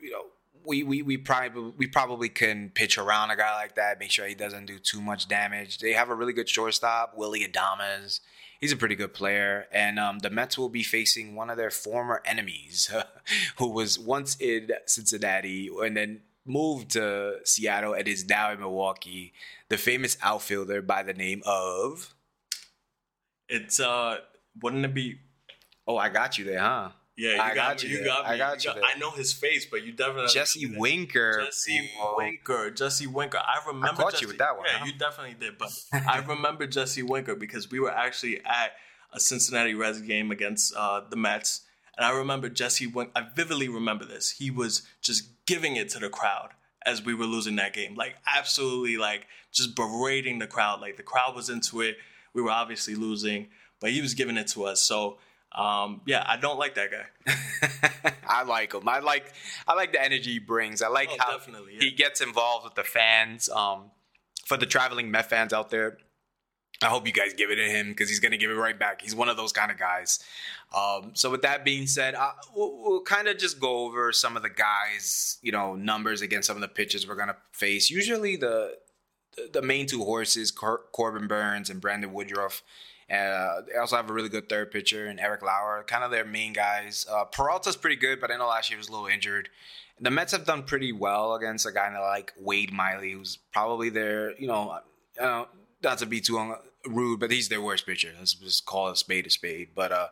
you 0.00 0.12
know, 0.12 0.24
we, 0.64 0.82
we, 0.82 1.02
we 1.02 1.16
probably 1.16 1.72
we 1.76 1.86
probably 1.86 2.28
can 2.28 2.70
pitch 2.70 2.98
around 2.98 3.30
a 3.30 3.36
guy 3.36 3.54
like 3.54 3.74
that, 3.74 3.98
make 3.98 4.10
sure 4.10 4.26
he 4.26 4.34
doesn't 4.34 4.66
do 4.66 4.78
too 4.78 5.00
much 5.00 5.28
damage. 5.28 5.78
They 5.78 5.92
have 5.92 6.10
a 6.10 6.14
really 6.14 6.32
good 6.32 6.48
shortstop, 6.48 7.14
Willie 7.16 7.46
Adames. 7.46 8.20
He's 8.60 8.72
a 8.72 8.76
pretty 8.76 8.94
good 8.94 9.14
player, 9.14 9.66
and 9.72 9.98
um, 9.98 10.18
the 10.18 10.28
Mets 10.28 10.58
will 10.58 10.68
be 10.68 10.82
facing 10.82 11.34
one 11.34 11.48
of 11.48 11.56
their 11.56 11.70
former 11.70 12.22
enemies, 12.26 12.92
who 13.56 13.68
was 13.70 13.98
once 13.98 14.36
in 14.36 14.70
Cincinnati 14.86 15.70
and 15.82 15.96
then 15.96 16.20
moved 16.44 16.90
to 16.90 17.38
Seattle 17.44 17.94
and 17.94 18.06
is 18.06 18.28
now 18.28 18.52
in 18.52 18.60
Milwaukee. 18.60 19.32
The 19.68 19.78
famous 19.78 20.18
outfielder 20.22 20.82
by 20.82 21.02
the 21.02 21.14
name 21.14 21.42
of. 21.46 22.14
It's 23.48 23.80
uh, 23.80 24.18
wouldn't 24.62 24.84
it 24.84 24.94
be? 24.94 25.18
Oh, 25.86 25.96
I 25.96 26.08
got 26.08 26.38
you 26.38 26.44
there, 26.44 26.60
huh? 26.60 26.90
Yeah, 27.20 27.34
you 27.34 27.40
I 27.40 27.48
got, 27.48 27.54
got 27.54 27.82
me. 27.82 27.88
you 27.90 27.98
You 27.98 28.04
got 28.04 28.24
me. 28.24 28.30
I 28.30 28.38
got 28.38 28.64
you 28.64 28.70
you 28.70 28.74
there. 28.80 28.84
I 28.94 28.98
know 28.98 29.10
his 29.10 29.32
face, 29.32 29.66
but 29.70 29.84
you 29.84 29.92
definitely 29.92 30.32
Jesse 30.32 30.74
Winker. 30.76 31.42
Jesse 31.44 31.80
people. 31.92 32.14
Winker. 32.16 32.70
Jesse 32.70 33.06
Winker. 33.06 33.38
I 33.38 33.60
remember. 33.66 33.88
I 33.88 33.94
caught 34.04 34.12
Jesse, 34.12 34.22
you 34.24 34.28
with 34.28 34.38
that 34.38 34.56
one, 34.56 34.66
Yeah, 34.66 34.78
huh? 34.78 34.84
you 34.86 34.92
definitely 34.98 35.36
did. 35.38 35.58
But 35.58 35.70
I 35.92 36.18
remember 36.26 36.66
Jesse 36.66 37.02
Winker 37.02 37.34
because 37.34 37.70
we 37.70 37.78
were 37.78 37.90
actually 37.90 38.38
at 38.44 38.72
a 39.12 39.20
Cincinnati 39.20 39.74
Reds 39.74 40.00
game 40.00 40.30
against 40.30 40.74
uh, 40.74 41.02
the 41.10 41.16
Mets, 41.16 41.62
and 41.96 42.06
I 42.06 42.16
remember 42.16 42.48
Jesse 42.48 42.86
Winker. 42.86 43.12
I 43.14 43.26
vividly 43.36 43.68
remember 43.68 44.06
this. 44.06 44.30
He 44.30 44.50
was 44.50 44.82
just 45.02 45.24
giving 45.46 45.76
it 45.76 45.90
to 45.90 45.98
the 45.98 46.08
crowd 46.08 46.50
as 46.86 47.04
we 47.04 47.12
were 47.12 47.26
losing 47.26 47.56
that 47.56 47.74
game, 47.74 47.94
like 47.96 48.14
absolutely, 48.34 48.96
like 48.96 49.26
just 49.52 49.76
berating 49.76 50.38
the 50.38 50.46
crowd. 50.46 50.80
Like 50.80 50.96
the 50.96 51.02
crowd 51.02 51.36
was 51.36 51.50
into 51.50 51.82
it. 51.82 51.98
We 52.32 52.40
were 52.40 52.50
obviously 52.50 52.94
losing, 52.94 53.48
but 53.78 53.90
he 53.90 54.00
was 54.00 54.14
giving 54.14 54.38
it 54.38 54.46
to 54.48 54.64
us. 54.64 54.80
So. 54.80 55.18
Um, 55.52 56.00
yeah, 56.06 56.24
I 56.26 56.36
don't 56.36 56.58
like 56.58 56.74
that 56.76 56.90
guy. 56.90 57.32
I 58.28 58.44
like 58.44 58.72
him. 58.72 58.88
I 58.88 59.00
like 59.00 59.32
I 59.66 59.74
like 59.74 59.92
the 59.92 60.02
energy 60.02 60.32
he 60.34 60.38
brings. 60.38 60.80
I 60.82 60.88
like 60.88 61.08
Oh, 61.12 61.16
how 61.18 61.38
yeah. 61.70 61.80
he 61.80 61.90
gets 61.90 62.20
involved 62.20 62.64
with 62.64 62.74
the 62.76 62.84
fans. 62.84 63.48
Um, 63.48 63.90
for 64.46 64.56
the 64.56 64.66
traveling 64.66 65.10
Met 65.10 65.28
fans 65.28 65.52
out 65.52 65.70
there, 65.70 65.98
I 66.82 66.86
hope 66.86 67.06
you 67.06 67.12
guys 67.12 67.34
give 67.34 67.50
it 67.50 67.56
to 67.56 67.64
him 67.64 67.88
because 67.88 68.08
he's 68.08 68.20
gonna 68.20 68.36
give 68.36 68.50
it 68.50 68.54
right 68.54 68.78
back. 68.78 69.02
He's 69.02 69.14
one 69.14 69.28
of 69.28 69.36
those 69.36 69.52
kind 69.52 69.70
of 69.72 69.78
guys. 69.78 70.20
Um, 70.76 71.10
so 71.14 71.30
with 71.30 71.42
that 71.42 71.64
being 71.64 71.88
said, 71.88 72.14
I, 72.14 72.30
we'll, 72.54 72.76
we'll 72.80 73.02
kind 73.02 73.26
of 73.26 73.36
just 73.36 73.58
go 73.58 73.86
over 73.86 74.12
some 74.12 74.36
of 74.36 74.42
the 74.44 74.50
guys, 74.50 75.38
you 75.42 75.50
know, 75.50 75.74
numbers 75.74 76.22
against 76.22 76.46
some 76.46 76.56
of 76.56 76.60
the 76.62 76.68
pitches 76.68 77.08
we're 77.08 77.16
gonna 77.16 77.36
face. 77.52 77.90
Usually 77.90 78.36
the 78.36 78.78
the 79.52 79.62
main 79.62 79.86
two 79.86 80.04
horses, 80.04 80.50
Cor- 80.52 80.82
Corbin 80.92 81.26
Burnes 81.26 81.70
and 81.70 81.80
Brandon 81.80 82.12
Woodruff. 82.12 82.62
Uh, 83.10 83.62
they 83.66 83.76
also 83.76 83.96
have 83.96 84.08
a 84.08 84.12
really 84.12 84.28
good 84.28 84.48
third 84.48 84.70
pitcher 84.70 85.06
and 85.06 85.18
Eric 85.18 85.42
Lauer, 85.42 85.84
kind 85.86 86.04
of 86.04 86.10
their 86.10 86.24
main 86.24 86.52
guys. 86.52 87.06
Uh, 87.10 87.24
Peralta's 87.24 87.76
pretty 87.76 87.96
good, 87.96 88.20
but 88.20 88.30
I 88.30 88.36
know 88.36 88.46
last 88.46 88.70
year 88.70 88.76
he 88.76 88.80
was 88.80 88.88
a 88.88 88.92
little 88.92 89.08
injured. 89.08 89.48
The 90.00 90.10
Mets 90.10 90.32
have 90.32 90.46
done 90.46 90.62
pretty 90.62 90.92
well 90.92 91.34
against 91.34 91.66
a 91.66 91.72
guy 91.72 91.98
like 91.98 92.32
Wade 92.38 92.72
Miley, 92.72 93.12
who's 93.12 93.36
probably 93.52 93.90
their, 93.90 94.38
you 94.40 94.46
know, 94.46 94.78
uh, 95.20 95.44
not 95.82 95.98
to 95.98 96.06
be 96.06 96.20
too 96.20 96.38
un- 96.38 96.54
rude, 96.86 97.20
but 97.20 97.30
he's 97.30 97.48
their 97.48 97.60
worst 97.60 97.84
pitcher. 97.84 98.12
Let's 98.18 98.34
just 98.34 98.64
call 98.64 98.88
a 98.88 98.96
spade 98.96 99.26
a 99.26 99.30
spade. 99.30 99.70
But 99.74 99.92
uh, 99.92 100.08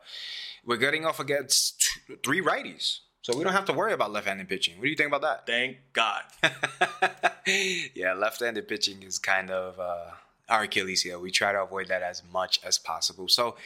we're 0.65 0.77
getting 0.77 1.07
off 1.07 1.21
against 1.21 1.89
two, 2.07 2.17
three 2.23 2.43
righties, 2.43 2.99
so 3.23 3.37
we 3.37 3.45
don't 3.45 3.53
have 3.53 3.65
to 3.67 3.73
worry 3.73 3.93
about 3.93 4.13
left-handed 4.13 4.49
pitching. 4.49 4.77
What 4.77 4.85
do 4.85 4.91
you 4.91 4.97
think 4.97 5.09
about 5.09 5.23
that? 5.23 5.47
Thank 5.47 5.79
God. 5.93 6.23
yeah, 7.95 8.13
left-handed 8.13 8.69
pitching 8.69 9.03
is 9.03 9.19
kind 9.19 9.51
of 9.51 9.79
uh, 9.79 10.11
our 10.49 10.63
Achilles 10.63 11.03
heel. 11.03 11.21
We 11.21 11.31
try 11.31 11.53
to 11.53 11.63
avoid 11.63 11.89
that 11.89 12.03
as 12.03 12.23
much 12.33 12.61
as 12.65 12.79
possible. 12.79 13.29
So, 13.29 13.57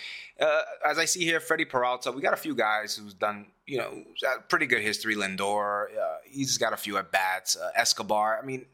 uh, 0.41 0.63
as 0.87 0.99
I 0.99 1.05
see 1.05 1.25
here, 1.25 1.41
Freddie 1.41 1.65
Peralta, 1.65 2.11
we 2.11 2.23
got 2.23 2.35
a 2.35 2.39
few 2.39 2.55
guys 2.55 2.97
who's 2.97 3.15
done, 3.15 3.47
you 3.67 3.79
know, 3.79 4.05
pretty 4.49 4.67
good 4.67 4.83
history. 4.83 5.15
Lindor, 5.15 5.87
uh, 5.97 6.17
he's 6.25 6.59
got 6.59 6.73
a 6.73 6.77
few 6.77 6.97
at 6.99 7.13
bats. 7.13 7.57
Uh, 7.57 7.71
Escobar, 7.77 8.41
I 8.43 8.45
mean, 8.45 8.67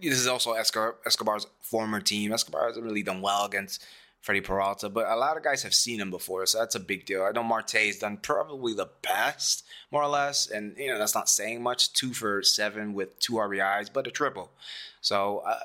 this 0.00 0.18
is 0.18 0.26
also 0.26 0.52
Escobar, 0.52 0.96
Escobar's 1.04 1.46
former 1.60 2.00
team. 2.00 2.32
Escobar 2.32 2.68
hasn't 2.68 2.84
really 2.84 3.02
done 3.02 3.20
well 3.20 3.44
against 3.44 3.84
Freddie 4.26 4.40
Peralta, 4.40 4.88
but 4.88 5.06
a 5.08 5.14
lot 5.14 5.36
of 5.36 5.44
guys 5.44 5.62
have 5.62 5.72
seen 5.72 6.00
him 6.00 6.10
before, 6.10 6.44
so 6.46 6.58
that's 6.58 6.74
a 6.74 6.80
big 6.80 7.06
deal. 7.06 7.22
I 7.22 7.30
know 7.30 7.44
Marte's 7.44 8.00
done 8.00 8.16
probably 8.16 8.74
the 8.74 8.88
best, 9.02 9.64
more 9.92 10.02
or 10.02 10.08
less, 10.08 10.50
and 10.50 10.76
you 10.76 10.88
know 10.88 10.98
that's 10.98 11.14
not 11.14 11.28
saying 11.28 11.62
much. 11.62 11.92
Two 11.92 12.12
for 12.12 12.42
seven 12.42 12.92
with 12.92 13.16
two 13.20 13.34
RBIs, 13.34 13.88
but 13.92 14.08
a 14.08 14.10
triple. 14.10 14.50
So 15.00 15.44
uh, 15.46 15.60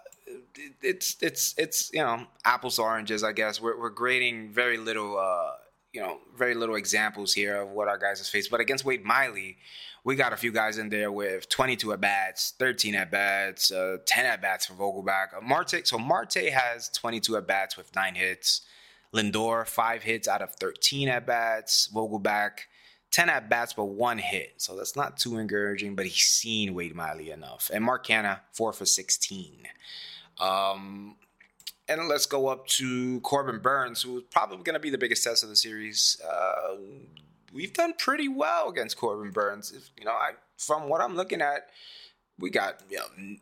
it's 0.82 1.18
it's 1.22 1.56
it's 1.58 1.92
you 1.94 2.00
know 2.00 2.26
apples 2.46 2.76
to 2.78 2.84
oranges, 2.84 3.24
I 3.24 3.32
guess. 3.32 3.62
We're 3.62 3.80
we're 3.80 3.90
grading 3.90 4.52
very 4.52 4.78
little, 4.78 5.18
uh, 5.18 5.52
you 5.94 6.02
know, 6.02 6.20
very 6.38 6.56
little 6.56 6.76
examples 6.76 7.34
here 7.34 7.62
of 7.62 7.70
what 7.70 7.88
our 7.88 7.98
guys 7.98 8.20
have 8.20 8.28
faced. 8.28 8.52
But 8.52 8.60
against 8.60 8.86
Wade 8.86 9.04
Miley, 9.04 9.58
we 10.04 10.16
got 10.16 10.34
a 10.34 10.38
few 10.38 10.52
guys 10.52 10.78
in 10.78 10.90
there 10.90 11.12
with 11.12 11.50
22 11.50 11.94
at 11.94 12.02
bats, 12.02 12.54
13 12.58 12.96
at 12.96 13.12
bats, 13.12 13.72
uh, 13.72 13.98
10 14.06 14.26
at 14.26 14.42
bats 14.42 14.66
for 14.66 14.74
Vogelbach. 14.74 15.38
Uh, 15.38 15.42
Marte, 15.42 15.88
so 15.88 15.98
Marte 15.98 16.50
has 16.52 16.90
22 16.90 17.38
at 17.38 17.48
bats 17.48 17.78
with 17.78 17.94
nine 17.96 18.16
hits. 18.16 18.62
Lindor 19.14 19.68
five 19.68 20.04
hits 20.04 20.28
out 20.28 20.42
of 20.42 20.56
13 20.56 21.10
at 21.10 21.28
bats. 21.28 21.90
Vogelbach 21.94 22.60
10 23.12 23.30
at 23.30 23.50
bats 23.50 23.74
but 23.74 23.86
one 23.86 24.18
hit, 24.18 24.54
so 24.58 24.76
that's 24.76 24.96
not 24.96 25.18
too 25.18 25.38
encouraging. 25.38 25.96
But 25.96 26.06
he's 26.06 26.26
seen 26.26 26.74
Wade 26.74 26.96
Miley 26.96 27.30
enough. 27.30 27.70
And 27.74 27.84
Mark 27.84 28.08
Canha 28.08 28.40
four 28.54 28.74
for 28.74 28.86
16. 28.86 29.68
Um, 30.42 31.16
and 31.88 32.08
let's 32.08 32.26
go 32.26 32.48
up 32.48 32.66
to 32.68 33.20
Corbin 33.22 33.60
Burnes, 33.60 34.02
who's 34.02 34.24
probably 34.32 34.58
going 34.64 34.74
to 34.74 34.80
be 34.80 34.90
the 34.90 34.98
biggest 34.98 35.24
test 35.24 35.44
of 35.44 35.50
the 35.50 35.56
series. 35.56 36.20
Uh, 36.28 36.76
we've 37.54 37.74
done 37.74 37.94
pretty 37.98 38.28
well 38.28 38.70
against 38.70 38.98
Corbin 38.98 39.32
Burnes. 39.32 39.72
If, 39.72 39.92
you 39.98 40.06
know, 40.06 40.12
I 40.12 40.32
from 40.58 40.90
what 40.90 41.02
I'm 41.02 41.16
looking 41.16 41.42
at, 41.42 41.70
we 42.40 42.50
got 42.50 42.82
you 42.90 42.98
know, 42.98 43.36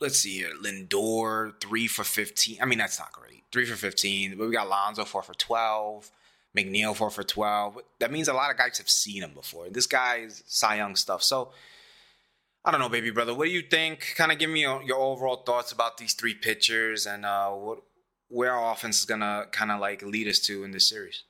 let's 0.00 0.18
see 0.18 0.38
here, 0.38 0.52
Lindor 0.62 1.60
three 1.60 1.86
for 1.86 2.04
fifteen. 2.04 2.58
I 2.62 2.64
mean, 2.64 2.78
that's 2.78 2.98
not 2.98 3.12
great, 3.12 3.42
three 3.52 3.66
for 3.66 3.76
fifteen. 3.76 4.38
But 4.38 4.46
we 4.46 4.54
got 4.54 4.68
Lonzo 4.68 5.04
four 5.04 5.22
for 5.22 5.34
twelve, 5.34 6.10
McNeil 6.56 6.94
four 6.94 7.10
for 7.10 7.24
twelve. 7.24 7.78
That 7.98 8.12
means 8.12 8.28
a 8.28 8.32
lot 8.32 8.50
of 8.50 8.56
guys 8.56 8.78
have 8.78 8.88
seen 8.88 9.22
him 9.22 9.32
before. 9.34 9.68
This 9.68 9.86
guy 9.86 10.18
is 10.18 10.42
Cy 10.46 10.76
Young 10.76 10.96
stuff. 10.96 11.22
So 11.22 11.50
I 12.66 12.72
don't 12.72 12.80
know, 12.80 12.88
baby 12.88 13.10
brother. 13.10 13.32
What 13.32 13.44
do 13.44 13.52
you 13.52 13.62
think? 13.62 14.14
Kind 14.16 14.32
of 14.32 14.38
give 14.38 14.50
me 14.50 14.62
your, 14.62 14.82
your 14.82 14.98
overall 14.98 15.36
thoughts 15.36 15.70
about 15.70 15.98
these 15.98 16.14
three 16.14 16.34
pitchers 16.34 17.06
and 17.06 17.24
uh, 17.24 17.50
what 17.50 17.78
where 18.28 18.52
our 18.52 18.72
offense 18.72 18.98
is 18.98 19.04
gonna 19.04 19.44
kind 19.52 19.70
of 19.70 19.78
like 19.80 20.02
lead 20.02 20.26
us 20.26 20.40
to 20.40 20.64
in 20.64 20.72
this 20.72 20.88
series. 20.88 21.22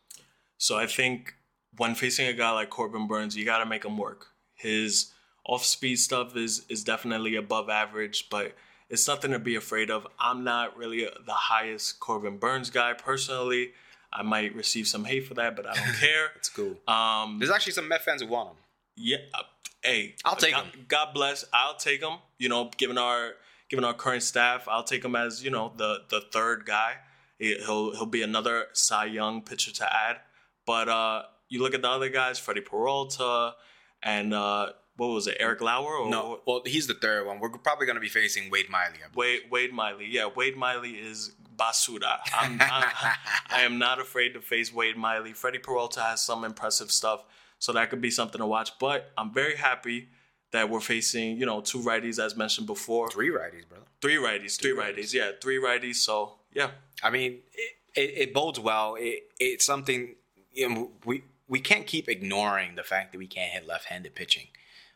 So 0.57 0.79
I 0.79 0.87
think 0.87 1.35
when 1.77 1.94
facing 1.94 2.27
a 2.27 2.33
guy 2.33 2.51
like 2.53 2.70
Corbin 2.70 3.07
Burnes, 3.07 3.37
you 3.37 3.44
got 3.44 3.59
to 3.59 3.66
make 3.66 3.85
him 3.85 3.99
work. 3.99 4.29
His 4.55 5.12
off-speed 5.44 5.96
stuff 5.96 6.35
is 6.35 6.64
is 6.70 6.83
definitely 6.83 7.37
above 7.37 7.68
average, 7.68 8.29
but 8.31 8.55
it's 8.88 9.07
nothing 9.07 9.33
to 9.33 9.38
be 9.38 9.57
afraid 9.57 9.90
of. 9.90 10.07
I'm 10.18 10.42
not 10.42 10.75
really 10.79 11.05
the 11.05 11.33
highest 11.35 12.01
Corbin 12.01 12.38
Burnes 12.38 12.70
guy 12.70 12.94
personally. 12.94 13.72
I 14.11 14.22
might 14.22 14.55
receive 14.55 14.87
some 14.88 15.05
hate 15.05 15.27
for 15.27 15.35
that, 15.35 15.55
but 15.55 15.66
I 15.66 15.75
don't 15.75 15.94
care. 16.01 16.31
It's 16.37 16.49
cool. 16.49 16.77
Um, 16.88 17.38
There's 17.38 17.51
actually 17.51 17.72
some 17.75 17.88
Met 17.88 18.03
fans 18.03 18.22
who 18.22 18.29
want 18.29 18.51
him. 18.51 18.57
yeah, 18.96 19.16
hey, 19.87 20.14
I'll 20.25 20.37
take 20.37 20.55
God, 20.55 20.64
him. 20.66 20.85
God 20.88 21.09
bless. 21.14 21.44
I'll 21.53 21.77
take 21.77 22.03
him. 22.03 22.18
You 22.38 22.49
know, 22.49 22.70
given 22.77 22.99
our 22.99 23.33
given 23.68 23.85
our 23.85 23.94
current 23.94 24.22
staff, 24.22 24.66
I'll 24.68 24.85
take 24.85 25.05
him 25.05 25.16
as 25.16 25.42
you 25.42 25.51
know 25.51 25.72
the 25.77 25.99
the 26.09 26.20
third 26.33 26.66
guy. 26.66 26.94
He- 27.38 27.57
He'll 27.59 27.94
he'll 27.94 28.07
be 28.07 28.22
another 28.22 28.66
Cy 28.72 29.07
Young 29.07 29.42
pitcher 29.42 29.72
to 29.72 29.94
add. 29.94 30.16
But 30.66 30.88
uh, 30.88 31.22
you 31.49 31.62
look 31.62 31.75
at 31.75 31.83
the 31.83 31.88
other 31.88 32.09
guys, 32.09 32.38
Freddie 32.38 32.61
Peralta, 32.62 33.55
and 34.03 34.35
uh, 34.35 34.70
what 34.96 35.09
was 35.09 35.27
it, 35.27 35.37
Eric 35.38 35.61
Lauer? 35.61 35.96
Or 35.96 36.11
No, 36.11 36.40
well, 36.46 36.62
he's 36.64 36.87
the 36.87 36.94
third 36.94 37.27
one. 37.27 37.38
We're 37.38 37.51
probably 37.51 37.87
going 37.87 37.96
to 37.96 38.01
be 38.01 38.09
facing 38.09 38.51
Wade 38.51 38.68
Miley. 38.70 38.96
Wade 39.14 39.42
Wade 39.51 39.72
Miley. 39.72 40.07
Yeah, 40.11 40.29
Wade 40.35 40.57
Miley 40.57 40.92
is 40.92 41.33
basura. 41.57 42.18
I'm, 42.35 42.59
I, 42.61 43.14
I 43.51 43.61
am 43.62 43.79
not 43.79 44.01
afraid 44.01 44.31
to 44.35 44.40
face 44.40 44.72
Wade 44.72 44.96
Miley. 44.96 45.33
Freddie 45.35 45.59
Peralta 45.59 46.01
has 46.01 46.22
some 46.22 46.42
impressive 46.44 46.90
stuff, 46.90 47.25
so 47.59 47.73
that 47.73 47.90
could 47.90 48.01
be 48.01 48.11
something 48.11 48.38
to 48.38 48.47
watch. 48.47 48.79
But 48.79 49.12
I'm 49.16 49.33
very 49.33 49.57
happy 49.57 50.09
that 50.53 50.71
we're 50.71 50.81
facing, 50.81 51.37
you 51.38 51.47
know, 51.47 51.61
two 51.61 51.79
righties 51.79 52.19
as 52.19 52.37
mentioned 52.37 52.66
before. 52.66 53.11
Three 53.11 53.31
righties, 53.31 53.69
brother. 53.69 53.85
Three 54.01 54.16
righties, 54.16 54.59
three 54.61 54.73
Three 54.73 54.81
righties. 54.81 55.12
Yeah, 55.12 55.31
three 55.40 55.61
righties. 55.61 55.97
So 55.97 56.35
yeah, 56.53 56.71
I 57.03 57.11
mean, 57.11 57.38
it, 57.53 57.73
it, 57.95 58.29
it 58.29 58.35
bodes 58.35 58.61
well. 58.61 58.97
It, 58.99 59.25
it's 59.38 59.64
something 59.64 60.14
you 60.57 60.69
know, 60.69 60.90
we 61.05 61.23
we 61.49 61.61
can't 61.61 61.87
keep 61.87 62.09
ignoring 62.09 62.75
the 62.75 62.83
fact 62.83 63.12
that 63.12 63.19
we 63.19 63.27
can't 63.27 63.53
hit 63.53 63.69
left-handed 63.69 64.14
pitching. 64.14 64.49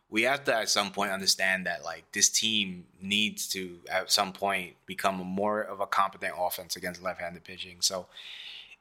We 0.09 0.23
have 0.23 0.43
to 0.45 0.55
at 0.57 0.69
some 0.69 0.91
point 0.91 1.13
understand 1.13 1.67
that 1.67 1.85
like 1.85 2.11
this 2.13 2.29
team 2.29 2.87
needs 3.01 3.47
to 3.49 3.79
at 3.89 4.11
some 4.11 4.33
point 4.33 4.75
become 4.87 5.17
more 5.19 5.63
of 5.63 5.79
a 5.79 5.87
competent 5.87 6.35
offense 6.37 6.75
against 6.75 7.01
left-handed 7.01 7.45
pitching. 7.45 7.77
So 7.81 8.07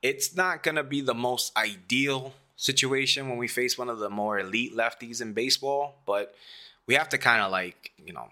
it's 0.01 0.35
not 0.35 0.63
going 0.63 0.75
to 0.75 0.83
be 0.83 1.01
the 1.01 1.13
most 1.13 1.55
ideal 1.55 2.33
situation 2.59 3.29
when 3.29 3.37
we 3.37 3.47
face 3.47 3.77
one 3.77 3.89
of 3.89 3.99
the 3.99 4.09
more 4.09 4.37
elite 4.37 4.75
lefties 4.75 5.21
in 5.21 5.31
baseball, 5.31 5.95
but 6.05 6.35
we 6.87 6.95
have 6.95 7.07
to 7.09 7.17
kind 7.17 7.41
of 7.41 7.51
like, 7.51 7.93
you 7.97 8.11
know, 8.11 8.27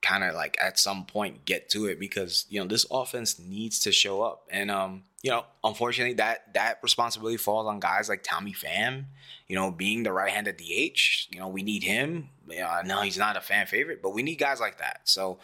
kind 0.00 0.22
of 0.22 0.34
like 0.34 0.56
at 0.62 0.78
some 0.78 1.04
point 1.04 1.44
get 1.44 1.68
to 1.70 1.86
it 1.86 1.98
because, 1.98 2.46
you 2.48 2.60
know, 2.60 2.66
this 2.68 2.86
offense 2.88 3.38
needs 3.38 3.80
to 3.80 3.90
show 3.90 4.22
up. 4.22 4.46
And 4.48 4.70
um, 4.70 5.02
you 5.24 5.30
know, 5.30 5.44
unfortunately 5.64 6.14
that 6.14 6.54
that 6.54 6.78
responsibility 6.82 7.36
falls 7.36 7.66
on 7.66 7.80
guys 7.80 8.08
like 8.08 8.22
Tommy 8.22 8.52
Pham, 8.52 9.06
you 9.48 9.56
know, 9.56 9.70
being 9.70 10.04
the 10.04 10.12
right-handed 10.12 10.58
DH, 10.58 11.32
you 11.32 11.40
know, 11.40 11.48
we 11.48 11.62
need 11.62 11.82
him. 11.82 12.28
Yeah, 12.48 12.82
no, 12.84 13.00
he's 13.00 13.18
not 13.18 13.36
a 13.36 13.40
fan 13.40 13.66
favorite, 13.66 14.02
but 14.02 14.10
we 14.10 14.22
need 14.22 14.36
guys 14.36 14.60
like 14.60 14.78
that. 14.78 15.00
So, 15.04 15.38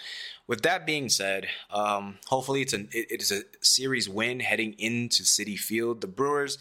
with 0.47 0.63
that 0.63 0.85
being 0.87 1.09
said, 1.09 1.49
um, 1.71 2.19
hopefully 2.27 2.61
it's 2.61 2.75
an 2.75 2.91
it, 2.93 3.11
it 3.11 3.23
is 3.23 3.33
a 3.33 3.43
series 3.63 4.07
win 4.07 4.41
heading 4.41 4.75
into 4.75 5.23
Citi 5.23 5.59
Field. 5.59 6.03
The 6.03 6.07
Brewers, 6.07 6.59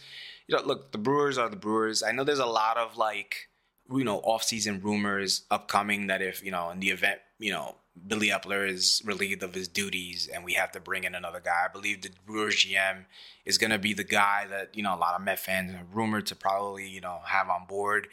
you 0.50 0.58
know, 0.58 0.64
look, 0.64 0.92
the 0.92 0.98
Brewers 0.98 1.38
are 1.38 1.48
the 1.48 1.56
Brewers. 1.56 2.02
I 2.02 2.12
know 2.12 2.24
there's 2.24 2.40
a 2.40 2.46
lot 2.48 2.78
of 2.78 2.98
like, 2.98 3.50
you 3.92 4.04
know, 4.04 4.18
off-season 4.18 4.82
rumors 4.82 5.44
upcoming 5.52 6.08
that 6.08 6.24
if 6.24 6.44
you 6.44 6.50
know 6.50 6.72
in 6.72 6.80
the 6.80 6.90
event, 6.90 7.20
you 7.38 7.52
know, 7.52 7.76
Billy 8.08 8.30
Eppler 8.30 8.68
is 8.68 9.00
relieved 9.06 9.44
of 9.44 9.54
his 9.54 9.68
duties 9.68 10.28
and 10.34 10.44
we 10.44 10.54
have 10.54 10.72
to 10.72 10.80
bring 10.80 11.04
in 11.04 11.14
another 11.14 11.40
guy. 11.40 11.66
I 11.66 11.72
believe 11.72 12.02
the 12.02 12.10
Brewers 12.26 12.66
GM 12.66 13.06
is 13.46 13.60
going 13.60 13.70
to 13.70 13.78
be 13.78 13.94
the 13.94 14.04
guy 14.04 14.48
that, 14.50 14.76
you 14.76 14.82
know, 14.82 14.96
a 14.96 14.98
lot 14.98 15.14
of 15.14 15.22
Met 15.22 15.38
fans 15.38 15.72
are 15.76 15.86
rumored 15.94 16.26
to 16.28 16.36
probably, 16.36 16.88
you 16.88 17.02
know, 17.02 17.20
have 17.26 17.48
on 17.50 17.68
board. 17.68 18.08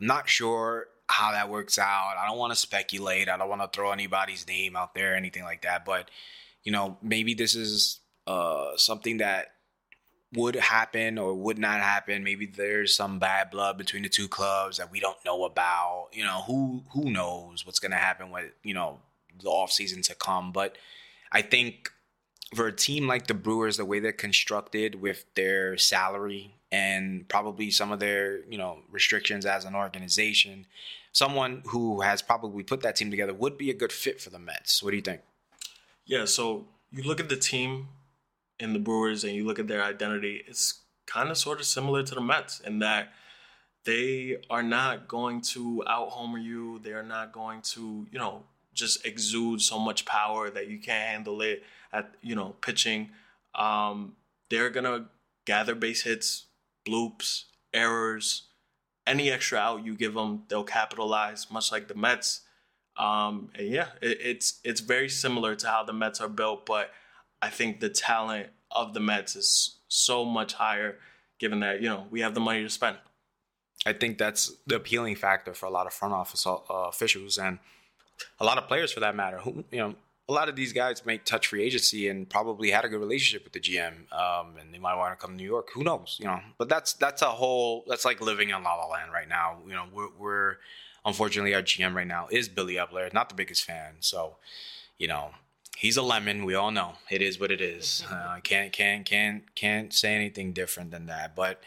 I'm 0.00 0.06
not 0.08 0.28
sure 0.28 0.88
how 1.08 1.30
that 1.30 1.48
works 1.48 1.78
out. 1.78 2.16
I 2.18 2.26
don't 2.26 2.38
want 2.38 2.52
to 2.52 2.58
speculate. 2.58 3.28
I 3.28 3.36
don't 3.36 3.48
want 3.48 3.62
to 3.62 3.70
throw 3.72 3.92
anybody's 3.92 4.48
name 4.48 4.74
out 4.74 4.94
there 4.94 5.12
or 5.12 5.16
anything 5.16 5.44
like 5.44 5.62
that. 5.62 5.84
But, 5.84 6.10
you 6.64 6.72
know, 6.72 6.98
maybe 7.02 7.34
this 7.34 7.54
is 7.54 8.00
uh, 8.26 8.76
something 8.76 9.18
that 9.18 9.52
would 10.34 10.56
happen 10.56 11.18
or 11.18 11.34
would 11.34 11.58
not 11.58 11.80
happen. 11.80 12.22
Maybe 12.22 12.46
there's 12.46 12.94
some 12.94 13.18
bad 13.18 13.50
blood 13.50 13.78
between 13.78 14.02
the 14.02 14.08
two 14.08 14.28
clubs 14.28 14.76
that 14.76 14.90
we 14.90 15.00
don't 15.00 15.22
know 15.24 15.44
about. 15.44 16.08
You 16.12 16.24
know, 16.24 16.42
who 16.46 16.82
who 16.92 17.10
knows 17.10 17.64
what's 17.64 17.78
going 17.78 17.92
to 17.92 17.98
happen 17.98 18.30
with, 18.30 18.52
you 18.62 18.74
know, 18.74 18.98
the 19.40 19.48
offseason 19.48 20.02
to 20.04 20.14
come. 20.14 20.52
But 20.52 20.76
I 21.32 21.42
think 21.42 21.90
for 22.54 22.66
a 22.66 22.72
team 22.72 23.06
like 23.06 23.26
the 23.26 23.34
Brewers, 23.34 23.76
the 23.76 23.84
way 23.84 24.00
they're 24.00 24.12
constructed 24.12 25.00
with 25.00 25.24
their 25.34 25.76
salary 25.76 26.54
and 26.70 27.26
probably 27.28 27.70
some 27.70 27.92
of 27.92 28.00
their, 28.00 28.44
you 28.44 28.58
know, 28.58 28.80
restrictions 28.90 29.46
as 29.46 29.64
an 29.64 29.74
organization, 29.74 30.66
someone 31.12 31.62
who 31.66 32.02
has 32.02 32.20
probably 32.20 32.62
put 32.62 32.82
that 32.82 32.96
team 32.96 33.10
together 33.10 33.32
would 33.32 33.56
be 33.56 33.70
a 33.70 33.74
good 33.74 33.92
fit 33.92 34.20
for 34.20 34.30
the 34.30 34.38
Mets. 34.38 34.82
What 34.82 34.90
do 34.90 34.96
you 34.96 35.02
think? 35.02 35.22
Yeah, 36.04 36.24
so 36.26 36.66
you 36.90 37.02
look 37.02 37.20
at 37.20 37.28
the 37.28 37.36
team 37.36 37.88
in 38.60 38.72
the 38.72 38.78
Brewers 38.78 39.24
and 39.24 39.34
you 39.34 39.44
look 39.44 39.58
at 39.58 39.68
their 39.68 39.82
identity, 39.82 40.42
it's 40.46 40.80
kind 41.06 41.30
of 41.30 41.38
sort 41.38 41.60
of 41.60 41.66
similar 41.66 42.02
to 42.02 42.14
the 42.14 42.20
Mets 42.20 42.60
in 42.60 42.80
that 42.80 43.12
they 43.84 44.38
are 44.50 44.62
not 44.62 45.08
going 45.08 45.40
to 45.40 45.82
out 45.86 46.10
homer 46.10 46.38
you. 46.38 46.78
They 46.80 46.92
are 46.92 47.02
not 47.02 47.32
going 47.32 47.62
to, 47.62 48.06
you 48.10 48.18
know, 48.18 48.44
just 48.74 49.04
exude 49.04 49.60
so 49.60 49.78
much 49.78 50.04
power 50.04 50.50
that 50.50 50.68
you 50.68 50.78
can't 50.78 51.08
handle 51.08 51.40
it 51.42 51.62
at 51.92 52.14
you 52.22 52.34
know 52.34 52.54
pitching. 52.60 53.10
Um, 53.54 54.16
they're 54.50 54.70
gonna 54.70 55.06
gather 55.46 55.74
base 55.74 56.02
hits, 56.02 56.46
bloops, 56.86 57.44
errors, 57.74 58.44
any 59.06 59.30
extra 59.30 59.58
out 59.58 59.84
you 59.84 59.96
give 59.96 60.14
them, 60.14 60.44
they'll 60.48 60.64
capitalize, 60.64 61.50
much 61.50 61.72
like 61.72 61.88
the 61.88 61.94
Mets. 61.94 62.42
Um, 62.96 63.50
and 63.54 63.68
yeah, 63.68 63.88
it, 64.00 64.18
it's 64.20 64.60
it's 64.64 64.80
very 64.80 65.08
similar 65.08 65.54
to 65.56 65.66
how 65.66 65.82
the 65.82 65.92
Mets 65.92 66.20
are 66.20 66.28
built, 66.28 66.66
but 66.66 66.90
I 67.40 67.50
think 67.50 67.80
the 67.80 67.88
talent 67.88 68.48
of 68.70 68.94
the 68.94 69.00
Mets 69.00 69.36
is 69.36 69.76
so 69.88 70.24
much 70.24 70.54
higher, 70.54 70.98
given 71.38 71.60
that 71.60 71.80
you 71.80 71.88
know 71.88 72.06
we 72.10 72.20
have 72.20 72.34
the 72.34 72.40
money 72.40 72.62
to 72.62 72.70
spend. 72.70 72.96
I 73.86 73.92
think 73.92 74.18
that's 74.18 74.52
the 74.66 74.76
appealing 74.76 75.16
factor 75.16 75.54
for 75.54 75.66
a 75.66 75.70
lot 75.70 75.86
of 75.86 75.92
front 75.92 76.12
office 76.12 76.46
uh, 76.46 76.58
officials 76.68 77.38
and 77.38 77.58
a 78.40 78.44
lot 78.44 78.58
of 78.58 78.66
players 78.66 78.92
for 78.92 79.00
that 79.00 79.14
matter. 79.14 79.38
Who 79.38 79.64
you 79.70 79.78
know, 79.78 79.94
a 80.28 80.32
lot 80.32 80.48
of 80.48 80.56
these 80.56 80.72
guys 80.72 81.06
may 81.06 81.18
touch 81.18 81.46
free 81.46 81.62
agency 81.62 82.08
and 82.08 82.28
probably 82.28 82.70
had 82.70 82.84
a 82.84 82.88
good 82.88 83.00
relationship 83.00 83.44
with 83.44 83.52
the 83.52 83.60
GM, 83.60 84.12
um, 84.12 84.56
and 84.60 84.74
they 84.74 84.78
might 84.78 84.96
want 84.96 85.18
to 85.18 85.24
come 85.24 85.32
to 85.32 85.36
New 85.36 85.48
York. 85.48 85.68
Who 85.74 85.84
knows? 85.84 86.18
You 86.20 86.26
know, 86.26 86.40
but 86.58 86.68
that's 86.68 86.92
that's 86.94 87.22
a 87.22 87.30
whole 87.30 87.84
that's 87.86 88.04
like 88.04 88.20
living 88.20 88.50
in 88.50 88.62
La 88.62 88.74
La 88.74 88.86
Land 88.88 89.12
right 89.12 89.28
now. 89.28 89.58
You 89.66 89.74
know, 89.74 89.86
we're, 89.92 90.08
we're 90.18 90.56
unfortunately 91.04 91.54
our 91.54 91.62
GM 91.62 91.94
right 91.94 92.06
now 92.06 92.28
is 92.30 92.48
Billy 92.48 92.74
Eppler, 92.74 93.12
not 93.14 93.28
the 93.28 93.34
biggest 93.34 93.64
fan. 93.64 93.96
So, 94.00 94.36
you 94.98 95.08
know, 95.08 95.30
he's 95.78 95.96
a 95.96 96.02
lemon. 96.02 96.44
We 96.44 96.54
all 96.54 96.72
know 96.72 96.94
it 97.08 97.22
is 97.22 97.38
what 97.38 97.50
it 97.50 97.60
is. 97.60 98.04
Uh, 98.18 98.40
can't 98.42 98.72
can't 98.72 99.04
can't 99.04 99.54
can't 99.54 99.92
say 99.92 100.14
anything 100.14 100.52
different 100.52 100.90
than 100.90 101.06
that. 101.06 101.36
But 101.36 101.60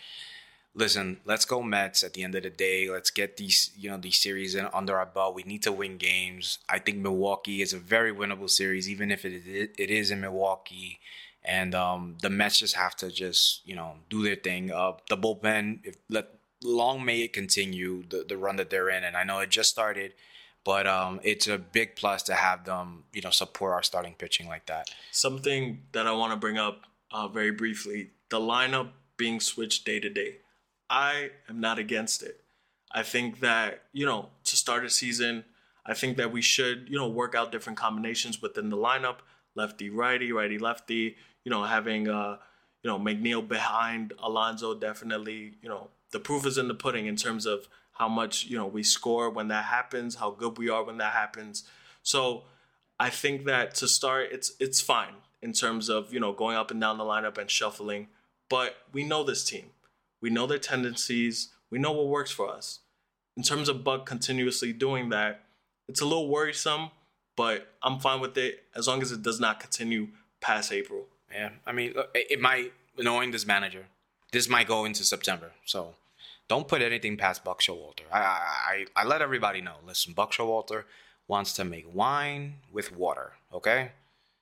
listen, 0.75 1.19
let's 1.25 1.45
go 1.45 1.61
Mets 1.61 2.03
at 2.03 2.13
the 2.13 2.23
end 2.23 2.35
of 2.35 2.43
the 2.43 2.49
day. 2.49 2.89
Let's 2.89 3.09
get 3.09 3.37
these, 3.37 3.71
you 3.77 3.89
know, 3.89 3.97
these 3.97 4.21
series 4.21 4.55
in, 4.55 4.67
under 4.73 4.97
our 4.97 5.05
belt. 5.05 5.35
We 5.35 5.43
need 5.43 5.63
to 5.63 5.71
win 5.71 5.97
games. 5.97 6.59
I 6.67 6.79
think 6.79 6.97
Milwaukee 6.97 7.61
is 7.61 7.73
a 7.73 7.79
very 7.79 8.13
winnable 8.13 8.49
series, 8.49 8.89
even 8.89 9.11
if 9.11 9.23
it 9.25 9.43
it 9.77 9.89
is 9.89 10.11
in 10.11 10.21
Milwaukee. 10.21 10.99
And 11.43 11.73
um, 11.73 12.17
the 12.21 12.29
Mets 12.29 12.59
just 12.59 12.75
have 12.75 12.95
to 12.97 13.09
just, 13.09 13.65
you 13.65 13.75
know, 13.75 13.95
do 14.09 14.23
their 14.23 14.35
thing. 14.35 14.71
Uh, 14.71 14.93
the 15.09 15.17
bullpen, 15.17 15.79
if 15.83 15.95
let 16.09 16.27
long 16.63 17.03
may 17.03 17.21
it 17.21 17.33
continue 17.33 18.03
the, 18.07 18.25
the 18.27 18.37
run 18.37 18.57
that 18.57 18.69
they're 18.69 18.89
in. 18.89 19.03
And 19.03 19.17
I 19.17 19.23
know 19.23 19.39
it 19.39 19.49
just 19.49 19.69
started, 19.69 20.13
but 20.63 20.87
um, 20.87 21.19
it's 21.23 21.47
a 21.47 21.57
big 21.57 21.95
plus 21.95 22.23
to 22.23 22.33
have 22.33 22.65
them, 22.65 23.03
you 23.13 23.21
know, 23.21 23.29
support 23.29 23.73
our 23.73 23.83
starting 23.83 24.13
pitching 24.17 24.47
like 24.47 24.65
that. 24.67 24.89
Something 25.11 25.83
that 25.91 26.07
I 26.07 26.11
want 26.11 26.33
to 26.33 26.37
bring 26.37 26.57
up 26.57 26.81
uh, 27.11 27.27
very 27.27 27.51
briefly: 27.51 28.11
the 28.29 28.39
lineup 28.39 28.89
being 29.17 29.39
switched 29.39 29.85
day 29.85 29.99
to 29.99 30.09
day. 30.09 30.37
I 30.89 31.31
am 31.49 31.59
not 31.59 31.79
against 31.79 32.21
it. 32.21 32.41
I 32.91 33.03
think 33.03 33.39
that, 33.39 33.83
you 33.93 34.05
know, 34.05 34.29
to 34.43 34.57
start 34.57 34.83
a 34.83 34.89
season, 34.89 35.45
I 35.85 35.93
think 35.93 36.17
that 36.17 36.31
we 36.31 36.41
should, 36.41 36.89
you 36.89 36.97
know, 36.97 37.07
work 37.07 37.33
out 37.33 37.51
different 37.51 37.79
combinations 37.79 38.41
within 38.41 38.69
the 38.69 38.77
lineup, 38.77 39.17
lefty 39.55 39.89
righty, 39.89 40.33
righty 40.33 40.57
lefty, 40.57 41.15
you 41.45 41.49
know, 41.49 41.63
having 41.63 42.09
uh, 42.09 42.37
you 42.83 42.89
know, 42.89 42.99
McNeil 42.99 43.47
behind 43.47 44.13
Alonso 44.19 44.73
definitely, 44.73 45.53
you 45.61 45.69
know, 45.69 45.89
the 46.11 46.19
proof 46.19 46.45
is 46.45 46.57
in 46.57 46.67
the 46.67 46.73
pudding 46.73 47.05
in 47.05 47.15
terms 47.15 47.45
of 47.45 47.67
how 47.93 48.07
much, 48.07 48.45
you 48.45 48.57
know, 48.57 48.67
we 48.67 48.83
score 48.83 49.29
when 49.29 49.47
that 49.49 49.65
happens, 49.65 50.15
how 50.15 50.31
good 50.31 50.57
we 50.57 50.69
are 50.69 50.83
when 50.83 50.97
that 50.97 51.13
happens. 51.13 51.63
So, 52.03 52.43
I 52.99 53.09
think 53.09 53.45
that 53.45 53.73
to 53.75 53.87
start 53.87 54.27
it's 54.31 54.51
it's 54.59 54.79
fine 54.79 55.15
in 55.41 55.53
terms 55.53 55.89
of, 55.89 56.13
you 56.13 56.19
know, 56.19 56.33
going 56.33 56.55
up 56.55 56.69
and 56.69 56.79
down 56.79 56.99
the 56.99 57.03
lineup 57.03 57.37
and 57.39 57.49
shuffling, 57.49 58.07
but 58.47 58.75
we 58.93 59.03
know 59.03 59.23
this 59.23 59.43
team. 59.43 59.71
We 60.21 60.29
know 60.29 60.45
their 60.45 60.59
tendencies. 60.59 61.49
We 61.71 61.79
know 61.79 61.91
what 61.91 62.07
works 62.07 62.29
for 62.29 62.47
us. 62.47 62.79
In 63.35 63.41
terms 63.41 63.69
of 63.69 63.83
Buck 63.83 64.05
continuously 64.05 64.71
doing 64.71 65.09
that, 65.09 65.41
it's 65.87 65.99
a 65.99 66.05
little 66.05 66.27
worrisome, 66.27 66.91
but 67.35 67.73
I'm 67.81 67.99
fine 67.99 68.19
with 68.19 68.37
it 68.37 68.65
as 68.75 68.87
long 68.87 69.01
as 69.01 69.11
it 69.11 69.23
does 69.23 69.39
not 69.39 69.59
continue 69.59 70.09
past 70.39 70.71
April. 70.71 71.07
Yeah, 71.31 71.49
I 71.65 71.71
mean, 71.71 71.95
it 72.13 72.39
might, 72.39 72.73
knowing 72.97 73.31
this 73.31 73.47
manager, 73.47 73.85
this 74.31 74.47
might 74.47 74.67
go 74.67 74.85
into 74.85 75.03
September. 75.03 75.53
So 75.65 75.95
don't 76.51 76.67
put 76.67 76.81
anything 76.81 77.15
past 77.15 77.45
Buck 77.45 77.61
Showalter. 77.61 78.01
I, 78.11 78.19
I, 78.19 78.85
I 78.97 79.05
let 79.05 79.21
everybody 79.21 79.61
know. 79.61 79.75
Listen, 79.87 80.11
Buck 80.11 80.33
Showalter 80.33 80.83
wants 81.25 81.53
to 81.53 81.63
make 81.63 81.85
wine 81.95 82.55
with 82.73 82.93
water, 82.93 83.35
okay? 83.53 83.93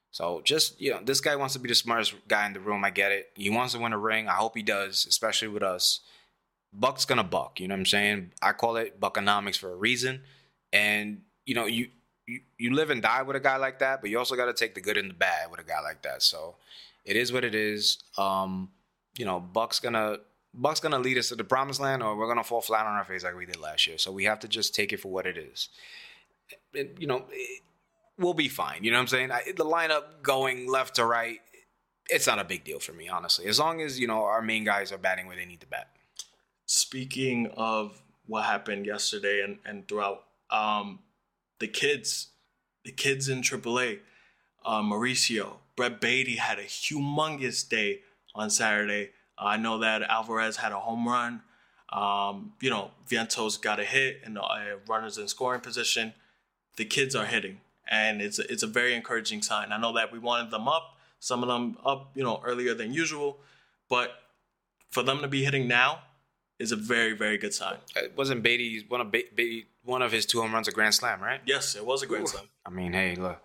So 0.09 0.41
just 0.43 0.81
you 0.81 0.89
know, 0.89 1.01
this 1.05 1.21
guy 1.21 1.35
wants 1.35 1.53
to 1.53 1.59
be 1.59 1.69
the 1.69 1.75
smartest 1.75 2.15
guy 2.27 2.47
in 2.47 2.53
the 2.53 2.59
room. 2.59 2.83
I 2.83 2.89
get 2.89 3.11
it. 3.11 3.29
He 3.35 3.51
wants 3.51 3.73
to 3.73 3.79
win 3.79 3.93
a 3.93 3.97
ring. 3.99 4.27
I 4.27 4.31
hope 4.31 4.57
he 4.57 4.63
does, 4.63 5.05
especially 5.07 5.49
with 5.49 5.61
us. 5.61 5.99
Buck's 6.73 7.05
gonna 7.05 7.23
buck. 7.23 7.59
You 7.59 7.67
know 7.67 7.75
what 7.75 7.81
I'm 7.81 7.85
saying? 7.85 8.31
I 8.41 8.53
call 8.53 8.77
it 8.77 8.99
buckonomics 8.99 9.59
for 9.59 9.71
a 9.71 9.75
reason. 9.75 10.23
And 10.73 11.21
you 11.45 11.53
know, 11.53 11.67
you 11.67 11.89
you, 12.25 12.39
you 12.57 12.73
live 12.73 12.89
and 12.89 13.03
die 13.03 13.21
with 13.21 13.35
a 13.35 13.39
guy 13.39 13.57
like 13.57 13.77
that, 13.79 14.01
but 14.01 14.09
you 14.09 14.17
also 14.17 14.35
got 14.35 14.45
to 14.45 14.53
take 14.53 14.73
the 14.73 14.81
good 14.81 14.97
and 14.97 15.11
the 15.11 15.15
bad 15.15 15.51
with 15.51 15.59
a 15.59 15.63
guy 15.63 15.81
like 15.81 16.01
that. 16.01 16.23
So 16.23 16.55
it 17.05 17.15
is 17.15 17.31
what 17.31 17.43
it 17.43 17.53
is. 17.53 17.99
Um, 18.17 18.69
you 19.15 19.25
know, 19.25 19.39
Buck's 19.39 19.79
gonna 19.79 20.17
Buck's 20.53 20.79
gonna 20.79 20.99
lead 20.99 21.17
us 21.17 21.29
to 21.29 21.35
the 21.35 21.43
promised 21.43 21.79
land, 21.79 22.01
or 22.01 22.15
we're 22.15 22.27
gonna 22.27 22.43
fall 22.43 22.61
flat 22.61 22.85
on 22.85 22.93
our 22.93 23.03
face 23.03 23.23
like 23.23 23.35
we 23.35 23.45
did 23.45 23.59
last 23.59 23.87
year. 23.87 23.97
So 23.97 24.11
we 24.11 24.25
have 24.25 24.39
to 24.39 24.47
just 24.47 24.73
take 24.73 24.91
it 24.93 24.99
for 24.99 25.11
what 25.11 25.25
it 25.25 25.37
is. 25.37 25.69
You 26.73 27.07
know, 27.07 27.25
we'll 28.17 28.33
be 28.33 28.49
fine. 28.49 28.83
You 28.83 28.91
know 28.91 28.97
what 28.97 29.01
I'm 29.01 29.07
saying? 29.07 29.31
I, 29.31 29.41
the 29.55 29.65
lineup 29.65 30.21
going 30.21 30.69
left 30.69 30.95
to 30.95 31.05
right, 31.05 31.39
it's 32.09 32.27
not 32.27 32.39
a 32.39 32.43
big 32.43 32.63
deal 32.63 32.79
for 32.79 32.93
me, 32.93 33.07
honestly. 33.07 33.45
As 33.45 33.59
long 33.59 33.81
as 33.81 33.99
you 33.99 34.07
know 34.07 34.23
our 34.23 34.41
main 34.41 34.63
guys 34.63 34.91
are 34.91 34.97
batting 34.97 35.27
where 35.27 35.35
they 35.35 35.45
need 35.45 35.61
to 35.61 35.67
bat. 35.67 35.89
Speaking 36.65 37.47
of 37.55 38.01
what 38.25 38.45
happened 38.45 38.85
yesterday 38.85 39.41
and 39.43 39.59
and 39.65 39.87
throughout, 39.87 40.23
um, 40.51 40.99
the 41.59 41.67
kids, 41.67 42.29
the 42.85 42.91
kids 42.91 43.29
in 43.29 43.41
AAA, 43.41 43.99
uh, 44.65 44.81
Mauricio, 44.81 45.57
Brett 45.75 46.01
Baty 46.01 46.35
had 46.35 46.59
a 46.59 46.65
humongous 46.65 47.67
day 47.67 48.01
on 48.35 48.49
Saturday. 48.49 49.11
Uh, 49.39 49.45
I 49.45 49.57
know 49.57 49.79
that 49.79 50.01
Alvarez 50.03 50.57
had 50.57 50.71
a 50.71 50.79
home 50.79 51.07
run. 51.07 51.41
Um, 51.91 52.53
you 52.61 52.69
know, 52.69 52.91
Vientos 53.09 53.59
got 53.59 53.79
a 53.79 53.83
hit 53.83 54.21
and 54.23 54.37
uh, 54.37 54.43
runners 54.87 55.17
in 55.17 55.27
scoring 55.27 55.61
position. 55.61 56.13
The 56.77 56.85
kids 56.85 57.15
are 57.15 57.25
hitting 57.25 57.61
and 57.89 58.21
it's 58.21 58.39
a, 58.39 58.51
it's 58.51 58.63
a 58.63 58.67
very 58.67 58.93
encouraging 58.93 59.41
sign. 59.41 59.71
I 59.71 59.77
know 59.77 59.93
that 59.93 60.11
we 60.11 60.19
wanted 60.19 60.51
them 60.51 60.67
up, 60.67 60.97
some 61.19 61.41
of 61.41 61.49
them 61.49 61.77
up, 61.83 62.11
you 62.15 62.23
know, 62.23 62.41
earlier 62.45 62.73
than 62.73 62.93
usual, 62.93 63.39
but 63.89 64.11
for 64.91 65.03
them 65.03 65.21
to 65.21 65.27
be 65.27 65.43
hitting 65.43 65.67
now, 65.67 66.01
is 66.59 66.73
a 66.73 66.75
very 66.75 67.13
very 67.13 67.37
good 67.37 67.53
sign. 67.53 67.77
It 67.95 68.17
wasn't 68.17 68.43
Baty 68.43 68.85
one 68.89 68.99
of 68.99 69.11
Baty, 69.11 69.67
one 69.83 70.01
of 70.01 70.11
his 70.11 70.25
two 70.25 70.41
home 70.41 70.53
runs 70.53 70.67
a 70.67 70.71
grand 70.71 70.93
slam, 70.93 71.21
right? 71.21 71.39
Yes, 71.45 71.73
it 71.75 71.85
was 71.85 72.03
a 72.03 72.05
grand 72.05 72.27
slam. 72.27 72.43
I 72.65 72.69
mean, 72.69 72.91
hey, 72.93 73.15
look, 73.15 73.41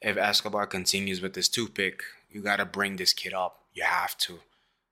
if 0.00 0.16
Escobar 0.16 0.66
continues 0.66 1.20
with 1.20 1.34
this 1.34 1.48
two 1.50 1.68
pick, 1.68 2.02
you 2.30 2.40
got 2.40 2.56
to 2.56 2.64
bring 2.64 2.96
this 2.96 3.12
kid 3.12 3.34
up. 3.34 3.64
You 3.74 3.84
have 3.84 4.16
to. 4.18 4.40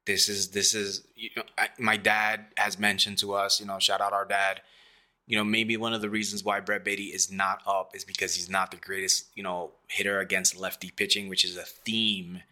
This 0.07 0.29
is 0.29 0.49
this 0.49 0.75
is 0.75 1.07
you 1.15 1.31
know, 1.37 1.45
I, 1.57 1.69
my 1.79 1.97
dad 1.97 2.47
has 2.57 2.79
mentioned 2.79 3.19
to 3.19 3.35
us. 3.35 3.61
You 3.61 3.67
know, 3.67 3.79
shout 3.79 4.01
out 4.01 4.13
our 4.13 4.25
dad. 4.25 4.61
You 5.27 5.39
know, 5.39 5.45
maybe 5.45 5.77
one 5.79 5.95
of 5.95 6.03
the 6.03 6.11
reasons 6.11 6.45
why 6.45 6.61
Brett 6.61 6.85
Baty 6.85 7.05
is 7.05 7.33
not 7.33 7.63
up 7.67 7.93
is 7.95 8.05
because 8.05 8.35
he's 8.35 8.51
not 8.51 8.71
the 8.71 8.77
greatest, 8.77 9.29
you 9.35 9.43
know, 9.43 9.73
hitter 9.89 10.21
against 10.21 10.59
lefty 10.59 10.91
pitching, 10.91 11.29
which 11.29 11.47
is 11.47 11.57
a 11.57 11.63
theme 11.63 12.43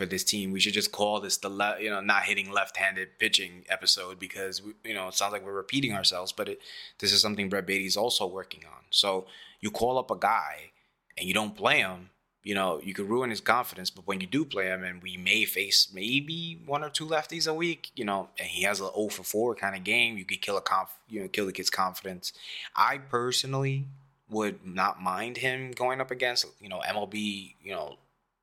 for 0.00 0.06
this 0.06 0.24
team. 0.24 0.50
We 0.50 0.60
should 0.60 0.72
just 0.72 0.92
call 0.92 1.20
this 1.20 1.36
the 1.36 1.50
le- 1.50 1.78
you 1.80 1.90
know 1.90 2.00
not 2.00 2.22
hitting 2.22 2.50
left-handed 2.50 3.18
pitching 3.18 3.64
episode 3.68 4.18
because 4.18 4.62
we, 4.62 4.72
you 4.84 4.94
know 4.94 5.08
it 5.08 5.14
sounds 5.14 5.32
like 5.32 5.44
we're 5.44 5.52
repeating 5.52 5.92
ourselves, 5.92 6.32
but 6.32 6.48
it, 6.48 6.60
this 7.00 7.12
is 7.12 7.20
something 7.20 7.48
Brett 7.48 7.66
Baty 7.66 7.86
is 7.86 7.96
also 7.96 8.26
working 8.26 8.64
on. 8.64 8.84
So 8.90 9.26
you 9.60 9.70
call 9.70 9.98
up 9.98 10.10
a 10.10 10.16
guy 10.16 10.70
and 11.18 11.28
you 11.28 11.34
don't 11.34 11.54
play 11.56 11.80
him, 11.80 12.10
you 12.42 12.54
know 12.54 12.80
you 12.82 12.94
could 12.94 13.08
ruin 13.08 13.30
his 13.30 13.40
confidence. 13.40 13.90
But 13.90 14.06
when 14.06 14.20
you 14.20 14.26
do 14.26 14.44
play 14.44 14.66
him, 14.66 14.84
and 14.84 15.02
we 15.02 15.16
may 15.16 15.44
face 15.44 15.88
maybe 15.92 16.60
one 16.66 16.82
or 16.84 16.90
two 16.90 17.06
lefties 17.06 17.48
a 17.48 17.54
week, 17.54 17.90
you 17.94 18.04
know, 18.04 18.28
and 18.38 18.48
he 18.48 18.62
has 18.62 18.80
an 18.80 18.90
0 18.94 19.08
for 19.08 19.22
4 19.22 19.54
kind 19.54 19.76
of 19.76 19.84
game, 19.84 20.16
you 20.16 20.24
could 20.24 20.40
kill 20.40 20.56
a 20.56 20.62
conf- 20.62 20.98
you 21.08 21.20
know 21.20 21.28
kill 21.28 21.46
the 21.46 21.52
kid's 21.52 21.70
confidence. 21.70 22.32
I 22.74 22.98
personally 22.98 23.86
would 24.28 24.64
not 24.64 25.02
mind 25.02 25.38
him 25.38 25.72
going 25.72 26.00
up 26.00 26.10
against 26.10 26.46
you 26.60 26.68
know 26.68 26.80
MLB 26.86 27.54
you 27.62 27.72
know 27.72 27.98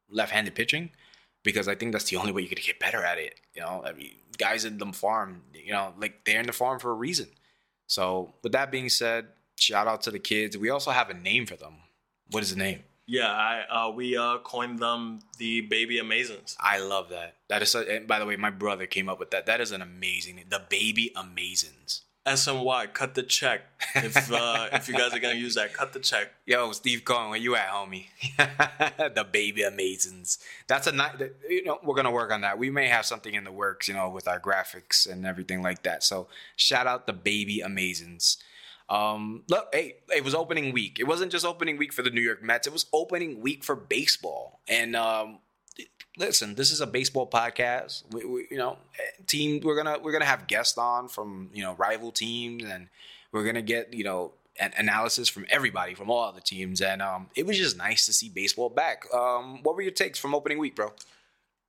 left-handed 0.09 0.55
pitching 0.55 0.91
because 1.43 1.67
I 1.67 1.75
think 1.75 1.93
that's 1.93 2.09
the 2.09 2.17
only 2.17 2.31
way 2.31 2.41
you're 2.41 2.49
gonna 2.49 2.61
get 2.61 2.79
better 2.79 3.03
at 3.03 3.17
it. 3.17 3.39
You 3.53 3.61
know, 3.61 3.83
I 3.85 3.93
mean, 3.93 4.11
guys 4.37 4.65
in 4.65 4.77
the 4.77 4.85
farm, 4.87 5.43
you 5.53 5.71
know, 5.71 5.93
like 5.97 6.25
they're 6.25 6.39
in 6.39 6.45
the 6.45 6.53
farm 6.53 6.79
for 6.79 6.91
a 6.91 6.95
reason. 6.95 7.27
So, 7.87 8.33
with 8.43 8.51
that 8.51 8.69
being 8.69 8.89
said, 8.89 9.27
shout 9.55 9.87
out 9.87 10.01
to 10.03 10.11
the 10.11 10.19
kids. 10.19 10.57
We 10.57 10.69
also 10.69 10.91
have 10.91 11.09
a 11.09 11.13
name 11.13 11.45
for 11.45 11.55
them. 11.55 11.75
What 12.31 12.43
is 12.43 12.51
the 12.51 12.57
name? 12.57 12.83
Yeah, 13.07 13.31
I 13.31 13.63
uh, 13.69 13.91
we 13.91 14.17
uh, 14.17 14.39
coined 14.39 14.79
them 14.79 15.19
the 15.37 15.61
Baby 15.61 15.99
Amazons. 15.99 16.57
I 16.59 16.79
love 16.79 17.09
that. 17.09 17.35
That 17.47 17.61
is. 17.61 17.73
And 17.73 18.05
by 18.05 18.19
the 18.19 18.25
way, 18.25 18.35
my 18.35 18.49
brother 18.49 18.85
came 18.85 19.07
up 19.07 19.17
with 19.17 19.31
that. 19.31 19.45
That 19.45 19.61
is 19.61 19.71
an 19.71 19.81
amazing. 19.81 20.43
The 20.49 20.61
baby 20.69 21.15
amazons. 21.15 22.01
SNY, 22.27 22.93
cut 22.93 23.15
the 23.15 23.23
check. 23.23 23.61
If 23.95 24.29
uh, 24.31 24.67
if 24.73 24.89
you 24.89 24.93
guys 24.95 25.13
are 25.13 25.19
gonna 25.19 25.35
use 25.35 25.55
that, 25.55 25.73
cut 25.73 25.93
the 25.93 25.99
check. 25.99 26.33
Yo, 26.45 26.73
Steve 26.73 27.05
Cohen, 27.05 27.29
where 27.29 27.39
you 27.39 27.55
at, 27.55 27.69
homie? 27.69 28.07
the 29.15 29.23
baby 29.23 29.63
amazons. 29.63 30.37
That's 30.67 30.87
a 30.87 30.91
nice. 30.91 31.13
You 31.49 31.63
know, 31.63 31.79
we're 31.81 31.95
gonna 31.95 32.11
work 32.11 32.31
on 32.31 32.41
that. 32.41 32.59
We 32.59 32.69
may 32.69 32.89
have 32.89 33.05
something 33.05 33.33
in 33.33 33.45
the 33.45 33.53
works, 33.53 33.87
you 33.87 33.93
know, 33.93 34.09
with 34.09 34.27
our 34.27 34.41
graphics 34.41 35.09
and 35.09 35.25
everything 35.25 35.61
like 35.61 35.83
that. 35.83 36.03
So 36.03 36.27
shout 36.57 36.87
out 36.87 37.07
the 37.07 37.13
baby 37.13 37.63
amazons. 37.63 38.37
Um, 38.89 39.43
look, 39.49 39.67
hey, 39.73 39.95
it 40.15 40.23
was 40.23 40.33
opening 40.33 40.73
week. 40.73 40.99
It 40.99 41.07
wasn't 41.07 41.31
just 41.31 41.45
opening 41.45 41.77
week 41.77 41.93
for 41.93 42.01
the 42.01 42.09
New 42.09 42.21
York 42.21 42.41
Mets. 42.41 42.67
It 42.67 42.73
was 42.73 42.85
opening 42.93 43.41
week 43.41 43.63
for 43.63 43.75
baseball. 43.75 44.59
And 44.67 44.95
um, 44.95 45.39
listen, 46.17 46.55
this 46.55 46.71
is 46.71 46.81
a 46.81 46.87
baseball 46.87 47.29
podcast. 47.29 48.03
We, 48.11 48.25
we, 48.25 48.47
you 48.49 48.57
know, 48.57 48.77
team. 49.27 49.61
We're 49.63 49.75
gonna 49.75 49.99
we're 49.99 50.13
gonna 50.13 50.25
have 50.25 50.47
guests 50.47 50.77
on 50.77 51.09
from 51.09 51.49
you 51.53 51.63
know 51.63 51.73
rival 51.75 52.11
teams, 52.11 52.63
and 52.63 52.87
we're 53.31 53.45
gonna 53.45 53.61
get 53.61 53.93
you 53.93 54.03
know 54.03 54.31
an 54.59 54.73
analysis 54.77 55.29
from 55.29 55.45
everybody 55.49 55.93
from 55.93 56.09
all 56.09 56.23
other 56.23 56.41
teams. 56.41 56.81
And 56.81 57.01
um, 57.01 57.27
it 57.35 57.45
was 57.45 57.57
just 57.57 57.77
nice 57.77 58.05
to 58.05 58.13
see 58.13 58.29
baseball 58.29 58.69
back. 58.69 59.03
Um, 59.13 59.61
what 59.63 59.75
were 59.75 59.81
your 59.81 59.91
takes 59.91 60.17
from 60.17 60.33
opening 60.33 60.57
week, 60.59 60.75
bro? 60.75 60.93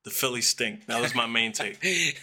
The 0.05 0.11
Phillies 0.11 0.49
stink. 0.49 0.87
That 0.87 1.01
was 1.01 1.15
my 1.15 1.27
main 1.27 1.53
take. 1.53 1.79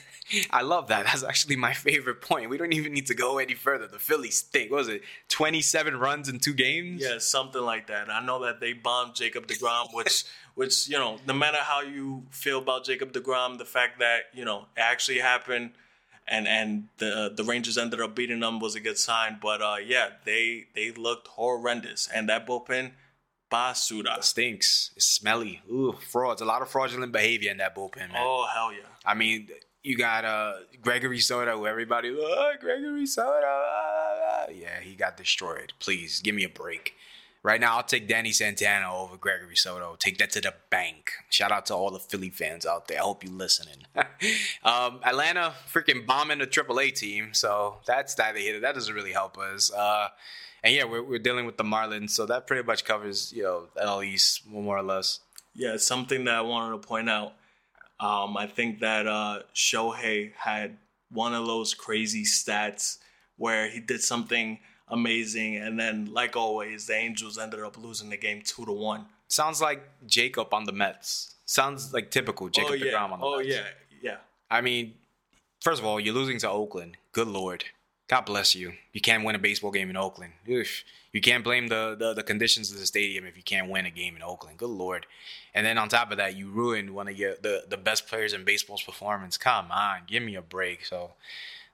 I 0.50 0.62
love 0.64 0.88
that. 0.88 1.06
That's 1.06 1.24
actually 1.24 1.56
my 1.56 1.74
favorite 1.74 2.22
point. 2.22 2.50
We 2.50 2.58
don't 2.58 2.74
even 2.74 2.94
need 2.94 3.08
to 3.08 3.14
go 3.14 3.38
any 3.38 3.54
further. 3.54 3.88
The 3.88 4.00
Phillies 4.00 4.38
stink. 4.38 4.72
What 4.72 4.78
was 4.78 4.88
it? 4.88 5.04
27 5.30 5.98
runs 5.98 6.30
in 6.30 6.40
two 6.40 6.54
games? 6.54 7.04
Yeah, 7.04 7.20
something 7.20 7.62
like 7.62 7.88
that. 7.88 8.10
I 8.10 8.26
know 8.26 8.44
that 8.44 8.60
they 8.60 8.74
bombed 8.74 9.16
Jacob 9.16 9.48
DeGrom, 9.48 9.94
which, 9.94 10.24
which 10.56 10.88
you 10.88 10.98
know, 10.98 11.20
no 11.28 11.34
matter 11.34 11.60
how 11.60 11.82
you 11.82 12.24
feel 12.32 12.60
about 12.60 12.86
Jacob 12.86 13.14
DeGrom, 13.14 13.58
the 13.58 13.66
fact 13.66 14.00
that 14.00 14.24
you 14.34 14.46
know 14.46 14.66
it 14.76 14.82
actually 14.82 15.20
happened, 15.20 15.72
and 16.28 16.48
and 16.48 16.88
the 16.98 17.32
the 17.36 17.44
Rangers 17.44 17.78
ended 17.78 18.02
up 18.02 18.16
beating 18.16 18.40
them 18.40 18.60
was 18.60 18.74
a 18.76 18.80
good 18.80 18.98
sign. 18.98 19.38
But 19.40 19.62
uh, 19.62 19.78
yeah, 19.86 20.10
they 20.26 20.66
they 20.74 20.92
looked 20.92 21.28
horrendous, 21.28 22.10
and 22.14 22.28
that 22.30 22.48
bullpen, 22.48 22.94
basura. 23.52 24.24
Stinks. 24.24 24.92
It's 24.96 25.06
smelly. 25.06 25.62
Ooh, 25.70 25.94
frauds. 26.10 26.42
A 26.42 26.46
lot 26.46 26.64
of 26.64 26.70
fraudulent 26.70 27.12
behavior 27.12 27.52
in 27.52 27.58
that 27.58 27.76
bullpen, 27.76 28.12
man. 28.12 28.24
Oh 28.24 28.48
hell 28.52 28.74
yeah! 28.74 28.88
I 29.06 29.14
mean, 29.14 29.50
you 29.86 29.96
got 29.96 30.26
uh 30.26 30.54
Gregory 30.82 31.20
Soto, 31.20 31.58
who 31.58 31.68
everybody, 31.68 32.16
oh, 32.18 32.54
Gregory 32.60 33.06
Soto. 33.06 33.46
ah, 33.46 34.46
ah." 34.48 34.52
Yeah, 34.52 34.80
he 34.82 34.96
got 34.96 35.16
destroyed. 35.16 35.74
Please 35.80 36.22
give 36.22 36.36
me 36.36 36.44
a 36.44 36.50
break. 36.50 36.96
Right 37.44 37.62
now, 37.62 37.78
I'll 37.78 37.84
take 37.84 38.08
Danny 38.08 38.32
Santana 38.32 38.92
over 38.92 39.18
Gregory 39.18 39.56
Soto. 39.56 39.96
Take 40.00 40.18
that 40.18 40.32
to 40.32 40.42
the 40.42 40.56
bank. 40.72 41.12
Shout 41.30 41.52
out 41.52 41.68
to 41.68 41.76
all 41.76 41.92
the 41.92 42.00
Philly 42.00 42.32
fans 42.32 42.66
out 42.66 42.88
there. 42.88 42.98
I 42.98 43.04
hope 43.04 43.24
you're 43.24 43.32
listening. 43.32 43.86
um, 44.64 45.00
Atlanta 45.04 45.54
freaking 45.72 46.08
bombing 46.08 46.40
the 46.40 46.48
AAA 46.48 46.96
team, 46.96 47.36
so 47.36 47.78
that's 47.86 48.16
that. 48.16 48.36
Hit 48.36 48.56
it. 48.56 48.62
That 48.64 48.74
doesn't 48.74 48.96
really 48.96 49.12
help 49.12 49.38
us. 49.38 49.72
Uh, 49.72 50.08
and 50.64 50.74
yeah, 50.74 50.86
we're, 50.86 51.04
we're 51.04 51.20
dealing 51.20 51.46
with 51.46 51.58
the 51.58 51.64
Marlins, 51.64 52.10
so 52.10 52.26
that 52.26 52.48
pretty 52.48 52.66
much 52.66 52.84
covers 52.84 53.32
you 53.32 53.44
know 53.44 53.68
NL 53.78 54.04
East 54.04 54.48
more 54.48 54.76
or 54.76 54.84
less. 54.84 55.20
Yeah, 55.54 55.78
something 55.78 56.26
that 56.26 56.34
I 56.34 56.42
wanted 56.42 56.82
to 56.82 56.88
point 56.88 57.12
out. 57.12 57.34
Um, 58.00 58.36
I 58.38 58.48
think 58.48 58.80
that 58.80 59.08
uh, 59.08 59.40
Shohei 59.54 60.34
had 60.34 60.78
one 61.10 61.34
of 61.34 61.48
those 61.48 61.74
crazy 61.74 62.24
stats 62.24 62.98
where 63.38 63.70
he 63.70 63.80
did 63.80 64.02
something 64.02 64.60
amazing, 64.88 65.58
and 65.58 65.80
then, 65.80 66.06
like 66.12 66.36
always, 66.36 66.88
the 66.88 66.96
Angels 66.96 67.38
ended 67.38 67.62
up 67.62 67.78
losing 67.78 68.10
the 68.10 68.18
game 68.18 68.42
two 68.44 68.66
to 68.66 68.72
one. 68.72 69.06
Sounds 69.28 69.62
like 69.62 69.84
Jacob 70.06 70.54
on 70.54 70.66
the 70.66 70.72
Mets. 70.72 71.36
Sounds 71.46 71.94
like 71.94 72.12
typical 72.12 72.50
Jacob 72.50 72.72
oh 72.72 72.74
yeah, 72.76 72.92
DeGrom 72.92 73.12
on 73.12 73.20
the 73.20 73.26
oh 73.26 73.38
Mets. 73.38 73.48
Oh 73.48 73.54
yeah, 73.54 73.66
yeah. 74.02 74.18
I 74.50 74.62
mean, 74.62 74.94
first 75.62 75.80
of 75.80 75.86
all, 75.86 76.00
you're 76.00 76.14
losing 76.14 76.38
to 76.40 76.50
Oakland. 76.50 76.98
Good 77.12 77.28
lord. 77.28 77.66
God 78.08 78.22
bless 78.22 78.54
you. 78.54 78.74
You 78.94 79.02
can't 79.02 79.24
win 79.24 79.36
a 79.36 79.40
baseball 79.40 79.72
game 79.72 79.90
in 79.90 79.98
Oakland. 79.98 80.34
Oof. 80.48 80.84
You 81.12 81.22
can't 81.22 81.44
blame 81.44 81.68
the, 81.68 81.96
the 81.98 82.14
the 82.14 82.24
conditions 82.24 82.72
of 82.72 82.78
the 82.78 82.86
stadium 82.86 83.26
if 83.26 83.36
you 83.38 83.44
can't 83.44 83.70
win 83.70 83.86
a 83.86 83.90
game 83.90 84.16
in 84.16 84.22
Oakland. 84.22 84.58
Good 84.58 84.70
lord. 84.70 85.06
And 85.54 85.66
then 85.66 85.78
on 85.78 85.90
top 85.90 86.12
of 86.12 86.18
that, 86.18 86.36
you 86.36 86.50
ruined 86.50 86.94
one 86.94 87.08
of 87.08 87.18
your 87.18 87.36
the, 87.42 87.64
the 87.68 87.78
best 87.78 88.08
players 88.08 88.34
in 88.34 88.44
baseball's 88.44 88.84
performance. 88.84 89.38
Come 89.38 89.72
on, 89.72 90.02
give 90.08 90.22
me 90.22 90.36
a 90.36 90.42
break. 90.42 90.86
So 90.86 91.14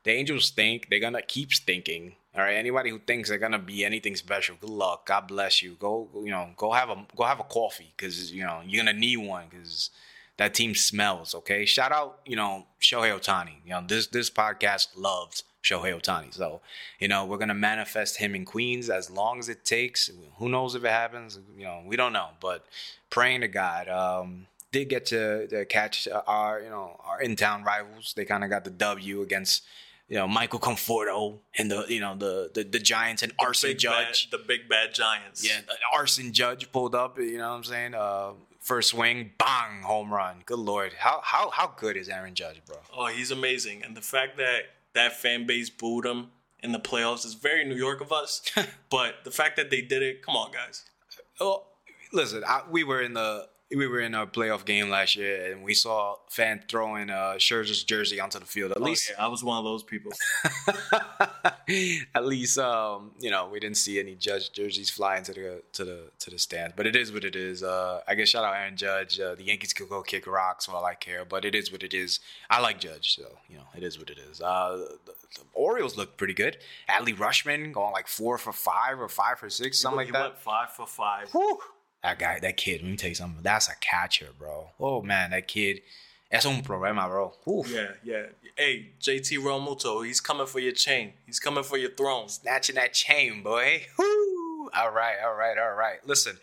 the 0.03 0.11
Angels 0.11 0.45
stink. 0.45 0.88
They're 0.89 0.99
gonna 0.99 1.21
keep 1.21 1.53
stinking. 1.53 2.15
All 2.36 2.43
right. 2.43 2.55
Anybody 2.55 2.91
who 2.91 2.99
thinks 2.99 3.27
they're 3.27 3.38
gonna 3.38 3.59
be 3.59 3.84
anything 3.84 4.15
special, 4.15 4.55
good 4.61 4.69
luck. 4.69 5.07
God 5.07 5.27
bless 5.27 5.61
you. 5.61 5.75
Go 5.79 6.07
you 6.23 6.32
know 6.32 6.51
go 6.55 6.71
have 6.71 6.89
a 6.89 7.05
go 7.15 7.23
have 7.23 7.41
a 7.41 7.45
coffee 7.45 7.91
because 7.97 8.32
you 8.32 8.43
know 8.43 8.61
you're 8.65 8.86
gonna 8.86 8.97
need 8.97 9.17
one 9.17 9.45
because 9.49 9.89
that 10.38 10.53
team 10.53 10.75
smells. 10.75 11.36
Okay. 11.36 11.65
Shout 11.65 11.91
out 11.91 12.19
you 12.25 12.38
know 12.38 12.67
Shohei 12.79 13.11
Ohtani. 13.19 13.55
You 13.65 13.71
know 13.71 13.84
this 13.86 14.07
this 14.07 14.29
podcast 14.29 14.89
loves 14.95 15.43
Shohei 15.64 15.99
Ohtani. 15.99 16.34
So 16.34 16.62
you 16.99 17.07
know 17.07 17.26
we're 17.26 17.38
gonna 17.38 17.53
manifest 17.53 18.18
him 18.18 18.36
in 18.36 18.45
Queens 18.45 18.89
as 18.89 19.09
long 19.09 19.39
as 19.39 19.49
it 19.49 19.64
takes. 19.64 20.09
Who 20.38 20.49
knows 20.49 20.76
if 20.76 20.84
it 20.84 20.91
happens? 20.91 21.39
You 21.57 21.66
know 21.66 21.84
we 21.86 21.95
don't 21.95 22.14
know, 22.14 22.30
but 22.39 22.66
praying 23.09 23.41
to 23.41 23.47
God. 23.47 23.88
Um, 23.88 24.47
did 24.72 24.88
get 24.88 25.05
to, 25.07 25.47
to 25.47 25.66
catch 25.66 26.07
our 26.28 26.62
you 26.62 26.70
know 26.70 26.99
our 27.05 27.22
in 27.22 27.36
town 27.36 27.64
rivals. 27.64 28.14
They 28.16 28.26
kind 28.26 28.43
of 28.43 28.49
got 28.49 28.64
the 28.64 28.72
W 28.72 29.22
against 29.22 29.64
you 30.09 30.18
know 30.18 30.28
Michael 30.28 30.59
Conforto 30.59 31.39
and 31.57 31.70
the 31.70 31.86
you 31.88 31.99
know 31.99 32.16
the 32.16 32.51
the, 32.53 32.64
the 32.64 32.80
Giants 32.80 33.22
and 33.22 33.32
Aaron 33.39 33.53
Big 33.62 33.78
Judge. 33.78 34.30
bad, 34.30 34.39
the 34.39 34.45
big 34.45 34.70
bad 34.70 34.93
Giants. 34.93 35.45
Yeah, 35.47 35.62
Aaron 35.93 36.34
Judge 36.34 36.72
pulled 36.72 36.95
up. 36.95 37.20
You 37.20 37.38
know 37.38 37.49
what 37.49 37.57
I'm 37.57 37.64
saying? 37.64 37.93
Uh, 37.93 38.32
first 38.59 38.89
swing, 38.89 39.32
bang, 39.38 39.84
home 39.84 40.14
run. 40.14 40.43
Good 40.45 40.59
lord, 40.59 40.93
how 40.99 41.22
how 41.24 41.49
how 41.49 41.74
good 41.78 41.97
is 41.97 42.09
Aaron 42.09 42.36
Judge, 42.36 42.62
bro? 42.66 42.78
Oh, 42.95 43.07
he's 43.07 43.32
amazing, 43.32 43.84
and 43.84 43.95
the 43.95 44.01
fact 44.01 44.38
that 44.38 44.64
that 44.93 45.13
fan 45.13 45.45
base 45.45 45.69
booed 45.69 46.05
him 46.05 46.31
in 46.63 46.71
the 46.71 46.79
playoffs 46.79 47.25
is 47.25 47.33
very 47.33 47.65
New 47.65 47.75
York 47.75 48.01
of 48.01 48.11
us. 48.11 48.41
but 48.89 49.23
the 49.23 49.31
fact 49.31 49.55
that 49.57 49.69
they 49.69 49.81
did 49.81 50.01
it, 50.03 50.21
come 50.21 50.35
on, 50.35 50.51
guys. 50.51 50.85
Oh, 51.39 51.63
listen, 52.13 52.43
I, 52.47 52.61
we 52.69 52.83
were 52.83 53.01
in 53.01 53.13
the 53.13 53.47
we 53.76 53.88
were 53.88 53.99
in 54.01 54.13
a 54.13 54.28
playoff 54.28 54.65
game 54.65 54.89
last 54.89 55.15
year, 55.15 55.51
and 55.51 55.63
we 55.63 55.74
saw 55.74 56.15
fan 56.30 56.63
throwing 56.67 57.09
uh, 57.09 57.34
Scherzer's 57.38 57.84
jersey 57.84 58.19
onto 58.19 58.39
the 58.39 58.45
field. 58.45 58.72
At 58.72 58.78
Oh, 58.80 58.84
least, 58.84 59.09
yeah, 59.09 59.24
I 59.24 59.28
was 59.28 59.43
one 59.43 59.57
of 59.57 59.63
those 59.63 59.84
people. 59.84 60.11
at 62.15 62.26
least, 62.26 62.57
um, 62.57 63.11
you 63.19 63.30
know, 63.32 63.47
we 63.49 63.59
didn't 63.59 63.78
see 63.78 63.99
any 63.99 64.15
Judge 64.15 64.51
jerseys 64.51 64.89
fly 64.89 65.17
into 65.17 65.34
the 65.34 65.63
to 65.74 65.86
the 65.86 66.11
to 66.19 66.30
the 66.30 66.39
stands. 66.39 66.74
But 66.76 66.88
it 66.88 66.95
is 66.95 67.11
what 67.11 67.24
it 67.24 67.36
is. 67.36 67.63
Uh, 67.63 68.01
I 68.07 68.15
guess 68.15 68.30
shout 68.30 68.43
out 68.43 68.55
Aaron 68.55 68.76
Judge. 68.78 69.19
Uh, 69.19 69.36
the 69.36 69.43
Yankees 69.43 69.74
could 69.74 69.89
go 69.89 70.01
kick 70.01 70.28
rocks 70.28 70.65
for 70.65 70.74
all 70.74 70.86
I 70.86 70.95
care, 70.95 71.26
but 71.26 71.45
it 71.45 71.55
is 71.55 71.72
what 71.72 71.84
it 71.84 71.93
is. 71.93 72.19
I 72.49 72.59
like 72.59 72.80
Judge, 72.80 73.15
so 73.15 73.38
you 73.49 73.57
know, 73.57 73.65
it 73.76 73.84
is 73.84 73.97
what 73.97 74.09
it 74.09 74.17
is. 74.19 74.41
Uh, 74.41 74.86
the, 75.05 75.13
the 75.36 75.43
Orioles 75.53 75.97
look 75.97 76.17
pretty 76.17 76.34
good. 76.34 76.57
Adley 76.89 77.15
Rutschman 77.15 77.72
going 77.72 77.93
like 77.93 78.07
four 78.07 78.38
for 78.38 78.51
five 78.51 78.99
or 78.99 79.07
five 79.07 79.39
for 79.39 79.49
six, 79.49 79.80
something 79.80 79.97
like 79.97 80.05
he 80.07 80.11
that. 80.11 80.22
went 80.22 80.38
five 80.39 80.72
for 80.72 80.86
five. 80.88 81.30
Whew. 81.32 81.59
That 82.04 82.18
guy, 82.18 82.39
that 82.39 82.58
kid, 82.58 82.82
let 82.82 82.89
me 82.89 82.97
tell 82.97 83.10
you 83.10 83.16
something. 83.16 83.43
That's 83.43 83.70
a 83.70 83.76
catcher, 83.80 84.30
bro. 84.38 84.70
Oh 84.80 85.02
man, 85.02 85.32
that 85.32 85.47
kid. 85.47 85.82
That's 86.32 86.45
un 86.45 86.64
problema, 86.64 87.08
bro. 87.10 87.34
Uf. 87.45 87.70
Yeah, 87.70 87.91
yeah. 88.04 88.24
Hey, 88.56 88.91
JT 89.02 89.39
Realmuto, 89.39 90.06
he's 90.06 90.22
coming 90.22 90.47
for 90.47 90.60
your 90.60 90.72
chain. 90.72 91.14
He's 91.26 91.39
coming 91.39 91.64
for 91.64 91.78
your 91.78 91.91
throne. 91.91 92.30
Snatching 92.30 92.76
that 92.76 92.93
chain, 92.93 93.43
boy. 93.43 93.84
Woo. 93.99 94.70
All 94.74 94.91
right, 94.91 95.18
all 95.24 95.36
right, 95.36 95.58
all 95.58 95.74
right. 95.74 95.99
Listen, 96.08 96.38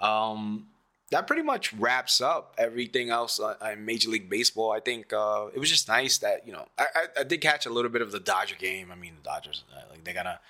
um, 0.00 0.68
that 1.10 1.26
pretty 1.26 1.42
much 1.42 1.72
wraps 1.74 2.20
up 2.20 2.54
everything 2.58 3.10
else 3.10 3.40
in 3.70 3.84
Major 3.84 4.08
League 4.08 4.28
Baseball. 4.28 4.72
I 4.72 4.80
think 4.80 5.12
uh, 5.12 5.46
it 5.54 5.58
was 5.58 5.70
just 5.70 5.88
nice 5.88 6.18
that 6.18 6.46
you 6.46 6.52
know 6.52 6.66
I, 6.78 6.86
I, 6.94 7.20
I, 7.20 7.24
did 7.24 7.40
catch 7.40 7.66
a 7.66 7.70
little 7.70 7.90
bit 7.90 8.02
of 8.02 8.10
the 8.12 8.20
Dodger 8.20 8.56
game. 8.56 8.90
I 8.90 8.96
mean, 8.96 9.14
the 9.16 9.22
Dodgers 9.22 9.64
uh, 9.72 9.82
like 9.90 10.02
they're 10.04 10.14
gonna 10.14 10.40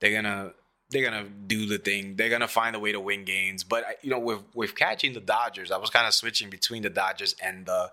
they're 0.00 0.12
gonna 0.12 0.52
they're 0.92 1.02
gonna 1.04 1.28
do 1.28 1.66
the 1.66 1.78
thing. 1.78 2.16
They're 2.16 2.28
gonna 2.28 2.46
find 2.46 2.76
a 2.76 2.78
way 2.78 2.92
to 2.92 3.00
win 3.00 3.24
games. 3.24 3.64
But 3.64 3.84
you 4.02 4.10
know, 4.10 4.18
with 4.18 4.42
with 4.54 4.76
catching 4.76 5.14
the 5.14 5.20
Dodgers, 5.20 5.70
I 5.70 5.78
was 5.78 5.90
kind 5.90 6.06
of 6.06 6.14
switching 6.14 6.50
between 6.50 6.82
the 6.82 6.90
Dodgers 6.90 7.34
and 7.42 7.66
the 7.66 7.90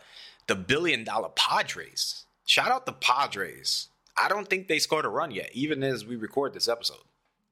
the 0.47 0.55
billion 0.55 1.03
dollar 1.03 1.29
Padres. 1.29 2.25
Shout 2.45 2.71
out 2.71 2.85
the 2.85 2.93
Padres. 2.93 3.87
I 4.17 4.27
don't 4.27 4.49
think 4.49 4.67
they 4.67 4.79
scored 4.79 5.05
a 5.05 5.09
run 5.09 5.31
yet, 5.31 5.49
even 5.53 5.83
as 5.83 6.05
we 6.05 6.15
record 6.15 6.53
this 6.53 6.67
episode. 6.67 6.97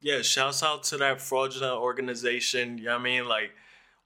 Yeah, 0.01 0.21
shouts 0.21 0.61
out 0.61 0.83
to 0.83 0.97
that 0.97 1.21
fraudulent 1.21 1.79
organization. 1.79 2.77
You 2.77 2.85
know 2.85 2.93
what 2.93 3.01
I 3.01 3.03
mean? 3.03 3.27
Like 3.27 3.51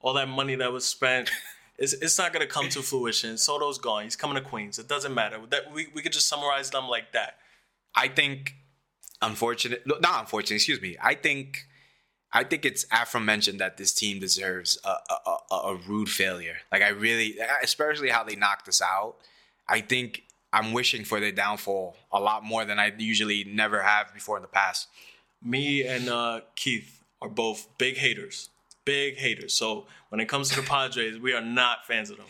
all 0.00 0.14
that 0.14 0.28
money 0.28 0.54
that 0.54 0.72
was 0.72 0.86
spent. 0.86 1.30
It's, 1.78 1.94
it's 1.94 2.18
not 2.18 2.32
gonna 2.32 2.46
come 2.46 2.68
to 2.68 2.82
fruition. 2.82 3.36
Soto's 3.38 3.78
gone. 3.78 4.04
He's 4.04 4.14
coming 4.14 4.36
to 4.36 4.42
Queens. 4.42 4.78
It 4.78 4.86
doesn't 4.86 5.14
matter. 5.14 5.40
That 5.48 5.72
we, 5.72 5.88
we 5.92 6.02
could 6.02 6.12
just 6.12 6.28
summarize 6.28 6.70
them 6.70 6.86
like 6.86 7.12
that. 7.12 7.38
I 7.96 8.06
think 8.08 8.54
unfortunate 9.22 9.82
not 9.86 10.20
unfortunate, 10.20 10.56
excuse 10.56 10.80
me. 10.80 10.96
I 11.02 11.14
think 11.14 11.66
I 12.32 12.44
think 12.44 12.64
it's 12.64 12.86
aforementioned 12.90 13.60
that 13.60 13.76
this 13.76 13.92
team 13.92 14.18
deserves 14.18 14.78
a, 14.84 14.88
a, 14.90 15.36
a, 15.50 15.54
a 15.54 15.76
rude 15.86 16.08
failure. 16.08 16.56
Like 16.70 16.82
I 16.82 16.88
really 16.88 17.36
especially 17.62 18.10
how 18.10 18.24
they 18.24 18.36
knocked 18.36 18.68
us 18.68 18.82
out. 18.82 19.16
I 19.68 19.80
think 19.80 20.24
I'm 20.52 20.72
wishing 20.72 21.04
for 21.04 21.20
their 21.20 21.32
downfall 21.32 21.96
a 22.12 22.20
lot 22.20 22.44
more 22.44 22.64
than 22.64 22.78
I 22.78 22.92
usually 22.98 23.44
never 23.44 23.82
have 23.82 24.12
before 24.12 24.36
in 24.36 24.42
the 24.42 24.48
past. 24.48 24.88
Me 25.42 25.86
and 25.86 26.08
uh, 26.08 26.40
Keith 26.56 27.00
are 27.22 27.28
both 27.28 27.66
big 27.78 27.96
haters 27.96 28.50
big 28.84 29.16
haters. 29.16 29.54
So 29.54 29.86
when 30.08 30.20
it 30.20 30.28
comes 30.28 30.50
to 30.50 30.56
the 30.56 30.66
Padres, 30.66 31.18
we 31.18 31.32
are 31.34 31.40
not 31.40 31.86
fans 31.86 32.10
of 32.10 32.16
them. 32.18 32.26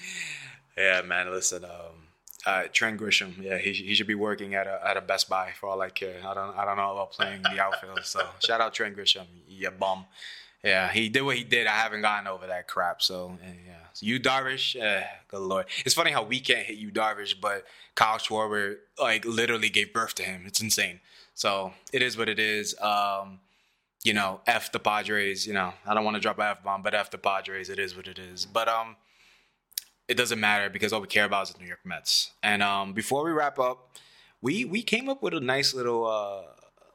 Yeah, 0.77 1.03
man. 1.03 1.31
Listen, 1.31 1.65
um, 1.65 2.02
uh, 2.47 2.65
Trent 2.73 3.01
Grisham. 3.01 3.41
Yeah, 3.41 3.59
he, 3.59 3.73
he 3.73 3.95
should 3.95 4.07
be 4.07 4.15
working 4.15 4.55
at 4.55 4.67
a 4.67 4.81
at 4.87 4.97
a 4.97 5.01
Best 5.01 5.29
Buy 5.29 5.53
for 5.59 5.69
all 5.69 5.81
I 5.81 5.91
care. 5.91 6.21
I 6.25 6.35
don't 6.35 6.57
I 6.57 6.65
don't 6.65 6.77
know 6.77 6.93
about 6.93 7.13
playing 7.13 7.43
the 7.43 7.61
outfield. 7.61 8.01
So 8.05 8.21
shout 8.41 8.61
out 8.61 8.75
Trent 8.75 8.97
Grisham, 8.97 9.27
you 9.49 9.71
bum. 9.71 10.07
Yeah, 10.63 10.93
he 10.93 11.09
did 11.09 11.23
what 11.23 11.37
he 11.37 11.43
did. 11.43 11.67
I 11.67 11.73
haven't 11.75 12.03
gotten 12.03 12.29
over 12.29 12.47
that 12.47 12.69
crap. 12.69 13.03
So 13.03 13.37
yeah, 13.43 13.75
so 13.93 14.07
Yu 14.07 14.21
Darvish, 14.21 14.81
eh, 14.81 15.05
good 15.29 15.41
lord. 15.41 15.67
It's 15.85 15.95
funny 15.95 16.13
how 16.13 16.23
we 16.23 16.39
can't 16.39 16.67
hit 16.67 16.79
Yu 16.79 16.91
Darvish, 16.93 17.35
but 17.41 17.65
Kyle 17.95 18.19
Schwarber 18.19 18.77
like 19.01 19.25
literally 19.25 19.69
gave 19.69 19.93
birth 19.93 20.15
to 20.17 20.23
him. 20.23 20.45
It's 20.47 20.61
insane. 20.61 21.01
So 21.35 21.73
it 21.93 22.03
is 22.03 22.17
what 22.17 22.29
it 22.29 22.39
is. 22.39 22.79
Um, 22.81 23.41
you 24.05 24.13
know, 24.13 24.41
F 24.47 24.73
the 24.73 24.79
Padres, 24.79 25.47
you 25.47 25.53
know, 25.53 25.73
I 25.87 25.95
don't 25.95 26.05
want 26.05 26.17
to 26.17 26.21
drop 26.21 26.39
an 26.39 26.47
F 26.47 26.63
bomb, 26.63 26.83
but 26.83 26.95
F 26.95 27.11
the 27.11 27.19
Padres, 27.19 27.69
it 27.69 27.79
is 27.79 27.97
what 27.97 28.07
it 28.07 28.19
is. 28.19 28.47
But 28.47 28.69
um 28.69 28.97
it 30.13 30.19
doesn't 30.19 30.39
matter 30.39 30.69
because 30.69 30.93
all 30.93 31.01
we 31.01 31.07
care 31.07 31.25
about 31.25 31.49
is 31.49 31.55
the 31.55 31.61
New 31.61 31.67
York 31.67 31.81
Mets. 31.85 32.33
And 32.43 32.63
um 32.63 32.93
before 32.93 33.25
we 33.25 33.31
wrap 33.33 33.59
up, 33.59 33.97
we 34.43 34.65
we 34.65 34.83
came 34.83 35.09
up 35.09 35.23
with 35.23 35.33
a 35.33 35.41
nice 35.41 35.73
little 35.73 36.07
uh 36.07 36.43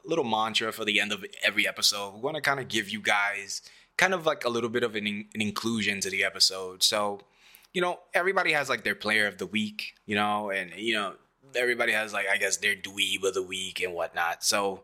little 0.06 0.24
mantra 0.24 0.72
for 0.72 0.86
the 0.86 1.02
end 1.02 1.12
of 1.12 1.26
every 1.44 1.68
episode. 1.68 2.14
We 2.14 2.22
want 2.22 2.36
to 2.36 2.42
kind 2.42 2.60
of 2.60 2.68
give 2.68 2.90
you 2.90 3.02
guys 3.02 3.62
kind 3.98 4.14
of 4.14 4.26
like 4.26 4.46
a 4.46 4.50
little 4.50 4.70
bit 4.70 4.84
of 4.84 4.96
an, 4.96 5.08
in, 5.08 5.26
an 5.34 5.42
inclusion 5.42 6.00
to 6.02 6.10
the 6.12 6.24
episode. 6.24 6.84
So, 6.84 7.22
you 7.74 7.82
know, 7.82 8.00
everybody 8.14 8.54
has 8.54 8.70
like 8.70 8.84
their 8.84 8.96
player 8.96 9.26
of 9.26 9.40
the 9.40 9.48
week, 9.48 9.96
you 10.06 10.16
know, 10.16 10.52
and 10.52 10.72
you 10.78 10.94
know, 10.94 11.14
everybody 11.56 11.94
has 11.94 12.14
like 12.14 12.28
I 12.32 12.38
guess 12.38 12.58
their 12.58 12.76
dweeb 12.76 13.24
of 13.24 13.34
the 13.34 13.44
week 13.44 13.82
and 13.82 13.96
whatnot. 13.96 14.44
So 14.44 14.84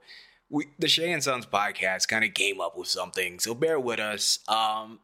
we 0.50 0.70
the 0.80 0.88
Shea 0.88 1.12
and 1.12 1.24
Sons 1.24 1.46
podcast 1.46 2.08
kind 2.08 2.26
of 2.26 2.34
came 2.34 2.60
up 2.60 2.76
with 2.76 2.88
something, 2.88 3.40
so 3.40 3.54
bear 3.54 3.80
with 3.80 4.00
us. 4.00 4.40
Um, 4.48 5.02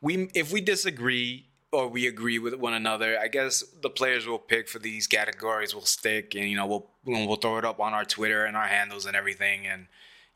we 0.00 0.28
if 0.34 0.52
we 0.52 0.60
disagree 0.60 1.46
or 1.74 1.88
we 1.88 2.06
agree 2.06 2.38
with 2.38 2.54
one 2.54 2.74
another, 2.74 3.18
I 3.18 3.28
guess 3.28 3.64
the 3.82 3.90
players 3.90 4.26
we'll 4.26 4.38
pick 4.38 4.68
for 4.68 4.78
these 4.78 5.06
categories 5.06 5.74
will 5.74 5.84
stick, 5.84 6.34
and 6.34 6.48
you 6.48 6.56
know 6.56 6.66
we'll 6.66 6.86
we'll 7.04 7.36
throw 7.36 7.58
it 7.58 7.64
up 7.64 7.80
on 7.80 7.92
our 7.92 8.04
Twitter 8.04 8.44
and 8.44 8.56
our 8.56 8.66
handles 8.66 9.06
and 9.06 9.16
everything, 9.16 9.66
and 9.66 9.86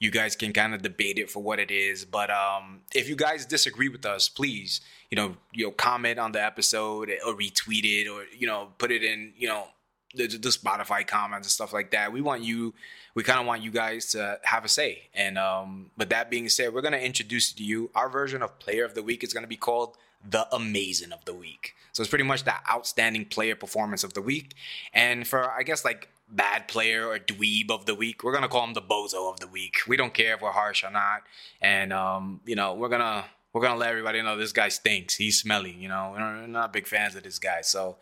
you 0.00 0.10
guys 0.10 0.36
can 0.36 0.52
kind 0.52 0.74
of 0.74 0.82
debate 0.82 1.18
it 1.18 1.30
for 1.30 1.42
what 1.42 1.58
it 1.58 1.70
is. 1.70 2.04
But 2.04 2.30
um, 2.30 2.80
if 2.94 3.08
you 3.08 3.16
guys 3.16 3.46
disagree 3.46 3.88
with 3.88 4.04
us, 4.04 4.28
please 4.28 4.80
you 5.10 5.16
know 5.16 5.36
you 5.52 5.64
know 5.64 5.70
comment 5.70 6.18
on 6.18 6.32
the 6.32 6.44
episode 6.44 7.10
or 7.24 7.34
retweet 7.34 7.84
it 7.84 8.08
or 8.08 8.24
you 8.36 8.46
know 8.46 8.68
put 8.78 8.90
it 8.90 9.02
in 9.02 9.32
you 9.36 9.48
know 9.48 9.68
the, 10.14 10.26
the 10.26 10.48
Spotify 10.48 11.06
comments 11.06 11.46
and 11.46 11.52
stuff 11.52 11.72
like 11.72 11.90
that. 11.92 12.12
We 12.12 12.20
want 12.20 12.42
you, 12.42 12.74
we 13.14 13.22
kind 13.22 13.40
of 13.40 13.46
want 13.46 13.62
you 13.62 13.70
guys 13.70 14.06
to 14.12 14.40
have 14.42 14.64
a 14.64 14.68
say. 14.68 15.02
And 15.14 15.38
um, 15.38 15.90
with 15.96 16.08
that 16.08 16.30
being 16.30 16.48
said, 16.48 16.72
we're 16.74 16.82
gonna 16.82 16.96
introduce 16.98 17.52
to 17.52 17.62
you 17.62 17.90
our 17.94 18.08
version 18.08 18.42
of 18.42 18.58
Player 18.58 18.84
of 18.84 18.94
the 18.94 19.02
Week 19.02 19.22
is 19.22 19.32
gonna 19.32 19.46
be 19.46 19.56
called 19.56 19.96
the 20.26 20.46
Amazing 20.54 21.12
of 21.12 21.24
the 21.24 21.34
Week. 21.34 21.74
So 21.92 22.02
it's 22.02 22.10
pretty 22.10 22.24
much 22.24 22.44
the 22.44 22.54
outstanding 22.70 23.24
player 23.24 23.56
performance 23.56 24.04
of 24.04 24.14
the 24.14 24.22
week. 24.22 24.54
And 24.92 25.26
for 25.26 25.50
I 25.50 25.62
guess 25.62 25.84
like 25.84 26.08
bad 26.28 26.68
player 26.68 27.06
or 27.06 27.18
dweeb 27.18 27.70
of 27.70 27.86
the 27.86 27.94
week, 27.94 28.22
we're 28.22 28.32
gonna 28.32 28.48
call 28.48 28.64
him 28.64 28.74
the 28.74 28.82
bozo 28.82 29.32
of 29.32 29.40
the 29.40 29.48
week. 29.48 29.76
We 29.86 29.96
don't 29.96 30.14
care 30.14 30.34
if 30.34 30.42
we're 30.42 30.52
harsh 30.52 30.84
or 30.84 30.90
not. 30.90 31.22
And 31.60 31.92
um, 31.92 32.40
you 32.44 32.56
know, 32.56 32.74
we're 32.74 32.88
gonna 32.88 33.24
we're 33.52 33.62
gonna 33.62 33.78
let 33.78 33.90
everybody 33.90 34.22
know 34.22 34.36
this 34.36 34.52
guy 34.52 34.68
stinks. 34.68 35.16
He's 35.16 35.38
smelly. 35.38 35.72
You 35.72 35.88
know, 35.88 36.14
we're 36.16 36.46
not 36.46 36.72
big 36.72 36.86
fans 36.86 37.14
of 37.14 37.22
this 37.22 37.38
guy. 37.38 37.62
So, 37.62 37.96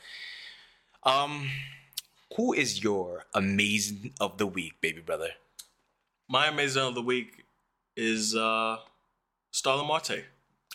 um, 1.05 1.49
who 2.37 2.53
is 2.53 2.83
your 2.83 3.25
amazing 3.35 4.13
of 4.21 4.39
the 4.39 4.47
week, 4.47 4.81
baby 4.81 5.01
brother? 5.01 5.31
My 6.29 6.49
amazing 6.49 6.83
of 6.83 6.95
the 6.95 7.03
week 7.03 7.45
is 7.97 8.35
uh 8.35 8.79
Starling 9.51 9.87
Marte. 9.87 10.25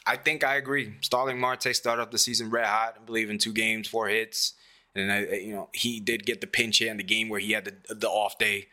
I 0.06 0.18
think 0.18 0.44
I 0.44 0.56
agree. 0.56 0.96
Starling 1.02 1.40
Marte 1.40 1.76
started 1.76 2.02
off 2.02 2.12
the 2.12 2.18
season 2.18 2.50
red 2.50 2.66
hot. 2.66 2.98
I 3.02 3.06
believe 3.06 3.30
in 3.30 3.38
two 3.38 3.54
games, 3.54 3.88
four 3.88 4.08
hits, 4.08 4.54
and 4.96 5.12
I, 5.12 5.20
you 5.36 5.54
know 5.54 5.70
he 5.74 6.00
did 6.00 6.26
get 6.26 6.42
the 6.42 6.48
pinch 6.48 6.80
hit 6.80 6.90
in 6.90 6.98
the 6.98 7.04
game 7.04 7.30
where 7.30 7.40
he 7.40 7.52
had 7.52 7.66
the, 7.66 7.96
the 7.96 8.10
off 8.10 8.38
day. 8.38 8.68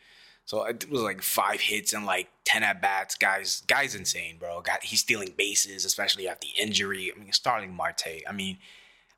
So 0.45 0.63
it 0.63 0.89
was 0.89 1.01
like 1.01 1.21
five 1.21 1.61
hits 1.61 1.93
and 1.93 2.05
like 2.05 2.29
ten 2.43 2.63
at 2.63 2.81
bats. 2.81 3.15
Guys, 3.15 3.61
guys, 3.67 3.93
insane, 3.93 4.37
bro. 4.39 4.61
Got 4.61 4.83
he's 4.83 5.01
stealing 5.01 5.33
bases, 5.37 5.85
especially 5.85 6.27
after 6.27 6.47
the 6.47 6.61
injury. 6.61 7.11
I 7.15 7.19
mean, 7.19 7.31
Starling 7.31 7.75
Marte. 7.75 8.23
I 8.27 8.31
mean, 8.31 8.57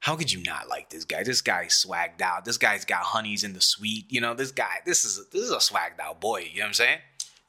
how 0.01 0.17
could 0.17 0.31
you 0.31 0.43
not 0.43 0.67
like 0.67 0.89
this 0.89 1.05
guy? 1.05 1.23
This 1.23 1.41
guy's 1.41 1.85
swagged 1.85 2.21
out. 2.21 2.43
This 2.43 2.57
guy's 2.57 2.83
got 2.83 3.03
honeys 3.03 3.45
in 3.45 3.53
the 3.53 3.61
suite. 3.61 4.05
You 4.09 4.19
know, 4.19 4.33
this 4.33 4.51
guy, 4.51 4.79
this 4.85 5.05
is 5.05 5.25
this 5.31 5.43
is 5.43 5.51
a 5.51 5.57
swagged 5.57 6.01
out 6.01 6.19
boy. 6.19 6.49
You 6.51 6.59
know 6.59 6.63
what 6.63 6.67
I'm 6.67 6.73
saying? 6.73 6.99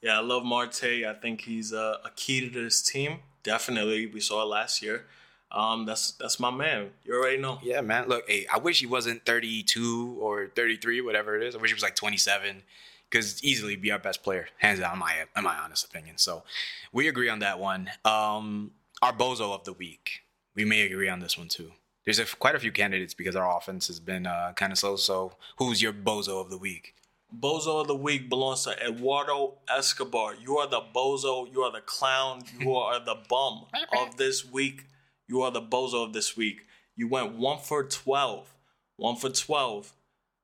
Yeah, 0.02 0.18
I 0.18 0.20
love 0.20 0.44
Marte. 0.44 0.84
I 0.84 1.14
think 1.20 1.40
he's 1.40 1.72
a, 1.72 1.98
a 2.04 2.10
key 2.14 2.48
to 2.48 2.62
this 2.62 2.82
team. 2.82 3.20
Definitely, 3.42 4.06
we 4.06 4.20
saw 4.20 4.42
it 4.42 4.46
last 4.46 4.82
year. 4.82 5.06
Um, 5.50 5.84
that's 5.84 6.12
that's 6.12 6.40
my 6.40 6.50
man. 6.50 6.90
You 7.04 7.14
already 7.14 7.38
know. 7.38 7.58
Yeah, 7.62 7.82
man. 7.82 8.08
Look, 8.08 8.28
hey, 8.28 8.46
I 8.52 8.58
wish 8.58 8.80
he 8.80 8.86
wasn't 8.86 9.26
32 9.26 10.18
or 10.20 10.48
33, 10.54 11.00
whatever 11.02 11.36
it 11.36 11.42
is. 11.42 11.54
I 11.54 11.58
wish 11.58 11.70
he 11.70 11.74
was 11.74 11.82
like 11.82 11.94
27, 11.94 12.62
because 13.10 13.42
easily 13.44 13.76
be 13.76 13.90
our 13.90 13.98
best 13.98 14.22
player, 14.22 14.48
hands 14.58 14.80
down. 14.80 14.98
My 14.98 15.26
in 15.36 15.44
my 15.44 15.56
honest 15.56 15.84
opinion. 15.84 16.18
So, 16.18 16.44
we 16.92 17.08
agree 17.08 17.28
on 17.28 17.40
that 17.40 17.58
one. 17.58 17.90
Um, 18.04 18.72
our 19.02 19.12
bozo 19.12 19.54
of 19.54 19.64
the 19.64 19.72
week. 19.72 20.22
We 20.54 20.64
may 20.64 20.82
agree 20.82 21.08
on 21.08 21.20
this 21.20 21.38
one 21.38 21.48
too 21.48 21.72
there's 22.04 22.18
a, 22.18 22.24
quite 22.24 22.54
a 22.54 22.58
few 22.58 22.72
candidates 22.72 23.14
because 23.14 23.36
our 23.36 23.56
offense 23.56 23.86
has 23.86 24.00
been 24.00 24.26
uh, 24.26 24.52
kind 24.56 24.72
of 24.72 24.78
slow. 24.78 24.96
So, 24.96 25.32
who's 25.56 25.80
your 25.80 25.92
bozo 25.92 26.40
of 26.40 26.50
the 26.50 26.58
week? 26.58 26.94
Bozo 27.38 27.80
of 27.80 27.86
the 27.86 27.94
week 27.94 28.28
belongs 28.28 28.64
to 28.64 28.76
Eduardo 28.86 29.54
Escobar. 29.68 30.34
You 30.34 30.58
are 30.58 30.68
the 30.68 30.82
bozo. 30.94 31.50
You 31.50 31.62
are 31.62 31.72
the 31.72 31.80
clown. 31.80 32.42
You 32.58 32.74
are 32.76 33.02
the 33.02 33.16
bum 33.28 33.66
of 33.98 34.16
this 34.16 34.44
week. 34.44 34.86
You 35.28 35.42
are 35.42 35.50
the 35.50 35.62
bozo 35.62 36.04
of 36.04 36.12
this 36.12 36.36
week. 36.36 36.66
You 36.96 37.08
went 37.08 37.34
one 37.34 37.58
for 37.58 37.84
twelve. 37.84 38.54
One 38.96 39.16
for 39.16 39.30
twelve. 39.30 39.92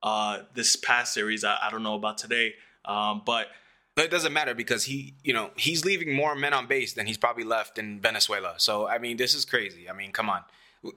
Uh, 0.02 0.42
this 0.54 0.76
past 0.76 1.12
series, 1.12 1.42
I, 1.42 1.58
I 1.60 1.70
don't 1.70 1.82
know 1.82 1.96
about 1.96 2.18
today, 2.18 2.54
um, 2.84 3.22
but 3.26 3.48
but 3.96 4.04
it 4.04 4.12
doesn't 4.12 4.32
matter 4.32 4.54
because 4.54 4.84
he, 4.84 5.14
you 5.24 5.32
know, 5.32 5.50
he's 5.56 5.84
leaving 5.84 6.14
more 6.14 6.36
men 6.36 6.54
on 6.54 6.68
base 6.68 6.92
than 6.92 7.06
he's 7.06 7.18
probably 7.18 7.42
left 7.42 7.78
in 7.78 8.00
Venezuela. 8.00 8.54
So 8.58 8.86
I 8.86 8.98
mean, 8.98 9.16
this 9.16 9.34
is 9.34 9.44
crazy. 9.44 9.90
I 9.90 9.92
mean, 9.92 10.12
come 10.12 10.30
on 10.30 10.42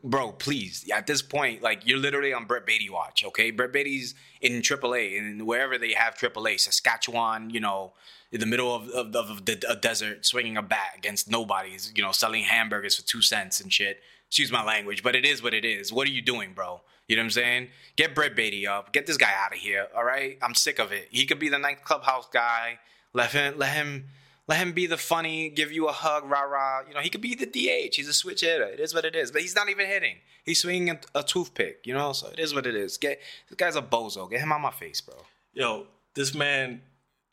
bro, 0.03 0.31
please. 0.31 0.89
At 0.93 1.07
this 1.07 1.21
point, 1.21 1.61
like 1.61 1.85
you're 1.85 1.97
literally 1.97 2.33
on 2.33 2.45
Brett 2.45 2.65
Baty 2.65 2.89
watch. 2.89 3.23
Okay, 3.25 3.51
Brett 3.51 3.71
Baty's 3.71 4.15
in 4.41 4.61
AAA 4.61 5.17
and 5.17 5.45
wherever 5.45 5.77
they 5.77 5.93
have 5.93 6.15
AAA, 6.15 6.59
Saskatchewan. 6.59 7.49
You 7.49 7.59
know, 7.59 7.93
in 8.31 8.39
the 8.39 8.45
middle 8.45 8.73
of, 8.73 8.89
of, 8.89 9.15
of 9.15 9.45
the 9.45 9.63
a 9.69 9.75
desert, 9.75 10.25
swinging 10.25 10.57
a 10.57 10.61
bat 10.61 10.93
against 10.97 11.29
nobody's. 11.29 11.91
You 11.95 12.03
know, 12.03 12.11
selling 12.11 12.43
hamburgers 12.43 12.95
for 12.95 13.03
two 13.03 13.21
cents 13.21 13.59
and 13.59 13.71
shit. 13.71 14.01
Excuse 14.27 14.51
my 14.51 14.63
language, 14.63 15.03
but 15.03 15.15
it 15.15 15.25
is 15.25 15.43
what 15.43 15.53
it 15.53 15.65
is. 15.65 15.91
What 15.91 16.07
are 16.07 16.11
you 16.11 16.21
doing, 16.21 16.53
bro? 16.53 16.81
You 17.07 17.17
know 17.17 17.23
what 17.23 17.25
I'm 17.25 17.31
saying? 17.31 17.67
Get 17.97 18.15
Brett 18.15 18.35
Baty 18.35 18.65
up. 18.65 18.93
Get 18.93 19.05
this 19.05 19.17
guy 19.17 19.33
out 19.35 19.51
of 19.51 19.59
here. 19.59 19.87
All 19.93 20.05
right, 20.05 20.37
I'm 20.41 20.55
sick 20.55 20.79
of 20.79 20.93
it. 20.93 21.09
He 21.11 21.25
could 21.25 21.39
be 21.39 21.49
the 21.49 21.59
ninth 21.59 21.83
clubhouse 21.83 22.27
guy. 22.31 22.79
Let 23.13 23.31
him. 23.31 23.57
Let 23.57 23.73
him 23.73 24.05
Let 24.47 24.57
him 24.57 24.73
be 24.73 24.87
the 24.87 24.97
funny, 24.97 25.49
give 25.49 25.71
you 25.71 25.87
a 25.87 25.91
hug, 25.91 26.29
rah 26.29 26.41
rah. 26.41 26.81
You 26.87 26.93
know, 26.93 26.99
he 26.99 27.09
could 27.09 27.21
be 27.21 27.35
the 27.35 27.45
DH. 27.45 27.95
He's 27.95 28.07
a 28.07 28.13
switch 28.13 28.41
hitter. 28.41 28.65
It 28.65 28.79
is 28.79 28.93
what 28.93 29.05
it 29.05 29.15
is. 29.15 29.31
But 29.31 29.41
he's 29.41 29.55
not 29.55 29.69
even 29.69 29.85
hitting. 29.87 30.17
He's 30.43 30.61
swinging 30.61 30.89
a, 30.89 30.99
a 31.19 31.23
toothpick. 31.23 31.81
You 31.85 31.93
know, 31.93 32.13
so 32.13 32.27
it 32.29 32.39
is 32.39 32.53
what 32.53 32.65
it 32.65 32.75
is. 32.75 32.97
Get 32.97 33.19
this 33.49 33.55
guy's 33.55 33.75
a 33.75 33.81
bozo. 33.81 34.29
Get 34.29 34.41
him 34.41 34.51
out 34.51 34.61
my 34.61 34.71
face, 34.71 34.99
bro. 34.99 35.15
Yo, 35.53 35.87
this 36.15 36.33
man 36.33 36.81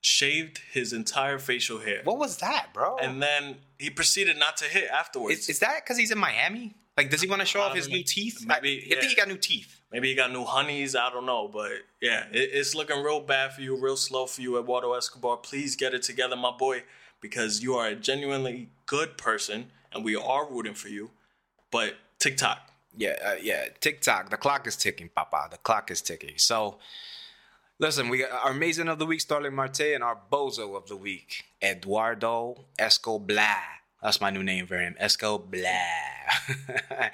shaved 0.00 0.61
his 0.72 0.92
entire 0.92 1.38
facial 1.38 1.80
hair. 1.80 2.00
What 2.04 2.18
was 2.18 2.38
that, 2.38 2.68
bro? 2.72 2.96
And 2.98 3.22
then 3.22 3.56
he 3.78 3.90
proceeded 3.90 4.38
not 4.38 4.56
to 4.59 4.64
hit 4.64 4.88
afterwards. 4.90 5.40
is, 5.40 5.48
is 5.48 5.59
that 5.61 5.84
because 5.84 5.98
he's 5.98 6.11
in 6.11 6.18
Miami? 6.18 6.74
Like, 6.96 7.11
does 7.11 7.22
he 7.22 7.28
want 7.28 7.40
to 7.40 7.46
show 7.46 7.61
off 7.61 7.74
his 7.74 7.88
know. 7.88 7.96
new 7.96 8.02
teeth? 8.02 8.44
Maybe, 8.46 8.88
I, 8.90 8.96
I 8.96 9.00
think 9.00 9.11
he 9.11 9.16
got 9.16 9.28
new 9.28 9.36
teeth. 9.36 9.78
Maybe 9.93 10.09
he 10.09 10.14
got 10.14 10.32
new 10.32 10.45
honeys. 10.45 10.95
I 10.95 11.11
don't 11.11 11.24
know, 11.26 11.49
but 11.49 11.70
yeah, 12.01 12.24
it, 12.30 12.51
it's 12.53 12.74
looking 12.74 13.03
real 13.03 13.20
bad 13.20 13.53
for 13.55 13.62
you, 13.62 13.76
real 13.76 13.97
slow 13.97 14.26
for 14.26 14.43
you, 14.43 14.59
Eduardo 14.59 14.93
Escobar. 14.93 15.39
Please 15.39 15.76
get 15.76 15.95
it 15.95 16.03
together, 16.03 16.36
my 16.36 16.51
boy, 16.51 16.82
because 17.20 17.62
you 17.62 17.74
are 17.76 17.86
a 17.89 17.95
genuinely 17.95 18.68
good 18.86 19.16
person, 19.16 19.70
and 19.93 20.05
we 20.05 20.14
are 20.14 20.47
rooting 20.51 20.74
for 20.74 20.89
you. 20.89 21.11
But 21.70 21.95
TikTok, 22.18 22.70
Yeah, 22.97 23.16
uh, 23.24 23.36
yeah. 23.41 23.64
TikTok. 23.80 24.30
The 24.30 24.36
clock 24.36 24.66
is 24.66 24.76
ticking, 24.76 25.09
Papa. 25.14 25.49
The 25.51 25.59
clock 25.59 25.91
is 25.91 26.03
ticking. 26.03 26.34
So, 26.36 26.78
listen, 27.78 28.09
we 28.09 28.18
got 28.18 28.32
our 28.32 28.51
amazing 28.51 28.89
of 28.89 28.99
the 28.99 29.07
week, 29.07 29.20
Starling 29.22 29.55
Marte, 29.55 29.80
and 29.95 30.05
our 30.05 30.18
bozo 30.30 30.76
of 30.76 30.86
the 30.89 30.97
week, 30.97 31.45
Eduardo 31.62 32.64
Escobar. 32.78 33.57
That's 34.03 34.20
my 34.20 34.30
new 34.30 34.43
name 34.43 34.66
for 34.66 34.78
him, 34.78 34.95
Escobar. 34.99 35.61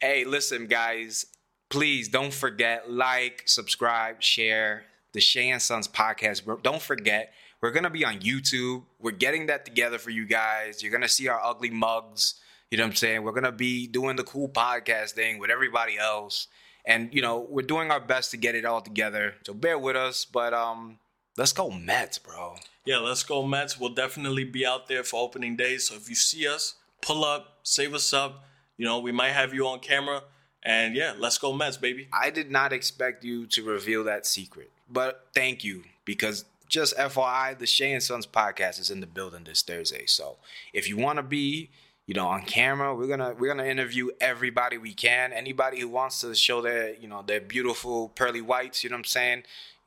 hey, 0.00 0.24
listen, 0.24 0.66
guys. 0.66 1.26
Please 1.68 2.08
don't 2.08 2.32
forget 2.32 2.90
like, 2.90 3.42
subscribe, 3.46 4.22
share 4.22 4.84
the 5.12 5.20
Shea 5.20 5.50
and 5.50 5.60
Sons 5.60 5.88
podcast. 5.88 6.62
Don't 6.62 6.82
forget, 6.82 7.32
we're 7.60 7.72
gonna 7.72 7.90
be 7.90 8.04
on 8.04 8.20
YouTube. 8.20 8.84
We're 9.00 9.10
getting 9.12 9.46
that 9.46 9.64
together 9.64 9.98
for 9.98 10.10
you 10.10 10.26
guys. 10.26 10.82
You're 10.82 10.92
gonna 10.92 11.08
see 11.08 11.26
our 11.28 11.42
ugly 11.42 11.70
mugs. 11.70 12.34
You 12.70 12.78
know 12.78 12.84
what 12.84 12.90
I'm 12.90 12.96
saying? 12.96 13.22
We're 13.22 13.32
gonna 13.32 13.50
be 13.52 13.86
doing 13.86 14.16
the 14.16 14.24
cool 14.24 14.48
podcast 14.48 15.12
thing 15.12 15.38
with 15.38 15.50
everybody 15.50 15.98
else. 15.98 16.48
And 16.84 17.12
you 17.12 17.22
know, 17.22 17.46
we're 17.48 17.62
doing 17.62 17.90
our 17.90 18.00
best 18.00 18.30
to 18.32 18.36
get 18.36 18.54
it 18.54 18.64
all 18.64 18.80
together. 18.80 19.34
So 19.44 19.54
bear 19.54 19.78
with 19.78 19.96
us. 19.96 20.24
But 20.24 20.54
um, 20.54 20.98
let's 21.36 21.52
go 21.52 21.70
Mets, 21.70 22.18
bro. 22.18 22.56
yeah, 22.84 22.98
let's 22.98 23.24
go 23.24 23.44
Mets. 23.44 23.80
We'll 23.80 23.94
definitely 23.94 24.44
be 24.44 24.64
out 24.64 24.86
there 24.86 25.02
for 25.02 25.20
opening 25.20 25.56
day. 25.56 25.78
So 25.78 25.96
if 25.96 26.08
you 26.08 26.14
see 26.14 26.46
us, 26.46 26.76
pull 27.02 27.24
up, 27.24 27.58
save 27.64 27.94
us 27.94 28.12
up. 28.12 28.44
You 28.76 28.84
know, 28.84 29.00
we 29.00 29.10
might 29.10 29.32
have 29.32 29.52
you 29.54 29.66
on 29.66 29.80
camera. 29.80 30.22
And 30.66 30.96
yeah, 30.96 31.14
let's 31.16 31.38
go 31.38 31.52
Mets, 31.52 31.76
baby. 31.76 32.08
I 32.12 32.30
did 32.30 32.50
not 32.50 32.72
expect 32.72 33.22
you 33.22 33.46
to 33.46 33.62
reveal 33.62 34.02
that 34.04 34.26
secret, 34.26 34.72
but 34.90 35.28
thank 35.32 35.62
you 35.62 35.84
because 36.04 36.44
just 36.68 36.96
FYI, 36.96 37.56
the 37.56 37.66
Shea 37.66 37.92
and 37.92 38.02
Sons 38.02 38.26
podcast 38.26 38.80
is 38.80 38.90
in 38.90 38.98
the 38.98 39.06
building 39.06 39.44
this 39.44 39.62
Thursday. 39.62 40.06
So 40.06 40.38
if 40.72 40.88
you 40.88 40.96
want 40.96 41.18
to 41.18 41.22
be, 41.22 41.70
you 42.06 42.14
know, 42.14 42.26
on 42.26 42.42
camera, 42.42 42.96
we're 42.96 43.06
gonna 43.06 43.36
we're 43.38 43.46
gonna 43.46 43.68
interview 43.68 44.10
everybody 44.20 44.76
we 44.76 44.92
can. 44.92 45.32
Anybody 45.32 45.78
who 45.78 45.88
wants 45.88 46.20
to 46.22 46.34
show 46.34 46.60
their 46.60 46.94
you 46.94 47.06
know 47.06 47.22
their 47.24 47.40
beautiful 47.40 48.08
pearly 48.08 48.40
whites, 48.42 48.82
you 48.82 48.90
know 48.90 48.94
what 48.94 49.00
I'm 49.00 49.04
saying? 49.04 49.42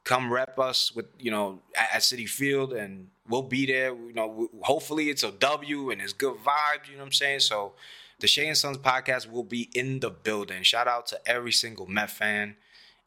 Come 0.06 0.32
rep 0.32 0.58
us 0.58 0.96
with 0.96 1.08
you 1.20 1.30
know 1.30 1.60
at, 1.76 1.96
at 1.96 2.02
Citi 2.04 2.28
Field, 2.28 2.72
and 2.72 3.10
we'll 3.28 3.42
be 3.42 3.66
there. 3.66 3.90
You 3.94 4.14
know, 4.14 4.50
hopefully 4.62 5.10
it's 5.10 5.24
a 5.24 5.32
W 5.32 5.92
and 5.92 6.02
it's 6.02 6.14
good 6.14 6.36
vibes. 6.36 6.88
You 6.88 6.94
know 6.94 7.00
what 7.00 7.08
I'm 7.08 7.12
saying? 7.12 7.42
So. 7.42 7.74
The 8.20 8.28
Shea 8.28 8.48
and 8.48 8.58
Sons 8.58 8.78
podcast 8.78 9.32
will 9.32 9.46
be 9.46 9.70
in 9.74 10.02
the 10.02 10.10
building. 10.10 10.64
Shout 10.64 10.90
out 10.90 11.08
to 11.08 11.20
every 11.26 11.54
single 11.54 11.88
Met 11.88 12.12
fan. 12.12 12.58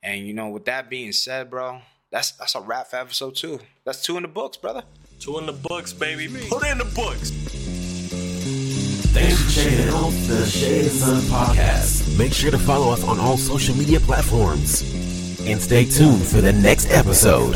And 0.03 0.27
you 0.27 0.33
know, 0.33 0.49
with 0.49 0.65
that 0.65 0.89
being 0.89 1.13
said, 1.13 1.51
bro, 1.51 1.83
that's 2.11 2.33
that's 2.33 2.55
a 2.55 2.61
wrap 2.61 2.89
for 2.89 2.97
episode 2.97 3.37
two. 3.37 3.61
That's 3.85 4.03
two 4.03 4.17
in 4.17 4.23
the 4.23 4.29
books, 4.29 4.57
brother. 4.57 4.85
Two 5.21 5.39
in 5.39 5.45
the 5.45 5.53
books, 5.53 5.93
baby. 5.93 6.29
Put 6.49 6.65
it 6.65 6.73
in 6.73 6.79
the 6.79 6.85
books. 6.87 7.31
Thanks 9.13 9.43
for 9.43 9.51
checking 9.61 9.89
out 9.91 10.11
the 10.27 10.47
Shea 10.47 10.81
and 10.81 10.91
Sons 10.91 11.31
podcast. 11.31 12.19
Make 12.19 12.33
sure 12.33 12.51
to 12.51 12.59
follow 12.59 12.91
us 12.91 13.05
on 13.05 13.21
all 13.21 13.37
social 13.37 13.77
media 13.77 14.01
platforms. 14.01 14.81
And 15.47 15.61
stay 15.61 15.85
tuned 15.85 16.23
for 16.25 16.41
the 16.41 16.55
next 16.55 16.91
episode. 16.91 17.55